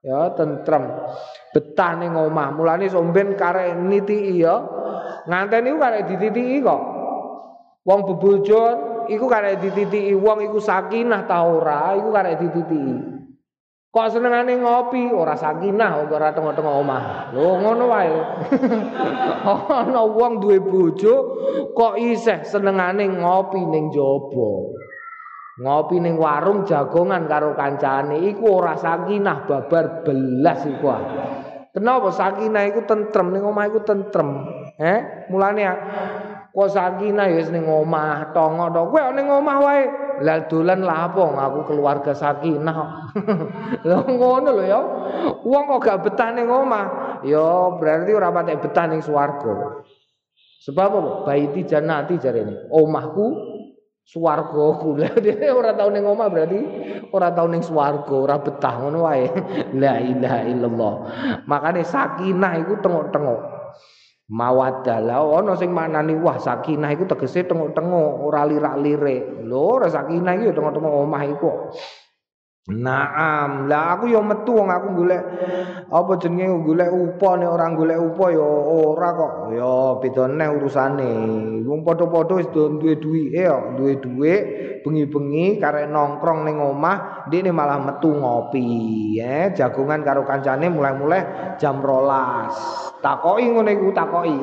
Ya, 0.07 0.31
tentrem. 0.39 0.95
Betah 1.51 1.99
ning 1.99 2.15
omah. 2.15 2.55
Mulane 2.55 2.87
somben 2.87 3.35
karek 3.35 3.83
nitiki 3.83 4.47
ya. 4.47 4.63
Nganten 5.27 5.75
iku 5.75 5.77
karek 5.83 6.07
dititiki 6.07 6.63
kok. 6.63 6.83
Wong 7.83 8.01
bebojon 8.07 8.94
iku 9.11 9.27
karek 9.29 9.61
dititiki 9.61 10.15
wong 10.17 10.45
iku 10.47 10.61
sakinah 10.61 11.25
ta 11.29 11.45
ora, 11.45 11.97
iku 11.99 12.09
karek 12.13 12.41
dititiki. 12.41 13.15
Kok 13.95 14.11
senengane 14.11 14.59
ngopi 14.59 15.07
ora 15.15 15.39
sakinah 15.39 16.11
ora 16.11 16.35
tengok-tengok 16.35 16.77
omah. 16.83 17.31
Lho 17.31 17.63
ngono 17.63 17.85
wae. 17.95 18.19
Ana 19.87 20.03
wong 20.03 20.43
duwe 20.43 20.59
bojo 20.59 21.15
kok 21.71 21.95
isih 21.95 22.43
senengane 22.43 23.07
ngopi 23.07 23.63
ning 23.63 23.95
jaba. 23.95 24.75
Ngopi 25.63 26.03
ning 26.03 26.19
warung 26.19 26.67
jagongan 26.67 27.31
karo 27.31 27.55
kancane 27.55 28.19
iku 28.35 28.59
ora 28.59 28.75
sakinah 28.75 29.47
babar 29.47 30.03
belas 30.03 30.67
iku. 30.67 30.91
Kenapa 31.71 32.11
sakinah 32.11 32.67
iku 32.75 32.83
tentrem 32.91 33.31
ning 33.31 33.47
omah 33.47 33.71
iku 33.71 33.87
tentrem. 33.87 34.43
Eh, 34.75 35.31
mulane 35.31 35.63
Kok 36.55 36.71
sakinah 36.71 37.27
ya 37.35 37.51
ning 37.51 37.67
omah, 37.67 38.31
tongo 38.31 38.71
to. 38.71 38.83
Kowe 38.95 39.11
ning 39.11 39.27
omah 39.27 39.59
wae. 39.59 39.85
Lah 40.23 40.47
dolan 40.47 40.87
lah 40.87 41.11
apa 41.11 41.27
aku 41.51 41.75
keluarga 41.75 42.15
sakinah. 42.15 43.11
Lho 43.91 43.99
ngono 44.07 44.55
lho 44.55 44.63
ya. 44.63 44.81
Wong 45.43 45.65
kok 45.67 45.83
gak 45.83 46.01
betah 46.07 46.31
ning 46.31 46.47
omah, 46.47 47.19
ya 47.27 47.75
berarti 47.75 48.15
ora 48.15 48.31
patek 48.31 48.63
betah 48.63 48.87
ning 48.87 49.03
swarga. 49.03 49.83
Sebab 50.63 50.89
apa? 50.95 51.01
Baiti 51.27 51.67
jannati 51.67 52.23
jarene. 52.23 52.71
Omahku 52.71 53.27
swargaku. 54.07 54.95
Lah 55.03 55.11
dhewe 55.11 55.51
ora 55.51 55.75
tau 55.75 55.91
ning 55.91 56.07
omah 56.07 56.31
berarti 56.31 56.61
ora 57.11 57.35
tau 57.35 57.51
ning 57.51 57.67
swarga, 57.67 58.15
ora 58.15 58.39
betah 58.39 58.75
ngono 58.79 59.03
wae. 59.03 59.27
La 59.83 59.99
ilaha 59.99 60.41
illallah. 60.47 60.95
Makane 61.51 61.83
sakinah 61.83 62.63
iku 62.63 62.79
tengok-tengok. 62.79 63.54
Mawaddah 64.31 65.05
la 65.05 65.21
ana 65.21 65.53
sing 65.59 65.69
manani 65.75 66.17
wah 66.17 66.41
sakinah 66.41 66.93
iku 66.97 67.05
tegese 67.05 67.45
tengok-tengok 67.45 68.25
ora 68.25 68.49
lirak-lirik. 68.49 69.45
Lho 69.45 69.85
sakinah 69.85 70.33
iki 70.41 70.57
tengok-tengok 70.57 70.93
omah 71.05 71.23
iku 71.29 71.51
Naam, 72.65 73.69
lah 73.69 73.93
aku 73.93 74.09
yo 74.09 74.25
metu 74.25 74.57
wong 74.57 74.73
aku 74.73 75.05
golek 75.05 75.21
apa 75.93 76.17
jenenge 76.17 76.65
golek 76.65 76.89
upa 76.97 77.37
nek 77.37 77.53
ora 77.53 77.69
golek 77.77 78.01
upa 78.01 78.33
yo 78.33 78.49
ora 78.89 79.13
kok. 79.13 79.53
Yo 79.53 80.01
beda 80.01 80.33
neh 80.33 80.49
urusane. 80.49 81.13
Wong 81.61 81.85
padha-padha 81.85 82.41
wis 82.41 82.49
duwe 82.49 82.97
duwike 82.97 83.37
yo, 83.45 83.77
duwe 83.77 84.01
dhuwit 84.01 84.43
bengi-bengi 84.81 85.61
karek 85.61 85.93
nongkrong 85.93 86.49
ning 86.49 86.57
omah, 86.57 87.29
ndekne 87.29 87.53
malah 87.53 87.85
metu 87.85 88.09
ngopi, 88.17 88.65
ya. 89.21 89.53
Jagongan 89.53 90.01
karo 90.01 90.25
kancane 90.25 90.65
mulai-mulai 90.73 91.61
jam 91.61 91.85
rolas. 91.85 92.57
Takoki 93.05 93.45
ngene 93.45 93.77
iku 93.77 93.93
takoki. 93.93 94.41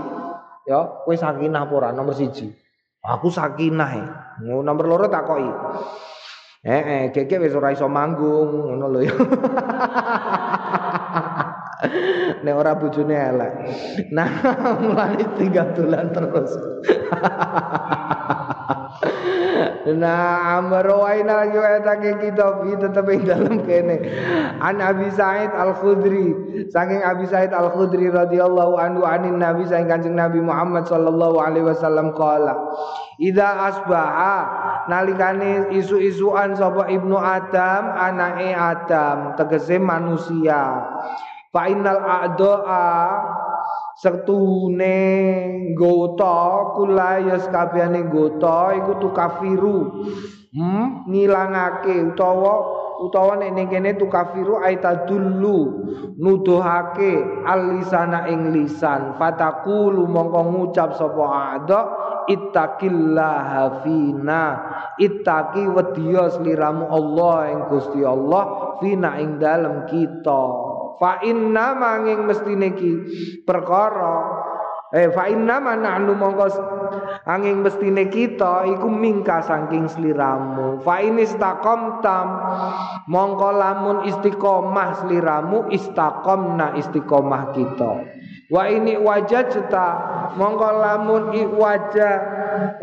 Yo, 0.70 1.02
kowe 1.10 1.16
sakinah 1.18 1.66
apa 1.66 1.74
ora 1.74 1.90
nomor 1.90 2.14
siji? 2.14 2.54
Aku 3.02 3.34
sakinah. 3.34 3.98
Nomor 4.46 4.86
loro 4.86 5.10
takoki. 5.10 5.50
Eh, 6.62 6.70
eh 6.86 7.04
keke 7.10 7.42
wis 7.42 7.58
ora 7.58 7.74
iso 7.74 7.90
manggung 7.90 8.70
ngono 8.70 8.86
lho 8.94 9.02
ya. 9.02 9.18
Nek 12.46 12.54
ora 12.54 12.78
bojone 12.78 13.18
elek. 13.18 13.54
Nah, 14.14 14.30
mulane 14.86 15.26
tinggal 15.42 15.74
dolan 15.74 16.14
terus. 16.14 16.54
Nah, 19.82 20.62
amrawaina 20.62 21.50
yo 21.50 21.66
etake 21.66 22.22
kitab 22.22 22.62
iki 22.70 22.78
tetep 22.78 23.06
ing 23.10 23.26
dalem 23.26 23.66
kene. 23.66 23.98
An 24.62 24.78
Abi 24.78 25.10
Said 25.10 25.50
Al-Khudri, 25.58 26.38
saking 26.70 27.02
Abi 27.02 27.26
Said 27.26 27.50
Al-Khudri 27.50 28.14
radhiyallahu 28.14 28.78
anhu 28.78 29.02
anin 29.10 29.42
Nabi 29.42 29.66
saking 29.66 29.90
Kanjeng 29.90 30.14
Nabi 30.14 30.38
Muhammad 30.38 30.86
sallallahu 30.86 31.42
alaihi 31.42 31.66
wasallam 31.66 32.14
qala, 32.14 32.54
"Idza 33.18 33.74
asbaha 33.74 34.36
nalikane 34.86 35.74
isu-isuan 35.74 36.54
sapa 36.54 36.86
Ibnu 36.86 37.18
Adam, 37.18 37.98
anake 37.98 38.54
Adam, 38.54 39.34
tegese 39.34 39.82
manusia. 39.82 40.78
Fa 41.52 41.68
innal 41.68 42.00
a'da'a 42.00 42.86
setune 44.02 44.98
gota 45.78 46.74
kulayas 46.74 47.46
kabehane 47.54 48.10
gota 48.10 48.74
iku 48.74 48.98
tukafiru 48.98 49.78
hmm? 50.58 51.06
Ngilangake 51.06 52.02
utawa 52.10 52.54
utawa 53.06 53.38
nek 53.38 53.54
ning 53.54 53.70
kene 53.70 53.94
tukafiru 53.98 54.62
aitadullu. 54.62 55.60
Nuduhake 56.18 57.46
alisana 57.46 58.30
ing 58.30 58.54
lisan. 58.54 59.18
Fataqulu 59.18 60.06
mongko 60.06 60.42
ngucap 60.50 60.98
sapa 60.98 61.58
ada 61.58 61.80
ittaqillaha 62.26 63.86
fina. 63.86 64.44
Ittaqi 65.02 65.66
wedya 65.66 66.30
sliramu 66.42 66.86
Allah 66.90 67.38
ing 67.54 67.60
Gusti 67.70 68.02
Allah 68.06 68.78
fina 68.82 69.18
ing 69.18 69.42
dalem 69.42 69.90
kita 69.90 70.71
fa 71.02 71.18
inna 71.26 71.74
manging 71.74 72.30
mestine 72.30 72.78
ki 72.78 72.92
perkara. 73.42 74.46
Eh 74.92 75.08
fa 75.08 75.24
inna 75.32 75.56
nahnu 75.58 76.20
mongko 76.20 76.46
angin 77.24 77.64
mestine 77.64 78.12
kita 78.12 78.68
iku 78.70 78.92
mingka 78.92 79.40
saking 79.40 79.88
sliramu. 79.88 80.84
Fa 80.84 81.00
in 81.00 81.16
tam 82.04 82.28
mongko 83.08 83.50
lamun 83.56 83.98
istiqomah 84.12 85.02
sliramu 85.02 85.72
istaqomna 85.72 86.76
istiqomah 86.76 87.56
kita. 87.56 87.92
Wa 88.52 88.68
ini 88.68 89.00
wajah 89.00 89.48
cita 89.48 89.90
mongko 90.36 90.70
lamun 90.76 91.24
i 91.40 91.48
wajah 91.48 92.16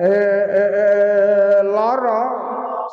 eh, 0.01 0.45
eh, 0.49 0.71
eh, 0.73 1.61
loro 1.61 2.23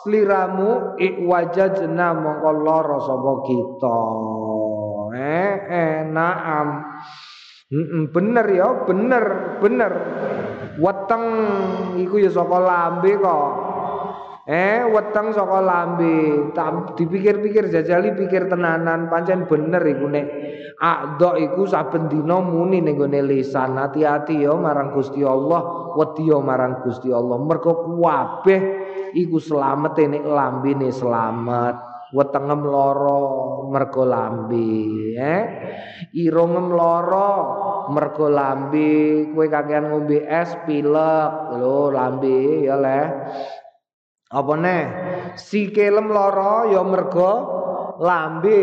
sliramu 0.03 0.99
i 0.99 1.23
wajah 1.23 1.71
jena 1.71 2.11
mongko 2.11 2.51
loro 2.51 2.99
sapa 2.99 3.33
kita 3.47 3.99
eh, 5.15 5.53
eh 5.71 5.97
naam 6.03 6.67
bener 8.13 8.45
ya 8.53 8.85
bener 8.85 9.23
bener. 9.57 9.91
Weteng 10.77 11.23
iku 11.97 12.19
ya 12.21 12.29
saka 12.29 12.57
lambe 12.61 13.11
kok. 13.17 13.49
Eh 14.45 14.85
weteng 14.85 15.33
saka 15.33 15.59
lambe. 15.63 16.51
Tak 16.53 16.93
dipikir-pikir 16.99 17.73
jajali 17.73 18.13
pikir 18.13 18.51
tenanan 18.51 19.09
pancen 19.09 19.49
bener 19.49 19.81
iku 19.81 20.05
nek. 20.05 20.27
Akdo 20.75 21.39
iku 21.39 21.63
saben 21.65 22.11
dina 22.11 22.43
muni 22.43 22.83
ning 22.83 22.99
gone 22.99 23.23
lisan. 23.23 23.79
Hati-hati 23.79 24.45
ya 24.45 24.53
marang 24.53 24.93
Gusti 24.93 25.23
Allah. 25.25 25.95
Wedi 25.97 26.29
ya 26.29 26.37
marang 26.43 26.83
Gusti 26.85 27.09
Allah. 27.09 27.39
Mergo 27.39 27.97
kabeh 27.97 28.61
iku 29.15 29.39
slamet 29.39 29.95
nek 29.95 30.23
lambene 30.27 30.91
slamet 30.91 31.94
wetengem 32.15 32.63
loro 32.63 33.19
mergo 33.67 34.07
lambe 34.07 34.71
eh 35.19 35.43
irungem 36.15 36.71
loro 36.71 37.29
mergo 37.91 38.31
lambe. 38.31 39.29
Kowe 39.35 39.45
kakean 39.51 39.91
ngombe 39.91 40.23
es 40.23 40.55
pilek. 40.65 41.59
Lho 41.59 41.91
lambe 41.91 42.65
ya 42.65 42.75
le 42.79 42.99
apa 44.31 44.53
neh? 44.57 44.83
Sikilem 45.35 46.07
loro 46.09 46.71
ya 46.71 46.81
mergo 46.81 47.31
lambe. 47.99 48.59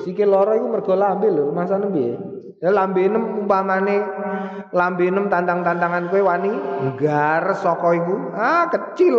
Sikil 0.00 0.28
loro 0.32 0.52
iku 0.56 0.66
mergo 0.68 0.94
lambe 0.96 1.28
lho 1.28 1.52
masane 1.52 1.88
piye 1.92 2.14
ya 2.60 2.68
lambe 2.72 3.04
nem 3.08 3.44
umpamane 3.44 3.96
lambe 4.76 5.08
nem 5.08 5.32
tantang-tantangan 5.32 6.12
kowe 6.12 6.20
wani 6.24 6.52
gares 7.00 7.64
saka 7.64 7.96
iku. 7.96 8.32
Ah 8.36 8.68
kecil. 8.68 9.16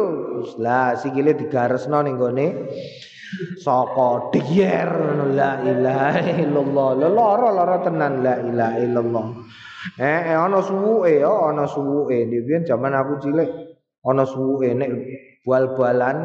Lah 0.62 0.98
sikile 0.98 1.34
digaresno 1.38 2.02
ning 2.02 2.17
gone 2.17 2.48
saka 3.60 4.32
diyer 4.34 4.91
la 5.36 5.62
ilaha 5.62 6.22
illallah. 6.39 6.88
Lara 6.98 7.50
lara 7.52 7.78
tenan 7.84 8.24
la 8.24 8.36
ilaha 8.41 8.78
illallah. 8.80 9.26
Eh, 9.98 10.20
eh 10.32 10.38
ana 10.38 10.62
suwuke 10.62 11.20
ya 11.20 11.32
ana 11.52 11.65
suwuke. 11.65 12.30
Dhewe 12.30 12.65
zaman 12.65 12.94
aku 12.94 13.13
cilik 13.24 13.50
ana 14.06 14.24
suwuke 14.26 14.74
nek 14.78 14.91
bal-balan 15.46 16.17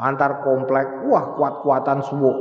antar 0.00 0.42
komplek 0.42 1.06
wah 1.08 1.34
kuat-kuatan 1.36 2.02
suwuk 2.04 2.36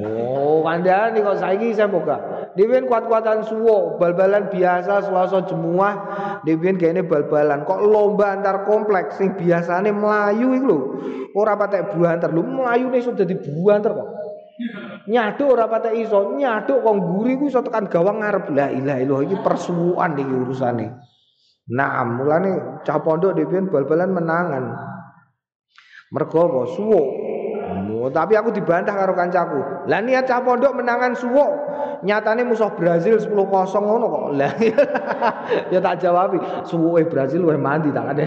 oh 0.00 0.60
kandhane 0.66 1.18
kok 1.20 1.38
saiki 1.40 1.72
saya 1.72 1.88
buka 1.88 2.40
Dewen 2.58 2.90
kuat-kuatan 2.90 3.46
suwo, 3.46 3.94
bal-balan 3.94 4.50
biasa 4.50 5.06
selasa 5.06 5.46
jemuah, 5.46 5.94
dewen 6.42 6.74
kene 6.74 7.06
bal-balan. 7.06 7.62
Kok 7.62 7.86
lomba 7.86 8.34
antar 8.34 8.66
kompleks 8.66 9.22
sing 9.22 9.38
biasane 9.38 9.94
melayu 9.94 10.58
iku 10.58 10.66
lho. 10.66 10.78
Ora 11.38 11.54
patek 11.54 11.94
buanter 11.94 12.34
lho, 12.34 12.42
mlayune 12.42 12.98
iso 12.98 13.14
dadi 13.14 13.38
buanter 13.38 13.94
kok. 13.94 14.08
Nyaduk 15.06 15.46
ora 15.46 15.70
patek 15.70 15.94
iso, 15.94 16.34
nyaduk 16.34 16.82
kok 16.82 16.94
nguri 16.98 17.38
ku 17.38 17.46
iso 17.46 17.62
tekan 17.62 17.86
gawang 17.86 18.18
ngarep. 18.18 18.50
La 18.50 18.66
ilaha 18.66 18.98
illallah 18.98 19.22
iki 19.30 19.36
persuwuan 19.38 20.18
iki 20.18 20.34
urusane. 20.34 20.86
Nah, 21.70 22.02
mulane 22.02 22.82
cah 22.82 22.98
pondok 22.98 23.38
dewen 23.38 23.70
bal-balan 23.70 24.10
menangan. 24.10 24.64
Mergo 26.10 26.38
apa? 26.42 26.60
Suwo. 26.74 27.02
Oh, 28.00 28.10
tapi 28.10 28.34
aku 28.34 28.50
dibantah 28.50 28.96
karo 28.96 29.14
kancaku. 29.14 29.86
Lah 29.86 30.00
niat 30.02 30.26
cah 30.26 30.42
pondok 30.42 30.74
menangan 30.74 31.14
suwo 31.14 31.70
nyatane 32.00 32.48
musuh 32.48 32.72
Brazil 32.72 33.20
10-0 33.20 33.30
ngono 33.84 34.06
kok. 34.08 34.24
Lah 34.34 34.52
ya 35.72 35.78
tak 35.78 36.00
jawab, 36.00 36.34
suwe 36.64 37.04
Brazil 37.06 37.44
luwih 37.44 37.60
mandi 37.60 37.92
tak 37.92 38.16
ada. 38.16 38.24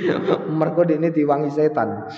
Mergo 0.58 0.82
dekne 0.88 1.12
diwangi 1.12 1.52
setan. 1.52 2.00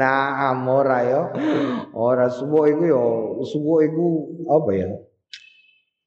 nah, 0.00 0.50
amora 0.50 0.98
yo. 1.04 1.22
Ora 1.92 2.32
suwo 2.32 2.64
iku 2.64 2.82
yo, 2.88 3.04
suwo 3.44 3.84
iku 3.84 4.06
apa 4.48 4.70
ya? 4.72 4.88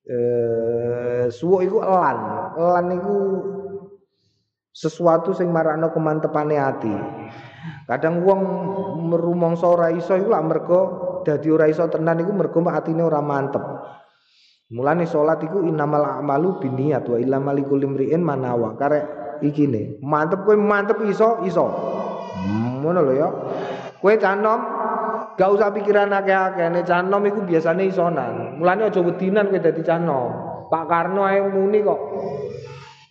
Eh, 0.10 1.24
suwo 1.30 1.62
iku 1.62 1.86
elan. 1.86 2.18
Elan 2.58 2.86
iku 2.98 3.16
sesuatu 4.74 5.34
sing 5.34 5.50
marakno 5.50 5.90
kemantepane 5.92 6.56
ati. 6.56 6.94
Kadang 7.90 8.22
wong 8.24 8.42
merumangsa 9.10 9.66
ora 9.68 9.90
iso 9.92 10.16
iku 10.16 10.30
lak 10.32 10.46
mergo 10.46 10.80
dadi 11.26 11.50
ora 11.52 11.66
iso 11.68 11.86
tenan 11.90 12.22
iku 12.22 12.32
mergo 12.32 12.62
atine 12.70 13.04
ora 13.04 13.20
mantep. 13.20 13.62
Mulane 14.70 15.10
salat 15.10 15.42
iku 15.42 15.66
innamal 15.66 16.06
a'malu 16.06 16.62
binniyat 16.62 17.10
wa 17.10 17.18
illa 17.18 17.42
malikul 17.42 17.82
imri'in 17.82 18.22
manawa. 18.22 18.78
Karek 18.78 19.06
iki 19.42 19.66
ne, 19.66 19.98
mantep 20.06 20.46
kowe 20.46 20.54
mantep 20.54 21.02
iso 21.10 21.42
iso. 21.42 21.66
Ngono 22.80 23.02
lho 23.02 23.14
ya. 23.18 23.30
Kowe 23.98 24.14
canom 24.22 24.60
gak 25.36 25.50
usah 25.50 25.74
pikiran 25.74 26.14
akeh-akeh 26.14 26.70
nek 26.70 26.86
canom 26.86 27.26
iku 27.26 27.42
biasane 27.50 27.90
isonan. 27.90 28.62
Mulane 28.62 28.94
aja 28.94 29.02
wedinan 29.02 29.50
kowe 29.50 29.58
dadi 29.58 29.82
canom. 29.82 30.30
Pak 30.70 30.86
Karno 30.86 31.26
ae 31.26 31.42
muni 31.50 31.82
kok. 31.82 32.02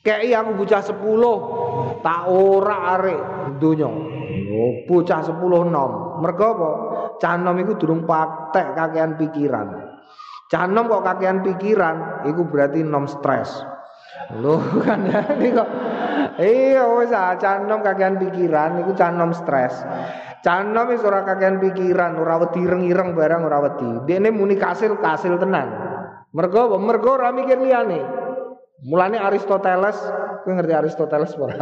Kei 0.09 0.33
aku 0.33 0.65
bocah 0.65 0.81
10 0.81 2.01
tak 2.01 2.33
ora 2.33 2.97
arek 2.97 3.21
donya. 3.61 3.93
Oh, 4.49 4.73
bocah 4.89 5.21
10 5.21 5.37
nom. 5.69 6.17
Mergo 6.25 6.47
apa? 6.57 6.71
Canom 7.21 7.61
iku 7.61 7.77
durung 7.77 8.09
patek 8.09 8.73
kakean 8.73 9.21
pikiran. 9.21 9.69
Canom 10.49 10.89
kok 10.89 11.05
kakean 11.05 11.45
pikiran, 11.45 12.25
iku 12.25 12.49
berarti 12.49 12.81
nom 12.81 13.05
stres. 13.05 13.53
Lho 14.41 14.57
kan 14.89 15.05
ini 15.13 15.53
kok 15.53 15.69
iya 16.41 16.89
wis 16.89 17.13
ah 17.13 17.37
canom 17.37 17.85
kakean 17.85 18.17
pikiran 18.17 18.81
iku 18.81 18.97
canom 18.97 19.37
stres. 19.37 19.77
Canom 20.41 20.89
wis 20.89 21.05
ora 21.05 21.21
kakean 21.21 21.61
pikiran, 21.61 22.17
ora 22.17 22.41
wedi 22.41 22.65
ireng-ireng 22.65 23.13
barang 23.13 23.45
ora 23.45 23.61
wedi. 23.61 24.09
Dene 24.09 24.33
muni 24.33 24.57
kasil 24.57 24.97
kasil 25.05 25.37
tenan. 25.37 25.69
Mergo 26.33 26.81
mergo 26.81 27.21
ora 27.21 27.29
mikir 27.29 27.61
liyane. 27.61 28.28
Mulane 28.87 29.19
Aristoteles, 29.19 29.99
kowe 30.47 30.53
ngerti 30.55 30.75
Aristoteles 30.75 31.35
ora? 31.35 31.59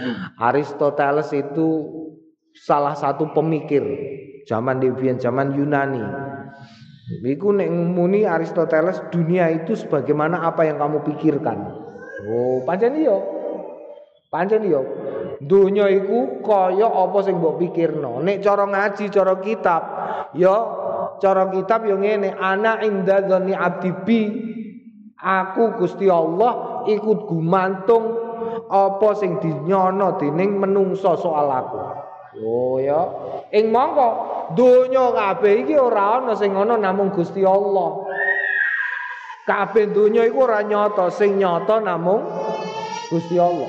Aristoteles 0.52 1.32
itu 1.32 1.68
salah 2.52 2.92
satu 2.92 3.32
pemikir 3.32 3.80
zaman 4.44 4.76
Devian, 4.76 5.16
zaman 5.16 5.56
Yunani. 5.56 6.04
Iku 7.24 7.56
nek 7.56 7.72
muni 7.72 8.28
Aristoteles 8.28 9.00
dunia 9.08 9.48
itu 9.48 9.72
sebagaimana 9.72 10.44
apa 10.44 10.68
yang 10.68 10.76
kamu 10.76 11.08
pikirkan. 11.08 11.56
Oh, 12.28 12.60
pancen 12.68 13.00
iya. 13.00 13.16
Pancen 14.28 14.68
iya. 14.68 14.84
Donya 15.40 15.88
iku 15.88 16.44
kaya 16.44 16.84
apa 16.84 17.18
sing 17.24 17.40
mbok 17.40 17.64
pikirno. 17.64 18.20
Nek 18.20 18.44
cara 18.44 18.68
ngaji, 18.68 19.08
cara 19.08 19.40
kitab, 19.40 19.82
ya 20.36 20.56
cara 21.16 21.48
kitab 21.48 21.88
yo 21.88 21.96
ngene, 21.96 22.36
ana 22.36 22.84
inda 22.84 23.24
dzani 23.24 23.56
abdi 23.56 23.90
bi. 24.04 24.20
Aku 25.18 25.74
Gusti 25.74 26.06
Allah 26.06 26.86
ikut 26.86 27.26
gumantung 27.26 28.14
apa 28.70 29.08
sing 29.18 29.42
dinyono 29.42 30.14
dening 30.14 30.62
menungso 30.62 31.18
soal 31.18 31.50
aku. 31.50 31.78
Oh 32.38 32.78
ya, 32.78 33.02
ing 33.50 33.74
mongko 33.74 34.08
donya 34.54 35.10
kabeh 35.10 35.66
iki 35.66 35.74
ora 35.74 36.22
ana 36.22 36.38
sing 36.38 36.54
ana 36.54 36.78
namung 36.78 37.10
Gusti 37.10 37.42
Allah. 37.42 38.06
Kabeh 39.42 39.90
donya 39.90 40.22
iku 40.28 40.44
ora 40.46 40.62
nyata, 40.62 41.10
sing 41.10 41.40
nyata 41.40 41.82
namung 41.82 42.22
Gusti 43.10 43.40
Allah. 43.40 43.66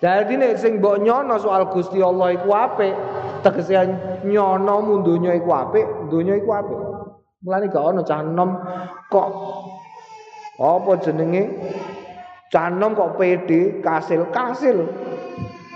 Dadi 0.00 0.34
nek 0.34 0.58
sing 0.58 0.82
mbok 0.82 0.98
nyono 0.98 1.38
soal 1.38 1.70
Gusti 1.70 2.02
Allah 2.02 2.34
iku 2.34 2.50
apik, 2.50 2.94
tegese 3.46 3.76
nyono 4.26 4.74
mu 4.82 4.94
donya 5.06 5.36
iku 5.36 5.52
apik, 5.52 6.10
donya 6.10 6.34
iku 6.40 6.50
apik. 6.50 6.80
Mulane 7.44 7.68
gak 7.68 7.84
ono 7.84 8.00
cah 8.02 8.24
enom 8.24 8.50
kok 9.12 9.28
apa 10.58 10.90
jenenge 11.02 11.42
cah 12.50 12.70
enom 12.70 12.94
kok 12.94 13.18
pede 13.18 13.82
kasil 13.82 14.30
kasil. 14.30 14.78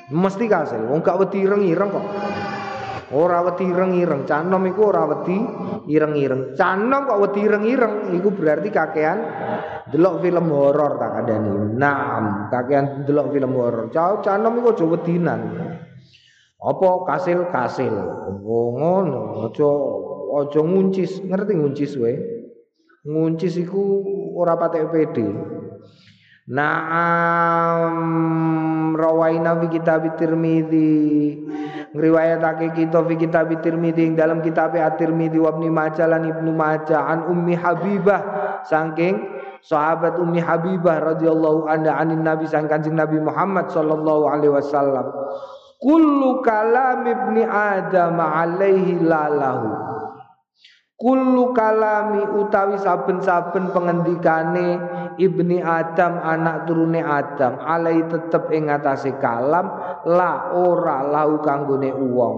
Mesti 0.09 0.49
kasil, 0.49 0.89
wong 0.89 1.05
gak 1.05 1.20
wedi 1.20 1.45
ireng-ireng 1.45 1.91
kok. 1.93 2.07
Ora 3.12 3.45
wedi 3.45 3.68
ireng-ireng, 3.68 4.24
cah 4.24 4.41
enom 4.41 4.64
iku 4.68 4.89
ora 4.89 5.05
wedi 5.05 5.37
ireng-ireng. 5.89 6.57
Cah 6.57 6.81
enom 6.81 7.05
kok 7.05 7.20
wedi 7.29 7.41
ireng-ireng 7.45 8.16
iku 8.16 8.33
berarti 8.33 8.68
kakean 8.72 9.18
delok 9.93 10.24
film 10.24 10.49
horor 10.49 10.97
tak 10.97 11.11
kandhani. 11.12 11.76
Naam, 11.76 12.49
kakean 12.49 13.05
delok 13.05 13.33
film 13.37 13.53
horor. 13.53 13.93
Cah 13.93 14.20
canom 14.24 14.61
iku 14.61 14.76
aja 14.76 14.85
wedinan. 14.85 15.41
Apa 16.59 16.89
kasil-kasil. 17.09 17.95
Oh 18.45 18.72
ngono, 18.76 19.49
aja 19.49 19.70
aja 20.41 20.61
nguncis, 20.61 21.24
ngerti 21.24 21.53
nguncis 21.53 21.93
wae. 22.01 22.38
Nguncis 23.07 23.55
iku 23.62 24.03
ora 24.34 24.59
patek 24.59 24.90
pede. 24.90 25.28
Naam 26.49 27.92
rawaina 28.96 29.53
fi 29.61 29.68
kitab 29.68 30.16
ngriwayatake 31.88 32.72
kita 32.72 33.05
fi 33.05 33.14
kitab 33.20 33.53
Tirmizi 33.61 34.16
dalam 34.16 34.40
kitab 34.40 34.72
At-Tirmizi 34.72 35.36
wa 35.36 35.53
Ibnu 35.53 35.68
Majah 35.68 36.09
lan 36.09 36.24
Ibnu 36.24 36.53
Majah 36.57 37.05
Ummi 37.28 37.53
Habibah. 37.53 38.20
Saking 38.64 39.28
sahabat 39.61 40.16
Ummi 40.16 40.40
Habibah 40.40 41.01
radhiyallahu 41.16 41.68
anha 41.68 42.01
anin 42.01 42.24
Nabi 42.24 42.49
sang 42.49 42.64
Kanjeng 42.64 42.96
Nabi 42.96 43.20
Muhammad 43.20 43.68
sallallahu 43.68 44.24
alaihi 44.32 44.53
wasallam. 44.57 45.05
Kullu 45.78 46.42
kalam 46.42 47.07
ibni 47.07 47.46
adam 47.46 48.18
alaihi 48.18 48.99
lalahu 48.99 49.97
kullu 50.99 51.55
kalami 51.55 52.26
utawi 52.42 52.74
saben-saben 52.82 53.70
pengendikane 53.70 54.82
ibni 55.14 55.62
Adam 55.62 56.18
anak 56.18 56.66
turune 56.66 56.99
Adam 56.99 57.62
alai 57.62 58.03
tetep 58.11 58.51
ing 58.51 58.66
atase 58.66 59.14
kalam 59.22 59.70
la 60.11 60.59
ora 60.59 61.07
lahu 61.07 61.38
kanggone 61.38 61.94
wong 61.94 62.36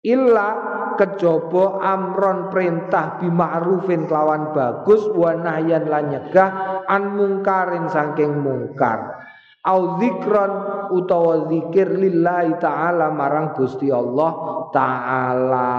illa 0.00 0.48
kejaba 0.96 1.84
amron 1.84 2.48
perintah 2.48 3.20
bima'rufin 3.20 4.08
kelawan 4.08 4.56
bagus 4.56 5.04
wa 5.12 5.36
nahyan 5.36 5.86
lan 5.86 6.08
nyegah 6.08 6.50
an 6.88 7.14
mungkarin 7.14 7.86
saking 7.86 8.40
mungkar. 8.40 9.20
Au 9.68 10.00
zikron 10.00 10.52
utawa 10.96 11.50
zikir 11.50 11.92
lillahi 11.92 12.56
taala 12.56 13.12
marang 13.12 13.52
Gusti 13.52 13.92
Allah 13.92 14.64
taala. 14.72 15.70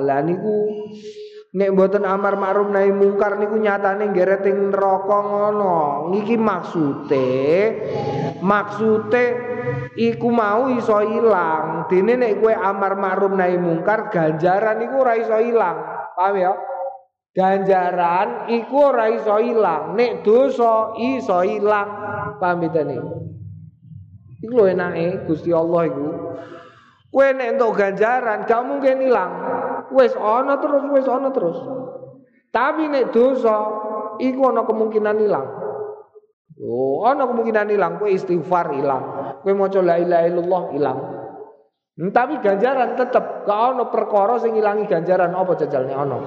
Lah 0.00 0.20
niku 0.24 0.56
nek 1.56 1.72
mboten 1.72 2.04
amar 2.04 2.36
ma'ruf 2.36 2.68
nahi 2.68 2.92
mungkar 2.92 3.40
niku 3.40 3.56
nyatane 3.56 4.12
nggeret 4.12 4.44
ing 4.44 4.68
neraka 4.68 5.18
ngono 5.24 5.76
niki 6.12 6.36
maksude 6.36 7.32
maksude 8.44 9.24
iku 9.96 10.28
mau 10.28 10.68
iso 10.70 11.00
ilang. 11.00 11.88
Dene 11.88 12.14
nek 12.20 12.38
kowe 12.38 12.52
amar 12.52 12.94
ma'ruf 13.00 13.32
nahi 13.32 13.56
mungkar 13.56 14.12
ganjaran 14.12 14.84
iku 14.84 14.94
ora 15.02 15.14
iso 15.16 15.38
ilang. 15.40 15.76
Paham 16.16 16.36
ya? 16.36 16.52
Ganjaran 17.32 18.48
iku 18.52 18.92
ora 18.92 19.08
iso 19.12 19.36
ilang. 19.40 19.96
Nek 19.96 20.24
dosa 20.24 20.96
iso 21.00 21.40
ilang. 21.40 21.88
Paham 22.36 22.60
bedane? 22.60 22.96
Iku 24.44 24.52
lho 24.52 24.64
enake 24.68 25.24
Gusti 25.24 25.50
Allah 25.50 25.82
iku. 25.88 26.08
Kowe 27.08 27.28
nek 27.32 27.56
entuk 27.56 27.72
ganjaran 27.80 28.44
gak 28.44 28.62
mungkin 28.68 29.00
ilang. 29.00 29.32
Wis 29.94 30.12
ana 30.18 30.58
terus, 30.58 30.82
wis 30.90 31.06
ana 31.06 31.30
terus. 31.30 31.58
Tapi 32.50 32.88
nek 32.88 33.12
dosa 33.12 33.56
iku 34.22 34.50
ana 34.50 34.64
kemungkinan 34.64 35.16
ilang. 35.20 35.46
Oh, 36.56 37.04
ana 37.04 37.28
kemungkinan 37.28 37.68
ilang, 37.68 38.00
kowe 38.00 38.08
istighfar 38.08 38.72
ilang. 38.72 39.04
Kowe 39.44 39.52
maca 39.52 39.80
la 39.84 40.00
ilaha 40.00 40.24
illallah 40.24 40.62
ilang. 40.72 40.98
Hmm, 41.96 42.12
tapi 42.12 42.40
ganjaran 42.44 42.96
tetep 42.96 43.48
gak 43.48 43.60
ono 43.72 43.88
perkara 43.88 44.36
sing 44.36 44.52
ilangi 44.56 44.84
ganjaran 44.84 45.32
apa 45.32 45.52
jajalnya 45.56 45.96
ono. 45.96 46.18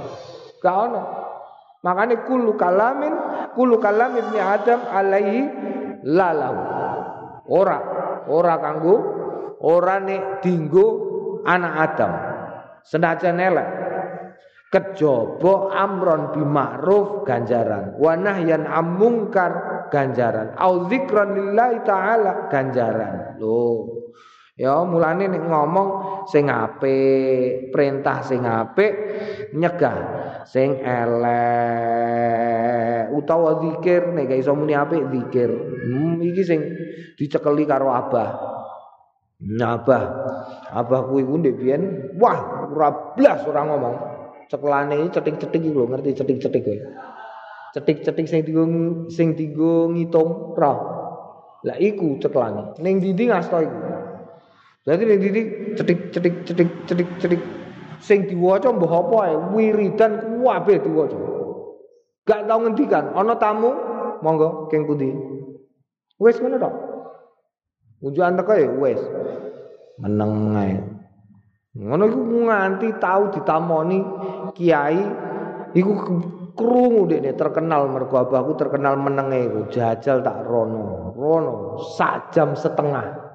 Gak 0.62 0.76
ono. 0.89 1.01
Makanya 1.86 2.26
kulu 2.26 2.57
kalamin 2.60 3.14
kulu 3.53 3.78
kalam 3.78 4.18
ibni 4.18 4.41
Adam 4.41 4.82
alaihi 4.89 5.41
lalahu. 6.10 6.62
Ora, 7.49 7.80
ora 8.30 8.55
kanggo 8.62 8.95
ora 9.62 9.97
nek 10.01 10.41
dinggo 10.41 10.88
anak 11.45 11.74
Adam. 11.89 12.12
Senajan 12.90 13.38
elek 13.38 13.70
kejaba 14.74 15.70
amron 15.78 16.34
bimakruf 16.34 17.22
ganjaran. 17.22 17.94
Wa 18.02 18.18
nahyan 18.18 18.66
amungkar 18.66 19.86
ganjaran. 19.94 20.58
Au 20.58 20.90
dzikran 20.90 21.38
lillahi 21.38 21.86
taala 21.86 22.50
ganjaran. 22.50 23.38
Lho 23.38 23.94
ya 24.58 24.82
mulane 24.90 25.30
nek 25.30 25.46
ngomong 25.46 25.90
sing 26.34 26.50
apik 26.50 27.70
perintah 27.70 28.26
sing 28.26 28.42
apik 28.42 28.94
nyegah. 29.54 29.98
Sing 30.50 30.82
elek 30.82 32.50
utawa 33.14 33.62
zikir 33.62 34.18
nek 34.18 34.34
iso 34.34 34.58
muni 34.58 34.74
apik 34.74 35.14
zikir 35.14 35.50
hmm, 35.54 36.26
iki 36.26 36.42
sing 36.42 36.66
dicekeli 37.14 37.70
karo 37.70 37.94
abah 37.94 38.59
Nabah 39.40 40.04
abah 40.76 41.02
kuwi 41.08 41.24
ku 41.24 41.40
ndek 41.40 41.56
biyen 41.64 42.12
wah 42.20 42.68
ora 42.68 43.16
blas 43.16 43.40
ora 43.48 43.64
ngomong 43.64 43.96
cekelane 44.52 45.08
cetik-cetik 45.16 45.64
lho 45.64 45.88
ngerti 45.88 46.12
cetik-cetik 46.12 46.60
kowe 46.68 46.80
cetik-cetik 47.72 48.28
sing 48.28 48.44
digo 48.44 48.64
sing 49.08 49.40
digo 49.40 49.88
ngitung 49.96 50.60
roh. 50.60 50.80
Lah 51.64 51.80
iku 51.80 52.20
ceklane. 52.20 52.76
Ning 52.84 53.00
ndi 53.00 53.32
ngasta 53.32 53.64
iku. 53.64 53.80
Berarti 54.84 55.04
ning 55.08 55.20
ndi 55.24 55.42
cetik 55.80 56.00
cetik 56.12 56.36
cetik 56.44 56.70
cetik 56.84 57.10
cetik 57.24 57.42
sing 58.04 58.28
diwaca 58.28 58.76
mbah 58.76 58.92
apa 58.92 59.18
ae 59.24 59.36
wiridan 59.56 60.44
kabeh 60.44 60.84
diwaca. 60.84 61.20
Gak 62.28 62.44
tau 62.44 62.60
ngendikan, 62.60 63.16
ana 63.16 63.40
tamu 63.40 63.72
monggo 64.20 64.68
keng 64.68 64.84
pundi. 64.84 65.16
Wis 66.20 66.36
ngono 66.44 66.60
tok. 66.60 66.76
Unjukan 68.00 68.39
teko 68.39 68.54
ya 68.56 68.68
wis. 68.80 69.02
Meneng 70.00 70.56
ae. 70.56 70.76
Ngono 71.76 72.04
iku 72.10 72.20
nganti 72.50 72.88
tau 72.97 73.30
ditamoni 73.32 74.00
kiai 74.58 75.00
iku 75.78 75.91
krungu 76.58 77.08
dekne 77.08 77.32
terkenal 77.39 77.88
mergo 77.88 78.20
abahku 78.20 78.58
terkenal 78.60 79.00
menenge 79.00 79.47
iku 79.47 79.62
jajal 79.72 80.20
tak 80.20 80.43
rono 80.43 81.16
rono 81.16 81.80
sak 81.95 82.36
jam 82.36 82.58
setengah 82.58 83.29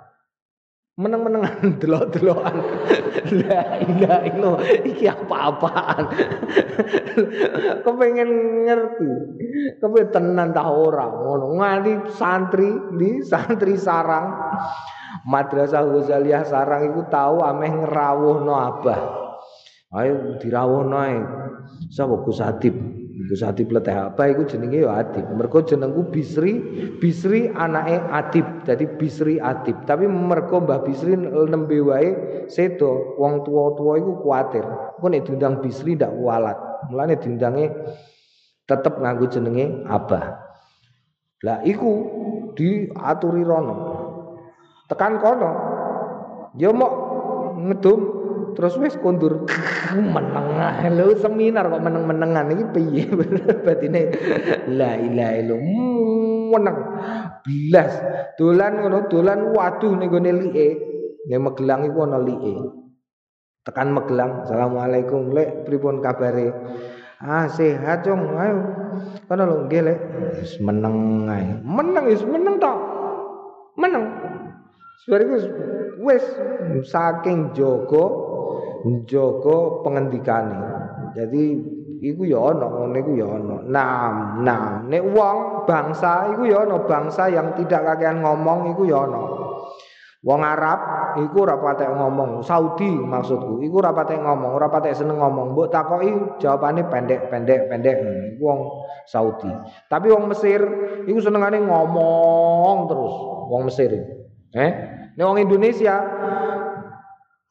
meneng-menengan 0.95 1.75
delok-delokan. 1.83 2.57
La 3.45 3.83
ilaha 3.83 4.19
illallah 4.31 4.63
iki 4.87 5.11
apa-apaan? 5.11 6.05
Kepengen 7.85 8.31
ngerti. 8.67 9.11
Kepengen 9.83 10.09
tenan 10.15 10.51
tak 10.55 10.71
ora? 10.71 11.11
Ngono 11.11 11.59
nganti 11.59 11.93
santri 12.15 12.71
di 12.95 13.23
santri 13.27 13.75
sarang. 13.75 14.31
Madrasah 15.25 15.83
Ghazaliyah 15.89 16.45
sarang 16.45 16.93
iku 16.93 17.09
tahu 17.09 17.43
ameh 17.43 17.71
ngerawuhno 17.71 18.55
abah. 18.55 19.01
Ayo 19.95 20.37
dirawuhno 20.39 20.97
ae. 21.01 21.19
Sapa 21.91 22.23
Gus 22.23 22.43
Adib 22.43 23.04
Gus 23.25 23.41
Atib 23.41 23.73
leteh 23.73 23.95
apa 23.95 24.29
iku 24.29 24.45
jenenge 24.45 24.85
ya 24.85 25.01
Atib. 25.01 25.25
Mergo 25.33 25.65
jenengku 25.65 26.13
Bisri, 26.13 26.61
Bisri 27.01 27.49
anake 27.49 27.97
Atib. 28.13 28.47
Dadi 28.69 28.85
Bisri 29.01 29.41
Atib. 29.41 29.89
Tapi 29.89 30.05
mergo 30.05 30.61
Mbah 30.61 30.85
Bisri 30.85 31.17
nembe 31.17 31.79
wae 31.81 32.09
sedo, 32.53 33.17
wong 33.17 33.47
tua-tua 33.49 33.97
iku 33.97 34.13
kuatir. 34.21 34.65
Engko 35.01 35.07
nek 35.09 35.23
diundang 35.25 35.55
Bisri 35.65 35.97
ndak 35.97 36.13
kualat. 36.13 36.59
Mulane 36.93 37.15
diundange 37.17 37.65
tetep 38.69 38.95
nganggo 39.01 39.27
jenenge 39.33 39.89
Abah. 39.89 40.25
Lah 41.45 41.59
iku 41.65 41.91
diaturi 42.53 43.43
rono. 43.45 43.77
Tekan 44.89 45.17
kono. 45.21 45.51
Ya 46.55 46.71
mau 46.71 46.93
ngedum 47.59 48.14
terus 48.55 48.79
wis 48.79 48.95
kondur 48.99 49.45
menengah. 50.15 50.87
Lho 50.89 51.19
seminar 51.19 51.69
kok 51.69 51.83
meneng-menengan. 51.83 52.55
Iki 52.55 52.65
piye? 52.73 53.05
Batine 53.67 54.03
la 54.71 54.97
ilaha 54.97 55.33
illallah. 55.37 55.61
Meneng. 56.55 56.79
Blas 57.45 57.93
dolan 58.41 58.81
ngono 58.81 59.11
dolan 59.11 59.53
waduh 59.53 59.93
ning 59.99 60.09
gone 60.09 60.31
like 60.33 60.81
ya 61.29 61.37
Magelang 61.37 61.85
iku 61.85 61.99
ana 62.07 62.19
like 62.23 62.57
tekan 63.67 63.91
Magelang. 63.91 64.47
Assalamualaikum 64.47 65.35
lek. 65.35 65.67
Pripun 65.67 66.01
kabare? 66.01 66.55
Ah 67.21 67.51
sehat 67.51 68.07
cung. 68.07 68.39
Ayo. 68.39 68.59
Kono 69.27 69.43
lho 69.45 69.57
nggih 69.67 69.83
lek. 69.83 69.99
Meneng 70.63 71.27
ae. 71.29 71.59
Meneng 71.61 72.05
wis 72.07 72.23
meneng 72.23 72.57
tok. 72.63 72.79
Meneng. 73.75 74.05
Sebariku 75.05 75.37
wis 76.01 76.25
saking 76.89 77.53
jaga 77.53 78.05
jaga 79.09 79.59
pengendikane. 79.81 80.59
Jadi 81.17 81.45
iku 82.05 82.23
ya 82.29 82.53
ana 82.53 82.67
ngene 82.69 82.99
iku 83.01 83.13
ya 83.17 83.27
ana. 83.33 83.57
Nam, 83.65 84.15
nam. 84.45 84.63
Nek 84.93 85.03
wong 85.15 85.65
bangsa 85.65 86.35
iku 86.37 86.45
ya 86.45 86.69
ana 86.69 86.85
bangsa 86.85 87.33
yang 87.33 87.57
tidak 87.57 87.81
kakean 87.85 88.21
ngomong 88.21 88.77
iku 88.77 88.85
ya 88.85 89.09
ana. 89.09 89.23
Wong 90.25 90.41
Arab 90.41 90.81
iku 91.21 91.45
ora 91.45 91.61
patek 91.61 91.93
ngomong, 92.01 92.41
Saudi 92.41 92.89
maksudku, 92.89 93.61
iku 93.61 93.85
ora 93.85 93.93
patek 93.93 94.25
ngomong, 94.25 94.57
ora 94.57 94.73
patek 94.73 94.97
seneng 94.97 95.21
ngomong. 95.21 95.53
Mbok 95.53 95.69
takoki 95.69 96.41
jawabane 96.41 96.89
pendek-pendek 96.89 97.69
pendek. 97.69 97.97
Iku 98.33 98.41
wong 98.41 98.61
Saudi. 99.05 99.53
Tapi 99.85 100.09
wong 100.09 100.33
Mesir 100.33 100.65
iku 101.05 101.21
senengane 101.21 101.61
ngomong 101.61 102.89
terus, 102.89 103.15
wong 103.53 103.69
Mesir. 103.69 103.93
Eh? 104.57 104.71
Nek 105.13 105.25
wong 105.29 105.45
Indonesia 105.45 106.01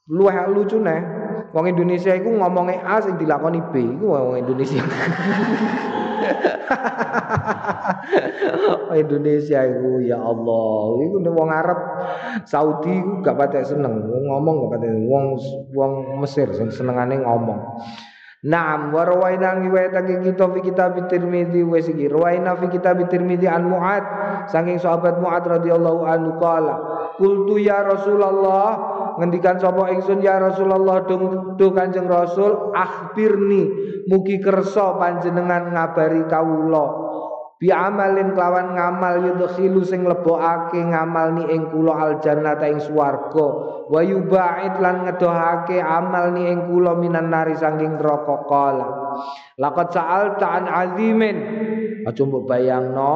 luwih 0.09 0.37
lucune. 0.49 1.22
Wong 1.53 1.69
Indonesia 1.69 2.17
iku 2.17 2.33
ngomongnya 2.33 2.81
A 2.81 2.97
sing 2.97 3.13
dilakoni 3.21 3.61
B, 3.69 3.77
iku 3.93 4.09
wong 4.09 4.41
Indonesia. 4.41 4.81
Indonesia 8.93 9.59
iku 9.61 10.01
ya 10.01 10.17
Allah, 10.17 10.97
iku 11.05 11.21
wong 11.21 11.49
Arab 11.53 11.79
Saudi 12.49 12.97
iku 12.97 13.21
gak 13.21 13.37
patek 13.37 13.69
seneng, 13.69 14.01
ngomong 14.01 14.65
gak 14.65 14.81
patek 14.81 14.97
wong 15.05 15.37
wong 15.77 16.17
Mesir 16.25 16.49
sing 16.57 16.73
senengane 16.73 17.21
ngomong. 17.21 17.61
Naam 18.43 18.91
wa 18.91 19.07
rawaina 19.07 19.55
ngiwayatake 19.55 20.19
kita 20.19 20.51
fi 20.51 20.59
kitab 20.67 20.99
Tirmizi 21.07 21.63
wa 21.63 21.79
sigi 21.79 22.11
rawaina 22.11 22.59
fi 22.59 22.67
kitab 22.67 22.99
Tirmizi 23.07 23.47
an 23.47 23.71
Muad 23.71 24.03
saking 24.51 24.83
sahabat 24.83 25.15
Muad 25.23 25.47
radhiyallahu 25.47 26.03
anhu 26.03 26.35
qala 26.43 26.75
qultu 27.15 27.63
ya 27.63 27.87
Rasulullah 27.87 28.92
ngendikan 29.19 29.59
sapa 29.59 29.91
ingsun 29.93 30.23
ya 30.23 30.39
Rasulullah 30.39 31.05
dung 31.05 31.55
du 31.59 31.69
Kanjeng 31.75 32.09
Rasul 32.09 32.73
akhbirni 32.73 33.61
mugi 34.09 34.39
kersa 34.41 34.97
panjenengan 34.97 35.73
ngabari 35.73 36.25
kawula. 36.29 37.03
Bi 37.61 37.71
amalin 37.71 38.35
kelawan 38.35 38.75
ngamal 38.75 39.23
yudkhilu 39.23 39.87
sing 39.87 40.03
lebokake 40.03 40.83
ngamal 40.83 41.31
ni 41.31 41.47
ing 41.47 41.71
kula 41.71 41.95
al 41.95 42.13
jannata 42.19 42.67
ing 42.67 42.83
swarga. 42.83 43.47
Wa 43.87 43.99
yubait 44.03 44.79
lan 44.83 45.07
ngedohake 45.07 45.79
amal 45.79 46.35
ni 46.35 46.51
ing 46.51 46.67
kula 46.67 46.95
minan 46.99 47.31
nari 47.31 47.55
saking 47.55 47.99
neraka. 47.99 48.35
Kala 48.47 49.02
laqad 49.59 49.87
sa'alta 49.93 50.47
an 50.47 50.65
azimin. 50.69 51.37
Aja 52.03 52.23
mbok 52.27 52.51
bayangno 52.51 53.13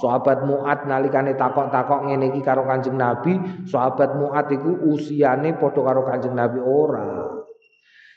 sahabat 0.00 0.48
Muat 0.48 0.88
nalikane 0.88 1.36
takok-takok 1.36 2.08
ngene 2.08 2.32
iki 2.32 2.40
karo 2.40 2.64
Kanjeng 2.64 2.96
Nabi 2.96 3.36
sahabat 3.68 4.16
Muat 4.16 4.48
iku 4.48 4.80
usiane 4.88 5.52
padha 5.60 5.80
karo 5.84 6.08
Kanjeng 6.08 6.32
Nabi 6.32 6.58
ora. 6.60 7.36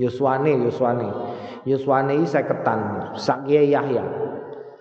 Yuswane 0.01 0.65
Yuswane. 0.65 1.09
Yuswane 1.67 2.23
seketan 2.25 3.13
sak 3.19 3.45
Yahya. 3.45 4.01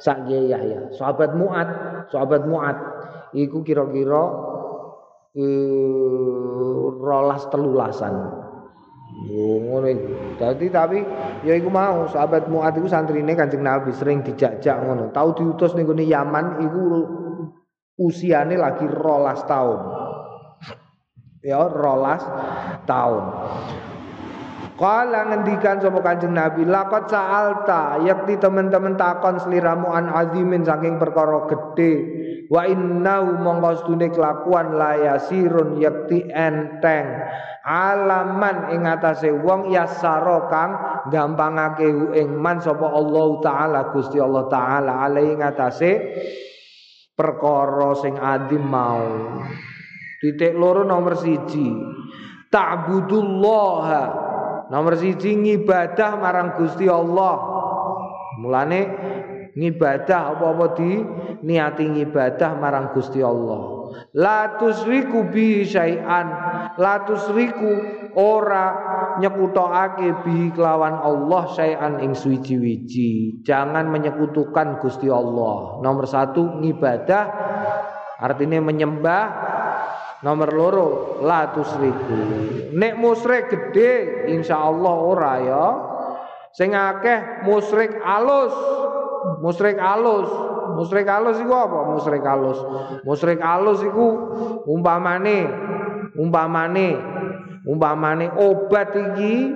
Sak 0.00 0.28
Yahya. 0.30 0.94
Sahabat 0.96 1.36
Muat 1.36 1.68
sahabat 2.08 2.48
Muat 2.48 2.76
iku 3.36 3.60
kira-kira 3.66 4.22
uh, 5.36 5.95
rolas 7.36 7.52
telulasan 7.52 8.14
ngono 9.26 9.86
iku. 9.92 10.08
Dadi 10.40 10.66
tapi 10.72 10.98
ya 11.44 11.52
iku 11.56 11.68
mau 11.68 12.08
sahabat 12.08 12.48
Muat 12.48 12.76
iku 12.80 12.88
santrine 12.88 13.36
Kanjeng 13.36 13.64
Nabi 13.64 13.92
sering 13.92 14.24
dijak-jak 14.24 14.76
ngono. 14.80 15.12
Tau 15.12 15.36
diutus 15.36 15.76
ning 15.76 15.84
gone 15.84 16.04
Yaman 16.04 16.64
iku 16.64 16.80
usiane 18.00 18.56
lagi 18.56 18.88
rolas 18.88 19.44
tahun. 19.44 19.80
Ya 21.44 21.60
rolas 21.68 22.24
tahun. 22.88 23.24
Kala 24.76 25.32
ngendikan 25.32 25.80
sapa 25.80 26.04
Kanjeng 26.04 26.36
Nabi, 26.36 26.68
laqad 26.68 27.08
sa'alta, 27.08 27.96
yakti 28.04 28.36
teman-teman 28.36 29.00
takon 29.00 29.40
sliramu 29.40 29.88
an 29.88 30.12
azimin 30.12 30.68
saking 30.68 31.00
perkara 31.00 31.48
gede. 31.48 31.92
Wa 32.52 32.68
innahu 32.68 33.40
mongko 33.40 33.70
sedune 33.80 34.12
kelakuan 34.12 34.76
la 34.76 35.00
yasirun 35.00 35.80
yakti 35.80 36.28
enteng. 36.28 37.24
Alaman 37.64 38.76
ing 38.76 38.84
atase 38.84 39.32
wong 39.32 39.72
yasara 39.72 40.44
kang 40.52 40.70
gampangake 41.08 41.88
ing 42.14 42.36
man 42.36 42.60
sapa 42.60 42.86
Allah 42.86 43.42
taala 43.42 43.80
Gusti 43.90 44.22
Allah 44.22 44.46
taala 44.46 45.02
alai 45.02 45.34
ing 45.34 45.42
atase 45.42 45.90
perkara 47.16 47.96
sing 47.96 48.20
adim 48.20 48.60
mau. 48.60 49.40
Titik 50.20 50.52
loro 50.52 50.84
nomor 50.84 51.16
siji. 51.16 51.74
Ta'budullaha 52.46 54.25
Nomor 54.66 54.98
siji 54.98 55.38
ngibadah 55.38 56.18
marang 56.18 56.58
Gusti 56.58 56.90
Allah. 56.90 57.36
Mulane 58.42 58.80
ngibadah 59.56 60.36
apa-apa 60.36 60.66
di 60.76 61.00
niati 61.46 61.86
ngibadah 61.86 62.50
marang 62.58 62.92
Gusti 62.92 63.24
Allah. 63.24 63.88
La 64.18 64.58
tusriku 64.60 65.30
bi 65.30 65.64
syai'an. 65.64 66.26
La 66.76 67.06
tusriku 67.06 67.72
ora 68.18 68.66
nyekutokake 69.22 70.26
bi 70.26 70.52
kelawan 70.52 71.00
Allah 71.00 71.42
syai'an 71.54 72.02
ing 72.04 72.12
suwiji-wiji. 72.12 73.40
Jangan 73.46 73.88
menyekutukan 73.88 74.82
Gusti 74.82 75.08
Allah. 75.08 75.80
Nomor 75.80 76.04
satu 76.04 76.60
ngibadah 76.60 77.24
artinya 78.20 78.60
menyembah 78.60 79.24
Nomor 80.24 80.48
loro 80.56 80.88
la 81.20 81.52
tusriku. 81.52 82.16
Nek 82.72 82.94
musyrik 82.96 83.52
gede 83.52 84.24
insyaallah 84.32 84.96
ora 84.96 85.34
ya. 85.44 85.66
Sing 86.56 86.72
akeh 86.72 87.44
musyrik 87.44 88.00
alus. 88.00 88.54
Musyrik 89.44 89.76
alus. 89.76 90.28
Musyrik 90.76 91.08
alus 91.08 91.36
iku 91.36 91.52
apa? 91.52 91.78
Musyrik 91.92 92.24
alus. 92.24 92.58
Musyrik 93.04 93.40
alus 93.44 93.84
iku 93.84 94.06
umpamane 94.64 95.48
umpamane 96.16 96.96
umpamane 97.68 98.32
obat 98.40 98.96
iki 98.96 99.52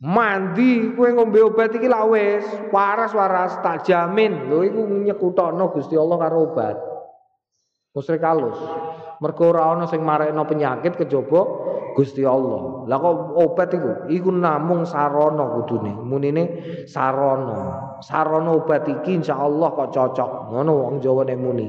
mandi 0.00 0.96
kowe 0.96 1.08
ngombe 1.12 1.40
obat 1.44 1.76
iki 1.76 1.86
lak 1.86 2.08
wis 2.10 2.44
waras-waras 2.72 3.60
tak 3.60 3.84
jamin 3.84 4.48
lho 4.48 4.64
iku 4.64 4.80
nyekutokno 4.88 5.68
Gusti 5.68 6.00
Allah 6.00 6.16
karo 6.16 6.48
obat. 6.48 6.76
Musyrik 7.92 8.24
alus. 8.24 8.56
Mergo 9.22 9.54
ora 9.54 9.70
ana 9.70 9.86
sing 9.86 10.02
marekno 10.02 10.42
penyakit 10.42 10.98
kejaba 10.98 11.70
Gusti 11.94 12.26
Allah. 12.26 12.88
Lah 12.90 12.98
kok 12.98 13.38
obat 13.38 13.70
iku? 13.70 14.10
Iku 14.10 14.34
namung 14.34 14.82
sarana 14.82 15.46
kudune. 15.54 15.94
Munine 15.94 16.44
sarana. 16.90 17.94
Sarana 18.02 18.50
obat 18.50 18.88
iki 18.90 19.22
insyaallah 19.22 19.70
kok 19.78 19.90
cocok. 19.94 20.30
Ngono 20.50 20.72
wong 20.74 20.94
Jawa 20.98 21.22
nek 21.22 21.38
muni. 21.38 21.68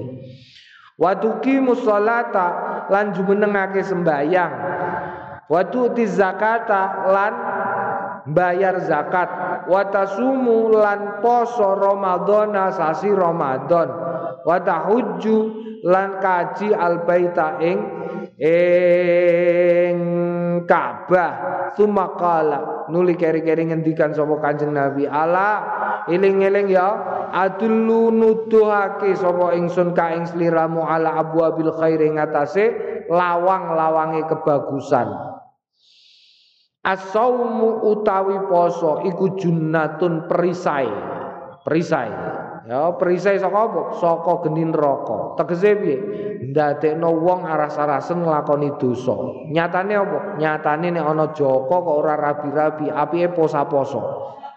Wa 0.98 1.14
tuqimus 1.14 1.86
sholata 1.86 2.48
lan 2.90 3.14
jumenengake 3.14 3.86
sembayang. 3.86 4.54
Wa 5.46 5.62
tu'ti 5.68 6.10
zakata 6.10 7.06
lan 7.12 7.34
bayar 8.34 8.82
zakat. 8.82 9.30
Wa 9.70 9.94
tasumu 9.94 10.74
lan 10.74 11.20
poso 11.22 11.78
Ramadhana 11.78 12.74
sasi 12.74 13.12
Ramadan. 13.12 14.03
Wa 14.44 14.60
tahujju 14.60 15.38
lan 15.88 16.20
kaji 16.20 16.76
albaita 16.76 17.60
ing 17.64 17.80
ing 18.40 19.98
Ka'bah. 20.64 21.34
Sumakala 21.76 22.88
nuli 22.88 23.18
keri-keri 23.18 23.68
ngendikan 23.68 24.16
sapa 24.16 24.40
Kanjeng 24.40 24.72
Nabi. 24.72 25.04
Ala 25.10 25.50
eling-eling 26.08 26.72
ya 26.72 26.88
adullu 27.34 28.14
nuduhake 28.14 29.16
sapa 29.18 29.58
ingsun 29.58 29.92
ka 29.96 30.14
ing 30.16 30.24
sliramu 30.30 30.86
ala 30.86 31.20
abwabil 31.20 31.74
khairi 31.74 32.14
ngatasé 32.16 32.64
lawang-lawange 33.12 34.24
kebagusan. 34.28 35.12
Asaumu 36.84 37.80
utawi 37.96 38.36
poso 38.52 39.08
iku 39.08 39.40
junnatun 39.40 40.28
perisai. 40.28 40.92
Perisai 41.64 42.12
Ya 42.64 42.96
perisai 42.96 43.36
saka 43.44 43.68
apa? 43.68 43.82
Saka 44.00 44.48
geni 44.48 44.64
neraka. 44.64 45.36
Tegese 45.36 45.76
piye? 45.76 45.98
Ndadekno 46.48 47.12
wong 47.12 47.44
aras-arasen 47.44 48.24
nglakoni 48.24 48.80
dosa. 48.80 49.16
Nyatane 49.52 49.94
apa? 50.00 50.18
Nyatane 50.40 50.88
nek 50.96 51.04
ana 51.04 51.26
Joko 51.36 51.68
kok 51.68 51.96
ora 52.00 52.16
rabi-rabi, 52.16 52.88
apike 52.88 53.36
posa-poso. 53.36 54.02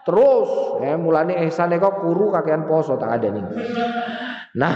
Terus, 0.07 0.79
eh 0.87 0.95
mulane 0.95 1.35
ihsane 1.47 1.75
kok 1.83 1.99
kuru 1.99 2.31
kakean 2.31 2.63
poso 2.63 2.95
tak 2.95 3.19
ada 3.19 3.27
nih. 3.27 3.45
Nah, 4.55 4.73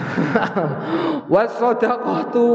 was 1.31 1.55
tu 2.35 2.47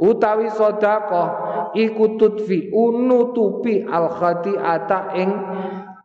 utawi 0.00 0.48
sedekah 0.48 1.28
iku 1.76 2.16
tutfi 2.16 2.72
unutupi 2.72 3.84
al 3.84 4.08
khati'ata 4.10 4.98
ing 5.20 5.30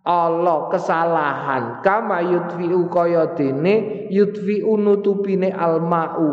Allah 0.05 0.69
kesalahan. 0.69 1.81
Kama 1.81 2.21
yutfi 2.21 2.69
kaya 2.93 3.33
dene 3.33 4.05
yutfi 4.13 4.61
unutupine 4.61 5.49
al 5.49 5.81
ma'u 5.81 6.29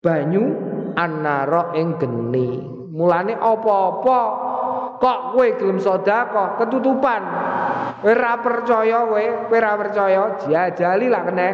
banyu 0.00 0.42
annara 0.96 1.76
ing 1.76 2.00
geni. 2.00 2.64
Mulane 2.92 3.36
apa-apa 3.36 4.18
kok 5.00 5.20
kowe 5.36 5.48
gelem 5.60 5.76
sedekah 5.80 6.56
ketutupan. 6.56 7.22
Ora 8.02 8.32
percaya 8.40 9.04
kowe 9.04 9.24
ora 9.52 9.72
percaya 9.76 10.22
jajali 10.48 11.06
lah 11.12 11.22
kena 11.28 11.48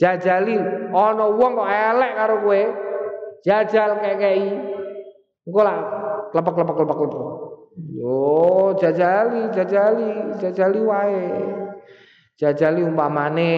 jajali 0.00 0.56
ana 0.96 1.26
wong 1.28 1.52
kok 1.60 1.70
elek 1.70 2.12
karo 2.16 2.36
kowe 2.40 2.60
jajal 3.44 4.00
kekei. 4.00 4.48
Engko 5.46 5.60
lah 5.60 5.76
klepek-klepek-klepek 6.32 6.98
Yo 7.76 8.72
jajali, 8.80 9.52
jajali, 9.52 10.40
jajali 10.40 10.80
wae. 10.80 11.28
Jajali 12.40 12.80
umpamane 12.80 13.52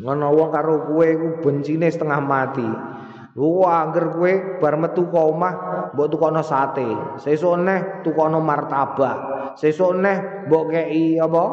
ngono 0.00 0.32
wong 0.32 0.50
karo 0.52 0.88
kowe 0.88 1.04
iku 1.04 1.28
bencine 1.44 1.92
setengah 1.92 2.24
mati. 2.24 2.64
Lu 3.36 3.60
angger 3.68 4.08
kowe 4.08 4.32
bar 4.56 4.80
metu 4.80 5.04
omah 5.04 5.54
mbok 5.92 6.08
tukono 6.16 6.40
sate. 6.40 7.20
Sesuk 7.20 7.60
neh 7.60 8.00
tukono 8.00 8.40
martabak. 8.40 9.52
Sesuk 9.60 10.00
neh 10.00 10.48
mbok 10.48 10.72
kei 10.72 11.20
apa? 11.20 11.44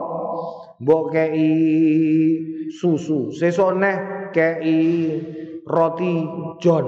Mbok 0.79 1.03
kei 1.11 1.51
susu. 2.71 3.35
Sesuk 3.35 3.75
neh 3.75 3.95
kei 4.31 4.79
roti 5.67 6.15
John. 6.63 6.87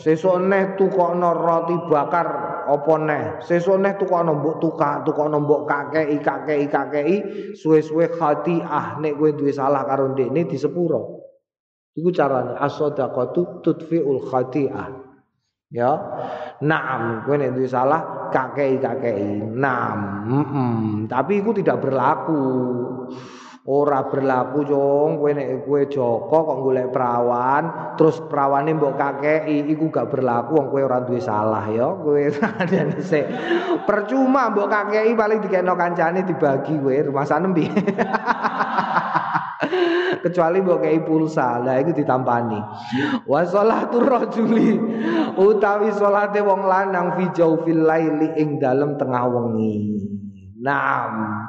Sesuk 0.00 0.40
neh 0.48 0.80
tukono 0.80 1.36
roti 1.36 1.76
bakar 1.92 2.28
apa 2.68 2.94
neh? 3.00 3.24
Sesuk 3.40 3.80
neh 3.80 3.96
tukokno 3.96 4.36
mbok 4.36 4.56
tukak 4.60 5.08
tukokno 5.08 5.40
mbok 5.40 5.64
kakeki 5.64 6.20
kakeki 6.20 6.66
kakeki. 6.68 7.16
Suwe-suwe 7.56 8.12
khati'ah 8.12 9.00
nek 9.00 9.16
kowe 9.16 9.30
duwe 9.32 9.52
salah 9.52 9.88
karo 9.88 10.12
ndekne 10.12 10.44
disepuro 10.44 11.24
iku 11.96 12.14
carane 12.14 12.54
as-shadaqatu 12.60 13.64
tudfi'ul 13.64 14.28
khati'ah. 14.28 14.88
Ya? 15.72 15.92
Naam 16.62 17.24
kowe 17.24 17.34
nek 17.40 17.56
duwe 17.56 17.68
salah 17.68 18.30
kakeki 18.30 18.76
kakeki. 18.78 19.30
Naam 19.56 19.98
mm 20.28 20.44
-mm. 20.44 20.80
tapi 21.08 21.40
iku 21.40 21.56
tidak 21.56 21.80
berlaku 21.80 22.42
ora 23.68 24.08
berlaku 24.08 24.64
jong 24.64 25.20
kowe 25.20 25.28
nek 25.36 25.68
kowe 25.68 25.84
Joko 25.84 26.38
kok 26.40 26.58
golek 26.64 26.88
perawan 26.88 27.92
terus 28.00 28.16
perawane 28.24 28.72
mbok 28.72 28.96
kakeki 28.96 29.68
iku 29.68 29.92
gak 29.92 30.08
berlaku 30.08 30.56
wong 30.56 30.72
kowe 30.72 30.80
ora 30.88 31.04
duwe 31.04 31.20
salah 31.20 31.68
ya. 31.68 31.92
Kowe 32.00 32.16
adane 32.64 32.96
sik. 33.04 33.28
Percuma 33.84 34.48
mbok 34.56 34.72
kakeki 34.72 35.12
paling 35.12 35.44
dikeno 35.44 35.76
kancane 35.76 36.24
dibagi 36.24 36.80
kowe 36.80 36.96
rumah 36.96 37.28
sanem 37.28 37.52
piye 37.52 37.68
kecuali 40.24 40.64
mbok 40.64 40.88
kei 40.88 41.04
pulsa 41.04 41.60
lah 41.60 41.76
iku 41.76 41.92
ditampani. 41.92 42.56
Wa 43.28 43.44
sholatu 43.44 44.00
rajuli 44.00 44.80
utawi 45.36 45.92
salate 45.92 46.40
wong 46.40 46.64
lanang 46.64 47.20
fi 47.20 47.28
jaufil 47.36 47.84
laili 47.84 48.32
ing 48.40 48.56
dalem 48.56 48.96
tengah 48.96 49.28
wengi. 49.28 50.00
Naam 50.58 51.44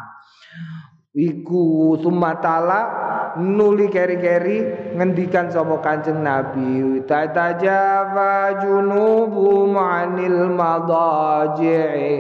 iku 1.14 1.98
sumatala 1.98 3.10
nuli 3.38 3.90
keri-keri 3.90 4.92
ngendikan 4.98 5.50
sapa 5.54 5.78
Kanjeng 5.82 6.22
Nabi. 6.22 7.02
Tatajafa 7.06 8.62
junubu 8.62 9.70
ma'anil 9.70 10.50
madaji'i. 10.54 12.18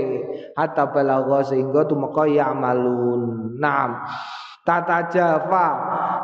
Hatta 0.54 0.90
balagha 0.90 1.46
sehingga 1.50 1.86
tumeka 1.86 2.26
ya'malun. 2.30 3.56
Na'am. 3.58 3.92
Tatajafa 4.68 5.66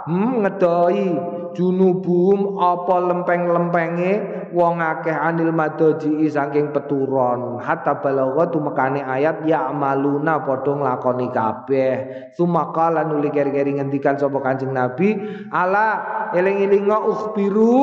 hmm, 0.05 0.45
ngedoi 0.45 1.07
junubum 1.55 2.59
apa 2.59 2.95
lempeng-lempenge 3.09 4.11
wong 4.55 4.79
akeh 4.79 5.11
anil 5.11 5.51
madoji 5.51 6.23
saking 6.31 6.71
peturon. 6.71 7.59
Hatta 7.59 7.99
balagha 7.99 8.47
tumekane 8.47 9.03
ayat 9.03 9.43
ya 9.43 9.67
amaluna 9.67 10.39
padha 10.47 10.71
nglakoni 10.71 11.27
kabeh. 11.35 11.93
Sumakala 12.39 13.03
nuli 13.03 13.27
keri-keri 13.27 13.75
ngendikan 13.75 14.15
sapa 14.15 14.39
Kanjeng 14.39 14.71
Nabi 14.71 15.19
ala 15.51 15.99
eling-elinga 16.31 16.97
ukhbiru 17.03 17.77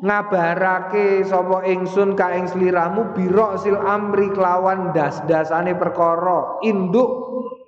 ngabarake 0.00 1.28
sapa 1.28 1.68
ingsun 1.68 2.16
ka 2.16 2.32
ing 2.32 2.48
sliramu 2.48 3.12
biro 3.12 3.60
sil 3.60 3.76
amri 3.76 4.32
kelawan 4.32 4.96
das-dasane 4.96 5.76
perkara 5.76 6.64
induk 6.64 7.10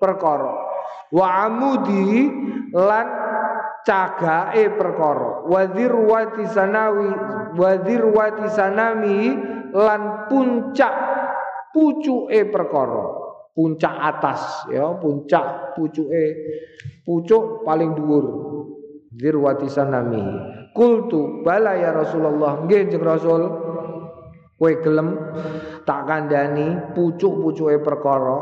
perkara. 0.01 0.73
Wa 1.13 1.45
amudi 1.45 2.33
lan 2.73 3.07
cagake 3.87 4.75
perkara. 4.75 5.47
Wadzirwati 5.47 6.45
sanawi 6.51 7.11
wadzirwati 7.55 8.47
sanami 8.51 9.37
lan 9.75 10.27
puncak 10.27 10.95
pucuke 11.71 12.41
perkara. 12.51 13.23
Puncak 13.53 13.95
atas 14.01 14.65
ya 14.73 14.97
puncak 14.97 15.77
pucuke 15.77 16.25
pucuk 17.05 17.63
paling 17.69 17.93
dhuwur. 17.93 18.27
Zirwati 19.13 19.69
sanami. 19.69 20.25
Kultu 20.73 21.45
bala 21.45 21.77
ya 21.77 21.93
Rasulullah 21.93 22.65
nggih 22.65 22.97
Rasul 22.97 23.62
kowe 24.63 24.79
gelem 24.79 25.19
tak 25.83 26.07
kandhani 26.07 26.95
pucuk-pucuke 26.95 27.83
perkara. 27.83 28.39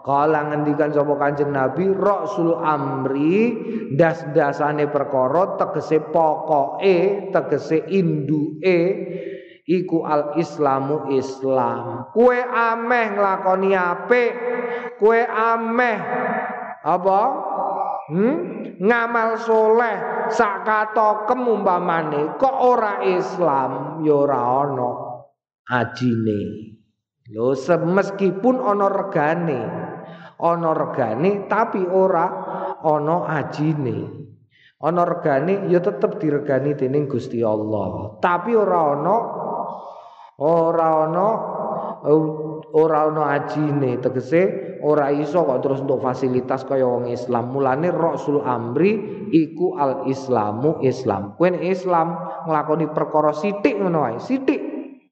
Kala 0.00 0.48
ngendikan 0.48 0.96
sapa 0.96 1.12
Kanjeng 1.20 1.52
Nabi 1.52 1.92
rasul 1.92 2.56
amri 2.56 3.52
das-dasane 3.92 4.88
perkara 4.88 5.60
tegese 5.60 6.00
pokoke 6.08 7.28
tegese 7.28 7.84
induke 7.92 8.78
iku 9.68 10.08
al 10.08 10.40
islamu 10.40 11.12
islam. 11.12 12.08
Kue 12.16 12.40
ameh 12.40 13.12
nglakoni 13.12 13.76
apik 13.76 14.32
kue 14.96 15.20
ameh 15.28 15.98
apa? 16.80 17.20
Hmm? 18.08 18.56
ngamal 18.78 19.36
soleh 19.42 20.30
sak 20.32 20.64
katokem 20.64 21.44
umpamane 21.44 22.40
kok 22.40 22.56
ora 22.56 23.04
islam? 23.04 24.00
Ya 24.06 24.16
ora 24.16 24.64
ana 24.64 25.07
ajine 25.68 26.40
lho 27.28 27.52
meskipun 27.84 28.56
ana 28.56 28.88
regane 28.88 29.60
ana 30.38 30.70
regane 30.72 31.50
tapi 31.50 31.82
ora 31.84 32.26
ana 32.80 33.26
ajine. 33.42 34.26
Ana 34.78 35.02
regane 35.02 35.66
ya 35.66 35.82
tetep 35.82 36.22
diregani 36.22 36.78
dening 36.78 37.10
Gusti 37.10 37.42
Allah 37.42 38.14
tapi 38.22 38.54
ora 38.54 38.94
ana 38.94 39.16
ora 40.38 40.88
ana 41.10 41.28
ora 42.70 42.98
ana 43.10 43.22
ajine. 43.34 43.98
Tegese 43.98 44.78
ora 44.86 45.10
iso 45.10 45.42
kok 45.42 45.66
terus 45.66 45.82
untuk 45.82 45.98
fasilitas 45.98 46.62
kaya 46.62 46.86
wong 46.86 47.10
Islam. 47.10 47.50
Mulane 47.50 47.90
rasul 47.90 48.38
amri 48.46 49.26
iku 49.34 49.74
al 49.74 50.06
islamu 50.06 50.78
islam. 50.86 51.34
Kowe 51.34 51.50
Islam 51.58 52.14
nglakoni 52.46 52.86
perkara 52.94 53.34
sithik 53.34 53.82
ngono 53.82 54.06
wae 54.06 54.22
sithik 54.22 54.67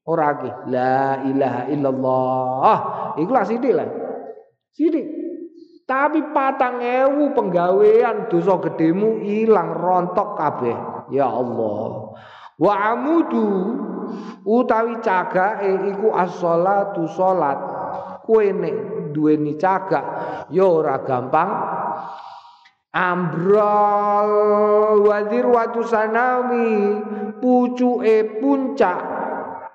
Ora 0.07 0.31
lagi. 0.31 0.51
La 0.71 1.19
ilaha 1.27 1.67
illallah. 1.67 2.77
Iku 3.19 3.31
lah 3.31 3.43
sithik 3.43 3.75
lah. 3.75 3.87
Sithik. 4.71 5.03
Tapi 5.87 6.31
patang 6.35 6.83
ewu 6.83 7.31
penggawean 7.31 8.27
dosa 8.27 8.59
gedemu 8.59 9.23
ilang 9.23 9.71
rontok 9.75 10.35
kabeh. 10.39 10.77
Ya 11.11 11.27
Allah. 11.27 12.11
Wa 12.59 12.73
amudu 12.95 13.47
utawi 14.47 14.99
cagake 15.03 15.95
iku 15.95 16.11
as-shalatu 16.15 17.07
salat. 17.11 17.59
Kowe 18.27 18.43
nek 18.43 18.75
duweni 19.15 19.55
cagak 19.55 20.03
ya 20.51 20.67
ora 20.67 20.99
gampang 21.07 21.47
ambrol 22.91 24.29
wadir 25.07 25.47
watu 25.47 25.87
sanawi 25.87 26.99
pucuke 27.39 28.43
puncak 28.43 29.16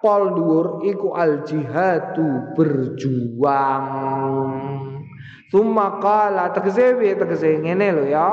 pol 0.02 0.34
dhuwur 0.34 0.82
iku 0.82 1.14
al 1.14 1.46
jihadu 1.46 2.52
berjuang. 2.58 3.86
Summa 5.52 6.00
qala 6.02 6.50
tegese 6.50 6.98
piye 6.98 7.14
tegese? 7.14 7.60
Ngene 7.62 7.88
lho 7.94 8.04
ya. 8.10 8.28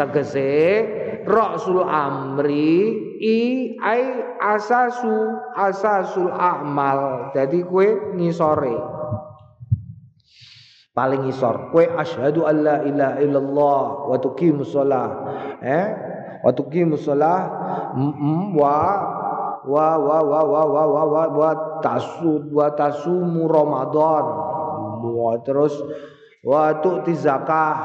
tegese 0.00 0.80
rasul 1.28 1.84
amri 1.84 2.96
i 3.20 3.38
ai 3.76 4.04
asasu 4.40 5.36
asasul 5.52 6.32
amal. 6.32 7.30
Jadi 7.36 7.60
kue 7.68 8.16
ngisore. 8.16 8.72
Paling 10.96 11.28
ngisor. 11.28 11.70
Kue 11.70 11.86
asyhadu 11.86 12.48
alla 12.48 12.82
ilaha 12.88 13.20
illallah 13.20 13.84
wa 14.10 14.16
tuqimus 14.18 14.72
shalah. 14.72 15.08
Eh? 15.60 15.86
Wa 16.40 16.50
tuqimus 16.56 17.04
shalah. 17.04 17.40
Wa 18.56 18.76
wa 19.70 19.94
wa 19.94 20.18
wa 20.26 20.40
wa 20.42 20.62
wa 20.66 20.84
wa 20.90 21.02
wa, 21.06 21.22
wa 21.30 21.50
tasud 21.78 22.50
wa 22.50 22.74
tasumu 22.74 23.46
Ramadan. 23.46 24.26
Wa 25.00 25.38
terus 25.46 25.78
wa 26.42 26.74
tu'ti 26.82 27.14
zakah 27.14 27.76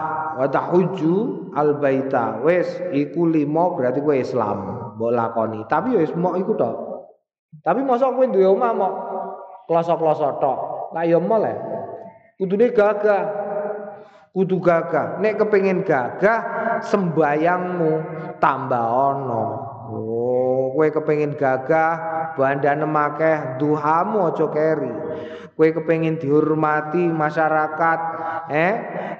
wa 0.41 0.45
tahujju 0.49 1.15
al 1.53 1.77
baita 1.77 2.41
wis 2.41 2.67
iku 2.91 3.29
limo 3.29 3.77
berarti 3.77 4.01
kowe 4.01 4.17
Islam 4.17 4.57
mbok 4.97 5.11
lakoni. 5.13 5.61
Tapi 5.69 5.93
ya 5.93 6.01
wis 6.01 6.11
mok 6.17 6.35
iku 6.41 6.57
tok. 6.57 6.75
Tapi 7.61 7.85
mosok 7.85 8.17
kowe 8.17 8.25
duwe 8.25 8.49
omah 8.49 8.71
mok 8.73 8.93
kloso-kloso 9.69 10.41
tok. 10.41 10.59
Lah 10.97 11.05
ya 11.05 11.21
mole. 11.21 11.53
Kudune 12.35 12.73
gagah. 12.73 13.45
Kudu 14.35 14.59
gagah. 14.59 15.23
Nek 15.23 15.39
kepengin 15.39 15.87
gagah 15.87 16.39
sembayangmu 16.83 17.91
tambah 18.43 18.83
ono 18.83 19.74
oh 19.89 20.73
kowe 20.75 20.87
kepengin 20.91 21.37
gagah 21.39 22.15
bandane 22.35 22.83
makeh 22.83 23.57
duhamu 23.57 24.29
aja 24.33 24.47
keri. 24.51 24.93
Kowe 25.55 25.69
kepengin 25.71 26.19
dihormati 26.19 27.07
masyarakat 27.07 27.99
eh? 28.51 28.73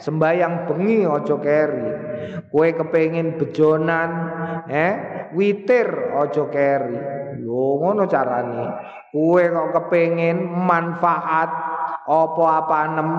Sembayang 0.04 0.68
bengi 0.68 1.08
aja 1.08 1.36
keri. 1.40 1.88
Kowe 2.52 2.70
kepengin 2.76 3.40
bejonan 3.40 4.10
eh? 4.68 4.94
Witir 5.32 5.88
aja 6.12 6.44
keri. 6.52 7.00
Lho 7.40 7.80
ngono 7.80 8.04
carane. 8.12 8.66
Kowe 9.16 9.44
kok 9.48 9.70
kepengin 9.80 10.44
manfaat 10.44 11.75
apa 12.06 12.46
apa 12.62 12.76
enem 12.86 13.10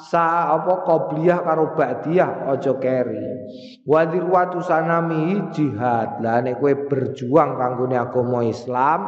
sa 0.00 0.56
apa 0.56 0.80
qobliyah 0.88 1.44
karo 1.44 1.76
ba'diyah? 1.76 2.48
Aja 2.48 2.72
keri. 2.80 3.20
Wadirwatu 3.84 4.64
sanami 4.64 5.52
jihad. 5.52 6.24
Lah 6.24 6.40
nek 6.40 6.56
kowe 6.56 6.72
berjuang 6.88 7.60
kanggone 7.60 8.00
agama 8.00 8.40
Islam 8.40 9.04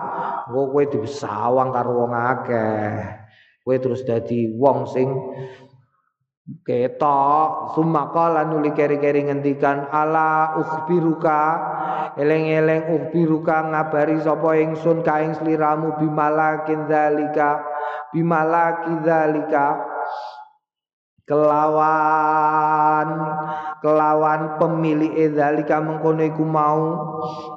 engko 0.52 0.62
kowe 0.68 0.84
dibesawang 0.84 1.72
karo 1.72 2.04
wong 2.04 2.12
akeh. 2.12 2.92
Kowe 3.64 3.76
terus 3.80 4.04
dadi 4.04 4.52
wong 4.52 4.84
sing 4.92 5.08
ketok. 6.68 7.72
Sumakala 7.72 8.44
nuli 8.44 8.76
keri-keri 8.76 9.32
ngendikan 9.32 9.88
ala 9.88 10.60
ukhbiruka? 10.60 11.42
Eleng-eleng 12.20 12.92
ukhbiruka 12.92 13.72
ngabari 13.72 14.20
sapa 14.20 14.60
ingsun 14.60 15.00
ka 15.00 15.24
ing 15.24 15.32
sliramu 15.32 15.96
bimalakin 15.96 16.84
zalika 16.84 17.71
bimalaki 18.12 18.92
dzalika. 19.02 19.66
Kelawan 21.22 23.08
kelawan 23.78 24.58
pemilik 24.58 25.14
dzalika 25.30 25.78
mengkono 25.78 26.26
iku 26.26 26.42
mau. 26.42 26.82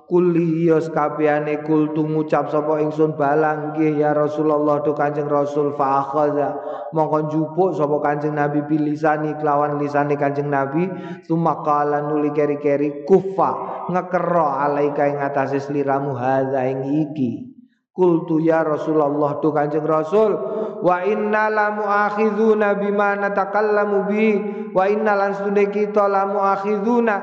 Kuliyos 0.05 0.93
kabehane 0.93 1.65
kul 1.65 1.89
ngucap 1.89 2.53
sapa 2.53 2.77
ingsun 2.77 3.17
balang 3.17 3.73
ya 3.81 4.13
Rasulullah 4.13 4.85
tu 4.85 4.93
Kanjeng 4.93 5.25
Rasul 5.25 5.73
fa 5.73 6.05
akhadha. 6.05 6.53
Mongko 6.93 7.25
njupuk 7.25 7.69
sapa 7.73 7.97
Kanjeng 8.05 8.37
Nabi 8.37 8.61
bilisani 8.69 9.33
kelawan 9.41 9.81
lisane 9.81 10.13
Kanjeng 10.13 10.53
Nabi. 10.53 10.85
Sumakala 11.25 12.05
nuli 12.05 12.29
keri-keri 12.37 13.01
kufa 13.09 13.81
ngekero 13.89 14.45
alaika 14.45 15.09
ing 15.09 15.17
atase 15.17 15.57
sliramu 15.57 16.13
hadza 16.13 16.69
ing 16.69 16.85
iki 16.85 17.54
Kultu 17.95 18.43
ya 18.43 18.59
Rasulullah 18.59 19.39
tu 19.39 19.55
Kanjeng 19.55 19.87
Rasul 19.87 20.35
wa 20.83 20.99
inna 21.07 21.47
la 21.47 21.71
muakhizuna 21.71 22.75
bima 22.75 23.15
natakallamu 23.15 24.11
bi 24.11 24.35
wa 24.75 24.83
inna 24.83 25.15
lan 25.15 25.31
kita 25.55 26.03
la 26.11 26.27
muakhizuna 26.27 27.15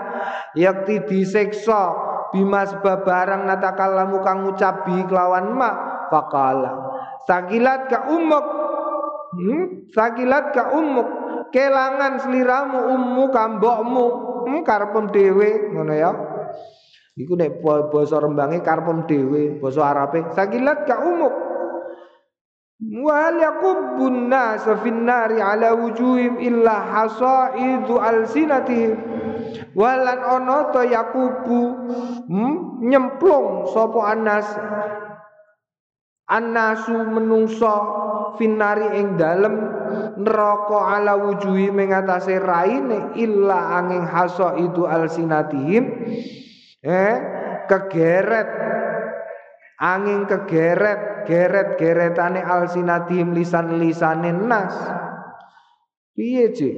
yakti 0.57 1.05
disiksa 1.05 1.93
bima 2.33 2.65
sebab 2.65 3.05
barang 3.05 3.45
natakallamu 3.45 4.25
kang 4.25 4.49
ngucap 4.49 4.89
bi 4.89 4.97
kelawan 5.05 5.53
ma 5.53 5.71
faqala 6.09 6.73
sakilat 7.29 7.93
ka 7.93 8.09
ummuk 8.09 8.47
hmm? 9.37 9.93
sakilat 9.93 10.57
ka 10.57 10.73
ummuk 10.73 11.09
kelangan 11.53 12.17
seliramu 12.17 12.97
ummu 12.97 13.29
kambokmu 13.29 14.07
hmm, 14.49 14.65
karepem 14.65 15.13
dhewe 15.13 15.77
ngono 15.77 15.93
ya 15.93 16.32
Iku 17.13 17.37
nek 17.37 17.61
basa 17.63 18.17
rembange 18.21 18.65
karpem 18.65 19.05
dhewe, 19.05 19.61
basa 19.61 19.85
Arabe 19.85 20.33
sakilat 20.33 20.89
ka 20.89 20.97
umuk. 21.05 21.35
Wa 22.83 23.31
yaqubbun 23.31 24.33
nas 24.33 24.67
fin 24.83 25.07
nari 25.07 25.39
ala 25.39 25.77
wujuhim 25.77 26.41
illa 26.41 26.83
hasaidu 26.83 28.01
alsinatihim. 28.01 28.97
Walan 29.77 30.19
ana 30.19 30.73
ta 30.73 30.83
yakubu 30.89 31.61
hmm, 32.27 32.83
nyemplung 32.89 33.69
sapa 33.71 34.01
anas 34.17 34.49
Anasu 36.33 36.97
menungso 37.13 37.77
finari 38.41 39.05
ing 39.05 39.21
dalem 39.21 39.53
neraka 40.17 40.97
ala 40.97 41.19
wujuhi 41.21 41.69
mengatasi 41.69 42.41
raine 42.41 43.13
illa 43.21 43.77
angin 43.77 44.09
haso 44.09 44.57
itu 44.57 44.89
alsinatihim 44.89 45.85
eh? 46.83 47.15
Kegeret. 47.71 48.51
Angin 49.83 50.31
kegeret 50.31 51.27
geret 51.27 51.79
geretane 51.79 52.43
alsinatihim 52.43 53.35
lisan 53.35 53.79
lisane 53.79 54.31
nas. 54.31 54.75
Piye 56.15 56.53
cik? 56.53 56.77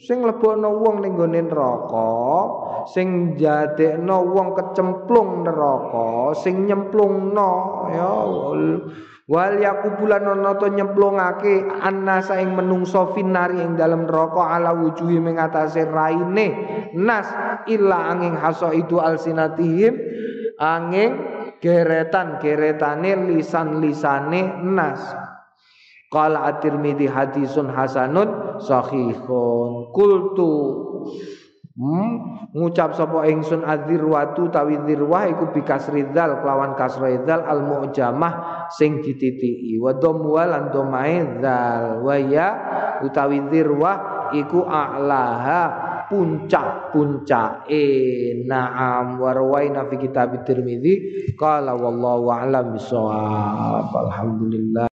Sing 0.00 0.24
lebokno 0.24 0.80
wong 0.80 1.04
ning 1.04 1.12
gone 1.12 1.44
neraka 1.44 2.08
sing 2.88 3.36
jadekno 3.36 4.32
wong 4.32 4.56
kecemplung 4.56 5.44
neraka 5.44 6.32
sing 6.40 6.64
nyemplungno 6.64 7.52
ya 7.92 8.10
wal 9.30 9.62
yakubulan 9.62 10.26
ana 10.26 10.58
to 10.58 10.66
nyemplungake 10.66 11.62
annasa 11.78 12.42
ing 12.42 12.58
menungso 12.58 13.14
finari 13.14 13.62
ing 13.62 13.78
dalam 13.78 14.10
neraka 14.10 14.58
ala 14.58 14.74
wujuhi 14.74 15.22
mengatasi 15.22 15.86
raine. 15.86 16.48
Nas 16.98 17.30
illa 17.70 18.10
angin 18.10 18.34
haso 18.34 18.74
itu 18.74 18.98
alsinatihim 18.98 19.94
angin 20.58 21.10
geretan 21.62 22.42
geretane 22.42 23.30
lisan 23.30 23.78
lisane 23.78 24.58
nas. 24.66 24.98
Qala 26.10 26.50
at-Tirmidzi 26.50 27.06
hadisun 27.06 27.70
hasanun 27.70 28.58
sahihun. 28.58 29.94
Kultu 29.94 30.52
hmm, 31.80 32.10
ngucap 32.52 32.92
sapa 32.92 33.24
ingsun 33.24 33.64
adzirwatu 33.64 34.52
tawi 34.52 34.76
dzirwah 34.84 35.32
iku 35.32 35.48
bikasridzal 35.56 36.44
kelawan 36.44 36.76
kasridzal 36.76 37.40
al 37.40 37.64
mu'jamah 37.64 38.68
sing 38.68 39.00
dititiki. 39.00 39.80
Wa 39.80 39.96
dhamwa 39.96 40.42
lan 40.44 40.68
dhamae 40.68 41.40
dzal. 41.40 42.04
Wa 42.04 42.16
ya 42.20 42.48
utawi 43.00 43.48
dzirwah 43.48 44.28
iku 44.36 44.68
a'laha 44.68 45.62
puncak-puncake. 46.10 47.86
Na'am 48.44 49.16
warwaina 49.22 49.86
fi 49.88 49.96
kitab 49.96 50.42
Tirmizi 50.44 51.32
qala 51.38 51.72
wallahu 51.78 52.28
a'lam 52.34 52.74
bisawab 52.76 53.88
alhamdulillah 53.94 54.89